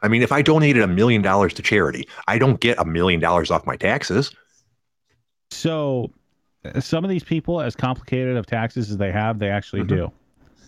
I 0.01 0.07
mean, 0.07 0.23
if 0.23 0.31
I 0.31 0.41
donated 0.41 0.81
a 0.81 0.87
million 0.87 1.21
dollars 1.21 1.53
to 1.55 1.61
charity, 1.61 2.07
I 2.27 2.39
don't 2.39 2.59
get 2.59 2.79
a 2.79 2.85
million 2.85 3.19
dollars 3.19 3.51
off 3.51 3.67
my 3.67 3.75
taxes. 3.75 4.31
So 5.51 6.11
uh, 6.65 6.79
some 6.79 7.03
of 7.03 7.09
these 7.09 7.23
people, 7.23 7.61
as 7.61 7.75
complicated 7.75 8.35
of 8.35 8.47
taxes 8.47 8.89
as 8.89 8.97
they 8.97 9.11
have, 9.11 9.37
they 9.37 9.49
actually 9.49 9.83
Mhm. 9.83 9.87
do. 9.87 10.11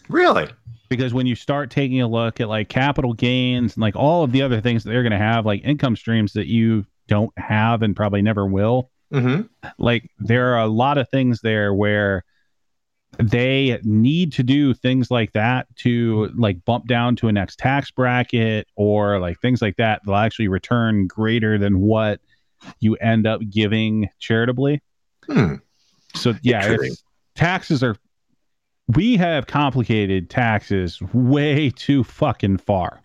Really? 0.09 0.47
Because 0.89 1.13
when 1.13 1.25
you 1.25 1.35
start 1.35 1.71
taking 1.71 1.99
a 2.01 2.07
look 2.07 2.39
at 2.39 2.47
like 2.47 2.69
capital 2.69 3.13
gains 3.13 3.75
and 3.75 3.81
like 3.81 3.95
all 3.95 4.23
of 4.23 4.31
the 4.31 4.41
other 4.43 4.61
things 4.61 4.83
that 4.83 4.91
they're 4.91 5.03
going 5.03 5.11
to 5.11 5.17
have, 5.17 5.45
like 5.45 5.63
income 5.63 5.95
streams 5.95 6.33
that 6.33 6.45
you 6.47 6.85
don't 7.07 7.31
have 7.37 7.81
and 7.81 7.95
probably 7.95 8.21
never 8.21 8.45
will, 8.45 8.91
Mm-hmm. 9.13 9.43
like 9.77 10.11
there 10.19 10.53
are 10.53 10.59
a 10.59 10.67
lot 10.67 10.97
of 10.97 11.07
things 11.09 11.39
there 11.39 11.73
where 11.73 12.25
they 13.19 13.79
need 13.83 14.33
to 14.33 14.43
do 14.43 14.73
things 14.73 15.09
like 15.09 15.31
that 15.31 15.65
to 15.77 16.29
like 16.35 16.63
bump 16.65 16.87
down 16.87 17.15
to 17.15 17.29
a 17.29 17.31
next 17.31 17.57
tax 17.57 17.89
bracket 17.89 18.67
or 18.75 19.17
like 19.19 19.39
things 19.39 19.61
like 19.61 19.77
that 19.77 20.01
they'll 20.05 20.15
actually 20.15 20.49
return 20.49 21.07
greater 21.07 21.57
than 21.57 21.79
what 21.79 22.19
you 22.81 22.95
end 22.97 23.25
up 23.25 23.39
giving 23.49 24.09
charitably 24.19 24.81
Hmm. 25.25 25.55
so 26.13 26.33
yeah 26.43 26.75
taxes 27.35 27.81
are 27.81 27.95
we 28.89 29.15
have 29.15 29.47
complicated 29.47 30.29
taxes 30.29 31.01
way 31.13 31.69
too 31.69 32.03
fucking 32.03 32.57
far 32.57 33.01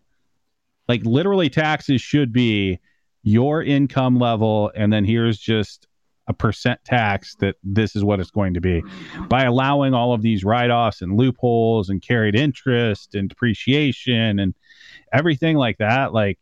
like 0.88 1.02
literally 1.04 1.48
taxes 1.48 2.02
should 2.02 2.32
be 2.32 2.80
your 3.22 3.62
income 3.62 4.18
level 4.18 4.72
and 4.74 4.92
then 4.92 5.04
here's 5.04 5.38
just 5.38 5.86
a 6.28 6.32
percent 6.32 6.80
tax 6.84 7.34
that 7.36 7.56
this 7.62 7.96
is 7.96 8.04
what 8.04 8.20
it's 8.20 8.30
going 8.30 8.54
to 8.54 8.60
be. 8.60 8.82
By 9.28 9.44
allowing 9.44 9.92
all 9.94 10.12
of 10.12 10.22
these 10.22 10.44
write 10.44 10.70
offs 10.70 11.02
and 11.02 11.16
loopholes 11.16 11.88
and 11.88 12.00
carried 12.00 12.36
interest 12.36 13.14
and 13.14 13.28
depreciation 13.28 14.38
and 14.38 14.54
everything 15.12 15.56
like 15.56 15.78
that, 15.78 16.12
like 16.12 16.38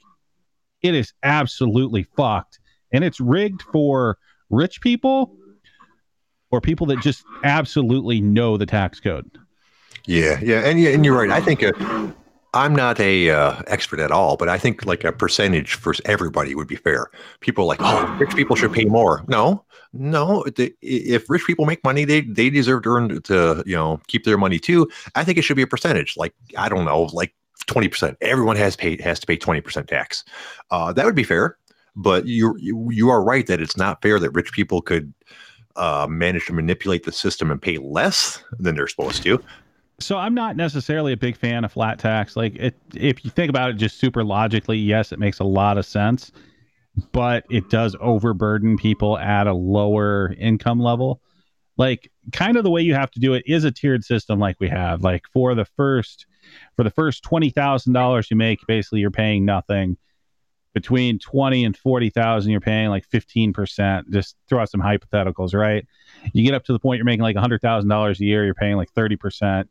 it 0.83 0.95
is 0.95 1.12
absolutely 1.22 2.03
fucked. 2.16 2.59
And 2.93 3.05
it's 3.05 3.20
rigged 3.20 3.62
for 3.62 4.18
rich 4.51 4.81
people 4.81 5.37
or 6.51 6.61
people 6.61 6.87
that 6.89 7.01
just 7.01 7.24
absolutely 7.45 8.20
know 8.20 8.57
the 8.57 8.66
tax 8.66 9.01
code. 9.01 9.31
Yeah, 10.07 10.39
yeah, 10.43 10.61
and 10.61 10.81
yeah, 10.81 10.91
and 10.91 11.05
you're 11.05 11.16
right. 11.16 11.31
I 11.31 11.41
think 11.41 11.62
uh, 11.62 11.72
I'm 12.53 12.74
not 12.74 12.98
a 12.98 13.30
uh, 13.30 13.62
expert 13.68 14.01
at 14.01 14.11
all, 14.11 14.36
but 14.36 14.48
I 14.48 14.59
think 14.59 14.84
like 14.84 15.05
a 15.05 15.12
percentage 15.12 15.74
for 15.74 15.94
everybody 16.05 16.55
would 16.55 16.66
be 16.66 16.76
fair. 16.76 17.11
People 17.40 17.66
like, 17.66 17.78
oh, 17.80 18.16
rich 18.18 18.34
people 18.34 18.57
should 18.57 18.72
pay 18.72 18.86
more. 18.86 19.24
No, 19.28 19.64
no. 19.92 20.44
The, 20.57 20.74
if 20.82 21.30
rich 21.30 21.46
people 21.46 21.64
make 21.64 21.84
money, 21.84 22.05
they 22.05 22.22
they 22.22 22.51
deserve 22.51 22.82
to 22.82 22.88
earn 22.88 23.22
to 23.22 23.62
you 23.66 23.76
know 23.76 24.01
keep 24.09 24.24
their 24.24 24.38
money 24.38 24.59
too. 24.59 24.88
I 25.14 25.22
think 25.22 25.38
it 25.38 25.42
should 25.42 25.57
be 25.57 25.62
a 25.62 25.66
percentage. 25.66 26.16
Like 26.16 26.34
I 26.57 26.68
don't 26.68 26.84
know, 26.84 27.03
like 27.12 27.34
twenty 27.66 27.88
percent. 27.88 28.16
Everyone 28.20 28.57
has 28.57 28.74
paid 28.74 29.01
has 29.01 29.20
to 29.20 29.26
pay 29.26 29.36
twenty 29.36 29.61
percent 29.61 29.88
tax. 29.88 30.24
Uh, 30.70 30.92
that 30.92 31.07
would 31.07 31.14
be 31.14 31.24
fair. 31.24 31.57
But 31.94 32.26
you 32.26 32.57
you 32.59 33.11
are 33.11 33.22
right 33.22 33.46
that 33.46 33.61
it's 33.61 33.76
not 33.76 34.03
fair 34.03 34.18
that 34.18 34.30
rich 34.30 34.53
people 34.53 34.82
could 34.82 35.12
uh, 35.76 36.07
manage 36.11 36.46
to 36.46 36.53
manipulate 36.53 37.05
the 37.05 37.12
system 37.12 37.51
and 37.51 37.62
pay 37.62 37.78
less 37.78 38.42
than 38.59 38.74
they're 38.74 38.88
supposed 38.88 39.22
to. 39.22 39.42
So 40.01 40.16
I'm 40.16 40.34
not 40.34 40.57
necessarily 40.57 41.12
a 41.12 41.16
big 41.16 41.36
fan 41.36 41.64
of 41.64 41.72
flat 41.72 41.98
tax. 41.98 42.34
Like, 42.34 42.57
it, 42.57 42.74
if 42.94 43.22
you 43.24 43.30
think 43.30 43.51
about 43.51 43.70
it 43.70 43.74
just 43.74 43.98
super 43.98 44.24
logically, 44.24 44.78
yes, 44.78 45.12
it 45.12 45.18
makes 45.18 45.40
a 45.40 45.44
lot 45.44 45.76
of 45.76 45.84
sense, 45.84 46.32
but 47.12 47.44
it 47.51 47.68
does 47.68 47.94
overburden 48.01 48.78
people 48.78 49.18
at 49.18 49.46
a 49.46 49.53
lower 49.53 50.34
income 50.38 50.80
level. 50.80 51.20
Like, 51.76 52.11
kind 52.32 52.57
of 52.57 52.64
the 52.64 52.70
way 52.70 52.80
you 52.80 52.94
have 52.94 53.11
to 53.12 53.20
do 53.20 53.34
it 53.34 53.42
is 53.46 53.64
a 53.64 53.70
tiered 53.70 54.03
system, 54.03 54.38
like 54.38 54.57
we 54.59 54.68
have. 54.68 55.03
Like 55.03 55.24
for 55.32 55.55
the 55.55 55.64
first, 55.64 56.26
for 56.76 56.82
the 56.82 56.90
first 56.90 57.22
twenty 57.22 57.51
thousand 57.51 57.92
dollars 57.92 58.30
you 58.30 58.36
make, 58.36 58.59
basically 58.66 59.01
you're 59.01 59.11
paying 59.11 59.44
nothing. 59.44 59.96
Between 60.72 61.18
twenty 61.18 61.64
and 61.64 61.76
forty 61.76 62.11
thousand, 62.11 62.53
you're 62.53 62.61
paying 62.61 62.88
like 62.88 63.05
fifteen 63.07 63.53
percent. 63.53 64.11
Just 64.11 64.36
throw 64.48 64.61
out 64.61 64.70
some 64.70 64.80
hypotheticals, 64.80 65.53
right? 65.53 65.86
You 66.32 66.44
get 66.44 66.55
up 66.55 66.64
to 66.64 66.72
the 66.72 66.78
point 66.78 66.98
you're 66.98 67.05
making 67.05 67.22
like 67.22 67.36
hundred 67.36 67.61
thousand 67.61 67.90
dollars 67.90 68.20
a 68.20 68.24
year, 68.24 68.44
you're 68.44 68.55
paying 68.55 68.76
like 68.76 68.90
thirty 68.92 69.16
percent 69.16 69.68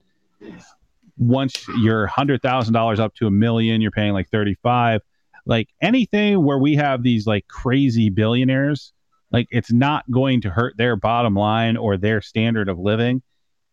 once 1.17 1.65
you're 1.77 2.07
hundred 2.07 2.41
thousand 2.41 2.73
dollars 2.73 2.99
up 2.99 3.13
to 3.15 3.27
a 3.27 3.31
million, 3.31 3.81
you're 3.81 3.91
paying 3.91 4.13
like 4.13 4.29
thirty 4.29 4.55
five. 4.55 5.01
Like 5.45 5.69
anything 5.81 6.43
where 6.43 6.57
we 6.57 6.75
have 6.75 7.03
these 7.03 7.25
like 7.25 7.47
crazy 7.47 8.09
billionaires, 8.09 8.93
like 9.31 9.47
it's 9.51 9.71
not 9.71 10.09
going 10.11 10.41
to 10.41 10.49
hurt 10.49 10.77
their 10.77 10.95
bottom 10.95 11.33
line 11.33 11.77
or 11.77 11.97
their 11.97 12.21
standard 12.21 12.69
of 12.69 12.77
living 12.77 13.21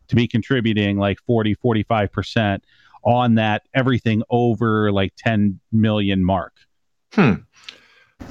to 0.09 0.17
be 0.17 0.29
contributing 0.29 0.99
like 0.99 1.19
40, 1.27 1.55
45 1.55 2.13
percent 2.13 2.65
on 3.05 3.37
that 3.37 3.63
everything 3.75 4.23
over 4.31 4.91
like 4.91 5.13
10 5.17 5.61
million 5.73 6.25
mark. 6.25 6.53
Hmm. 7.13 7.35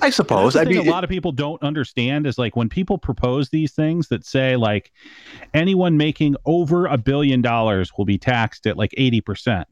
I 0.01 0.09
suppose. 0.09 0.55
I 0.55 0.65
mean, 0.65 0.77
a 0.77 0.91
lot 0.91 1.03
of 1.03 1.09
people 1.09 1.31
don't 1.31 1.61
understand 1.63 2.27
is 2.27 2.38
like 2.38 2.55
when 2.55 2.69
people 2.69 2.97
propose 2.97 3.49
these 3.49 3.71
things 3.71 4.07
that 4.09 4.25
say 4.25 4.55
like 4.55 4.91
anyone 5.53 5.97
making 5.97 6.36
over 6.45 6.86
a 6.86 6.97
billion 6.97 7.41
dollars 7.41 7.91
will 7.97 8.05
be 8.05 8.17
taxed 8.17 8.67
at 8.67 8.77
like 8.77 8.91
80%. 8.91 9.65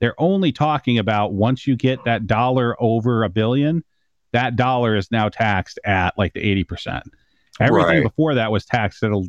They're 0.00 0.18
only 0.18 0.52
talking 0.52 0.98
about 0.98 1.32
once 1.32 1.66
you 1.66 1.76
get 1.76 2.04
that 2.04 2.26
dollar 2.26 2.76
over 2.80 3.24
a 3.24 3.28
billion, 3.28 3.82
that 4.32 4.56
dollar 4.56 4.96
is 4.96 5.10
now 5.10 5.28
taxed 5.28 5.78
at 5.84 6.16
like 6.18 6.34
the 6.34 6.64
80%. 6.64 7.02
Everything 7.60 7.88
right. 7.88 8.02
before 8.02 8.34
that 8.34 8.52
was 8.52 8.66
taxed 8.66 9.02
at 9.02 9.10
a, 9.10 9.26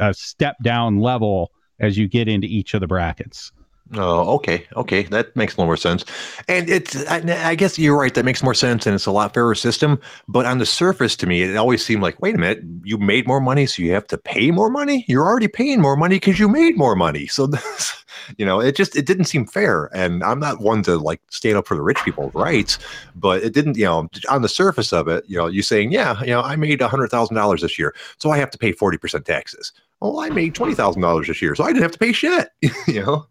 a 0.00 0.14
step 0.14 0.56
down 0.62 0.98
level 0.98 1.52
as 1.78 1.96
you 1.96 2.08
get 2.08 2.28
into 2.28 2.46
each 2.48 2.74
of 2.74 2.80
the 2.80 2.88
brackets. 2.88 3.52
Oh, 3.94 4.34
okay, 4.34 4.66
okay, 4.76 5.04
that 5.04 5.34
makes 5.34 5.54
a 5.54 5.56
little 5.56 5.66
more 5.66 5.76
sense. 5.78 6.04
And 6.46 6.68
it's, 6.68 7.06
I, 7.06 7.22
I, 7.48 7.54
guess 7.54 7.78
you're 7.78 7.98
right. 7.98 8.12
That 8.12 8.26
makes 8.26 8.42
more 8.42 8.52
sense, 8.52 8.86
and 8.86 8.94
it's 8.94 9.06
a 9.06 9.10
lot 9.10 9.32
fairer 9.32 9.54
system. 9.54 9.98
But 10.26 10.44
on 10.44 10.58
the 10.58 10.66
surface, 10.66 11.16
to 11.16 11.26
me, 11.26 11.42
it 11.42 11.56
always 11.56 11.82
seemed 11.82 12.02
like, 12.02 12.20
wait 12.20 12.34
a 12.34 12.38
minute, 12.38 12.62
you 12.84 12.98
made 12.98 13.26
more 13.26 13.40
money, 13.40 13.64
so 13.64 13.82
you 13.82 13.92
have 13.92 14.06
to 14.08 14.18
pay 14.18 14.50
more 14.50 14.68
money. 14.68 15.06
You're 15.08 15.24
already 15.24 15.48
paying 15.48 15.80
more 15.80 15.96
money 15.96 16.16
because 16.16 16.38
you 16.38 16.50
made 16.50 16.76
more 16.76 16.94
money. 16.96 17.28
So, 17.28 17.46
this, 17.46 18.04
you 18.36 18.44
know, 18.44 18.60
it 18.60 18.76
just 18.76 18.94
it 18.94 19.06
didn't 19.06 19.24
seem 19.24 19.46
fair. 19.46 19.88
And 19.94 20.22
I'm 20.22 20.38
not 20.38 20.60
one 20.60 20.82
to 20.82 20.98
like 20.98 21.22
stand 21.30 21.56
up 21.56 21.66
for 21.66 21.74
the 21.74 21.82
rich 21.82 21.98
people's 22.04 22.34
rights, 22.34 22.78
but 23.16 23.42
it 23.42 23.54
didn't, 23.54 23.78
you 23.78 23.86
know, 23.86 24.06
on 24.28 24.42
the 24.42 24.50
surface 24.50 24.92
of 24.92 25.08
it, 25.08 25.24
you 25.26 25.38
know, 25.38 25.46
you 25.46 25.62
saying, 25.62 25.92
yeah, 25.92 26.20
you 26.20 26.28
know, 26.28 26.42
I 26.42 26.56
made 26.56 26.82
a 26.82 26.88
hundred 26.88 27.08
thousand 27.08 27.36
dollars 27.36 27.62
this 27.62 27.78
year, 27.78 27.94
so 28.18 28.30
I 28.30 28.36
have 28.36 28.50
to 28.50 28.58
pay 28.58 28.72
forty 28.72 28.98
percent 28.98 29.24
taxes. 29.24 29.72
Well, 30.02 30.20
I 30.20 30.28
made 30.28 30.54
twenty 30.54 30.74
thousand 30.74 31.00
dollars 31.00 31.28
this 31.28 31.40
year, 31.40 31.54
so 31.54 31.64
I 31.64 31.68
didn't 31.68 31.84
have 31.84 31.92
to 31.92 31.98
pay 31.98 32.12
shit. 32.12 32.50
you 32.86 33.02
know. 33.02 33.26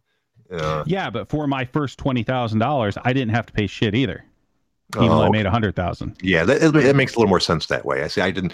Yeah. 0.51 0.83
Yeah, 0.85 1.09
but 1.09 1.29
for 1.29 1.47
my 1.47 1.65
first 1.65 1.97
twenty 1.97 2.23
thousand 2.23 2.59
dollars, 2.59 2.97
I 3.03 3.13
didn't 3.13 3.33
have 3.33 3.45
to 3.47 3.53
pay 3.53 3.67
shit 3.67 3.95
either. 3.95 4.23
Even 4.95 5.09
oh, 5.09 5.17
though 5.17 5.23
I 5.23 5.27
oh, 5.27 5.31
made 5.31 5.45
a 5.45 5.51
hundred 5.51 5.75
thousand. 5.75 6.15
Yeah, 6.21 6.45
that, 6.45 6.63
it, 6.63 6.95
makes 6.95 7.13
a 7.13 7.19
little 7.19 7.27
more 7.27 7.41
sense 7.41 7.65
that 7.65 7.83
way. 7.83 8.03
I 8.03 8.07
see. 8.07 8.21
I 8.21 8.31
didn't. 8.31 8.53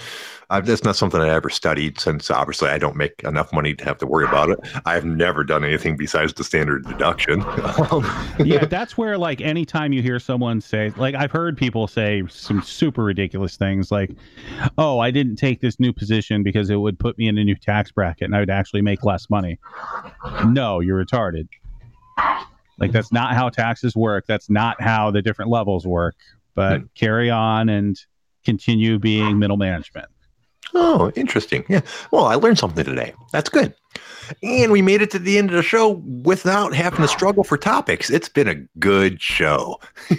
I, 0.50 0.62
that's 0.62 0.84
not 0.84 0.96
something 0.96 1.22
I 1.22 1.30
ever 1.30 1.52
studied 1.52 2.00
since 2.00 2.32
obviously 2.32 2.70
I 2.70 2.80
don't 2.80 2.96
make 2.96 3.24
enough 3.24 3.54
money 3.54 3.76
to 3.76 3.86
have 3.86 4.00
to 4.00 4.08
worry 4.08 4.26
about 4.26 4.50
it. 4.50 4.58
I've 4.86 5.06
never 5.06 5.44
done 5.44 5.64
anything 5.64 5.96
besides 5.96 6.34
the 6.34 6.44
standard 6.44 6.86
deduction. 6.86 7.42
yeah, 8.44 8.66
that's 8.66 8.98
where 8.98 9.16
like 9.16 9.42
anytime 9.42 9.94
you 9.94 10.02
hear 10.02 10.20
someone 10.20 10.60
say, 10.60 10.92
like 10.98 11.14
I've 11.14 11.32
heard 11.32 11.56
people 11.56 11.88
say 11.88 12.24
some 12.30 12.64
super 12.64 13.04
ridiculous 13.04 13.56
things 13.56 13.92
like, 13.92 14.10
"Oh, 14.80 14.98
I 14.98 15.12
didn't 15.12 15.36
take 15.36 15.62
this 15.62 15.80
new 15.80 15.94
position 15.94 16.42
because 16.42 16.72
it 16.72 16.78
would 16.78 16.98
put 16.98 17.16
me 17.20 17.28
in 17.28 17.38
a 17.38 17.44
new 17.44 17.56
tax 17.56 17.92
bracket 17.92 18.26
and 18.26 18.36
I 18.36 18.40
would 18.40 18.50
actually 18.50 18.82
make 18.82 19.04
less 19.04 19.30
money." 19.30 19.60
No, 20.48 20.80
you're 20.80 21.06
retarded. 21.06 21.48
Like 22.80 22.92
that's 22.92 23.12
not 23.12 23.34
how 23.34 23.50
taxes 23.50 23.96
work. 23.96 24.26
That's 24.28 24.50
not 24.50 24.82
how 24.82 25.12
the 25.12 25.22
different 25.22 25.52
levels 25.52 25.86
work. 25.86 26.16
But 26.56 26.82
hmm. 26.82 26.86
carry 26.96 27.30
on 27.30 27.70
and 27.70 28.00
continue 28.46 29.00
being 29.00 29.40
middle 29.40 29.58
management. 29.58 30.08
Oh, 30.76 31.12
interesting. 31.16 31.64
Yeah. 31.70 31.82
Well, 32.12 32.26
I 32.26 32.36
learned 32.36 32.58
something 32.58 32.84
today. 32.84 33.14
That's 33.32 33.50
good. 33.50 33.76
And 34.42 34.72
we 34.72 34.82
made 34.82 35.02
it 35.02 35.12
to 35.12 35.20
the 35.20 35.38
end 35.38 35.50
of 35.50 35.56
the 35.56 35.64
show 35.64 36.02
without 36.24 36.74
having 36.74 37.02
to 37.02 37.08
struggle 37.08 37.44
for 37.44 37.58
topics. 37.58 38.10
It's 38.10 38.30
been 38.30 38.48
a 38.48 38.56
good 38.80 39.22
show. 39.22 39.80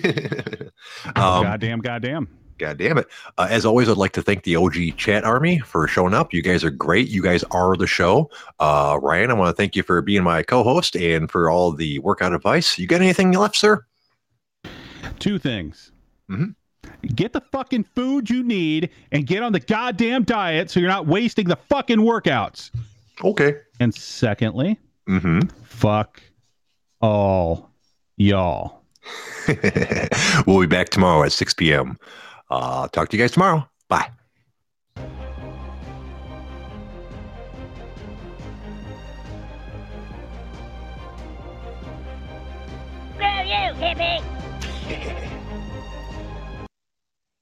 um, 1.17 1.43
goddamn, 1.43 1.81
goddamn. 1.81 2.29
God 2.59 2.79
damn 2.79 2.99
it. 2.99 3.09
Uh, 3.37 3.49
as 3.51 3.65
always, 3.65 3.89
I'd 3.89 3.97
like 3.97 4.13
to 4.13 4.23
thank 4.23 4.45
the 4.45 4.57
OG 4.57 4.97
chat 4.97 5.25
army 5.25 5.59
for 5.61 5.89
showing 5.89 6.15
up. 6.15 6.33
You 6.33 6.43
guys 6.43 6.63
are 6.63 6.71
great. 6.71 7.09
You 7.09 7.23
guys 7.23 7.43
are 7.51 7.77
the 7.77 7.87
show. 7.87 8.31
Uh, 8.61 8.99
Ryan, 9.03 9.31
I 9.31 9.35
want 9.35 9.55
to 9.55 9.61
thank 9.61 9.75
you 9.75 9.83
for 9.83 10.01
being 10.03 10.23
my 10.23 10.43
co 10.43 10.63
host 10.63 10.97
and 10.97 11.31
for 11.31 11.51
all 11.51 11.73
the 11.73 11.99
workout 12.01 12.33
advice. 12.33 12.79
You 12.79 12.87
got 12.87 13.01
anything 13.01 13.33
left, 13.33 13.57
sir? 13.57 13.85
Two 15.19 15.39
things. 15.39 15.93
Mm-hmm. 16.31 16.51
Get 17.15 17.33
the 17.33 17.41
fucking 17.41 17.85
food 17.95 18.31
you 18.31 18.43
need 18.43 18.91
and 19.13 19.27
get 19.27 19.43
on 19.43 19.53
the 19.53 19.61
goddamn 19.61 20.25
diet 20.25 20.71
so 20.71 20.81
you're 20.81 20.89
not 20.89 21.07
wasting 21.07 21.49
the 21.49 21.57
fucking 21.57 21.99
workouts. 21.99 22.71
Okay. 23.23 23.57
And 23.81 23.95
secondly, 23.95 24.79
mm-hmm. 25.09 25.41
fuck 25.65 26.21
all 27.01 27.71
y'all. 28.17 28.83
we'll 30.47 30.61
be 30.61 30.67
back 30.67 30.89
tomorrow 30.89 31.25
at 31.25 31.33
6 31.33 31.55
p.m. 31.55 31.99
Uh, 32.55 32.87
talk 32.89 33.09
to 33.09 33.17
you 33.17 33.23
guys 33.23 33.33
tomorrow. 33.33 33.69
Bye. 33.89 34.11
Screw 43.17 43.27
you, 43.45 43.75
hippie! 43.83 44.34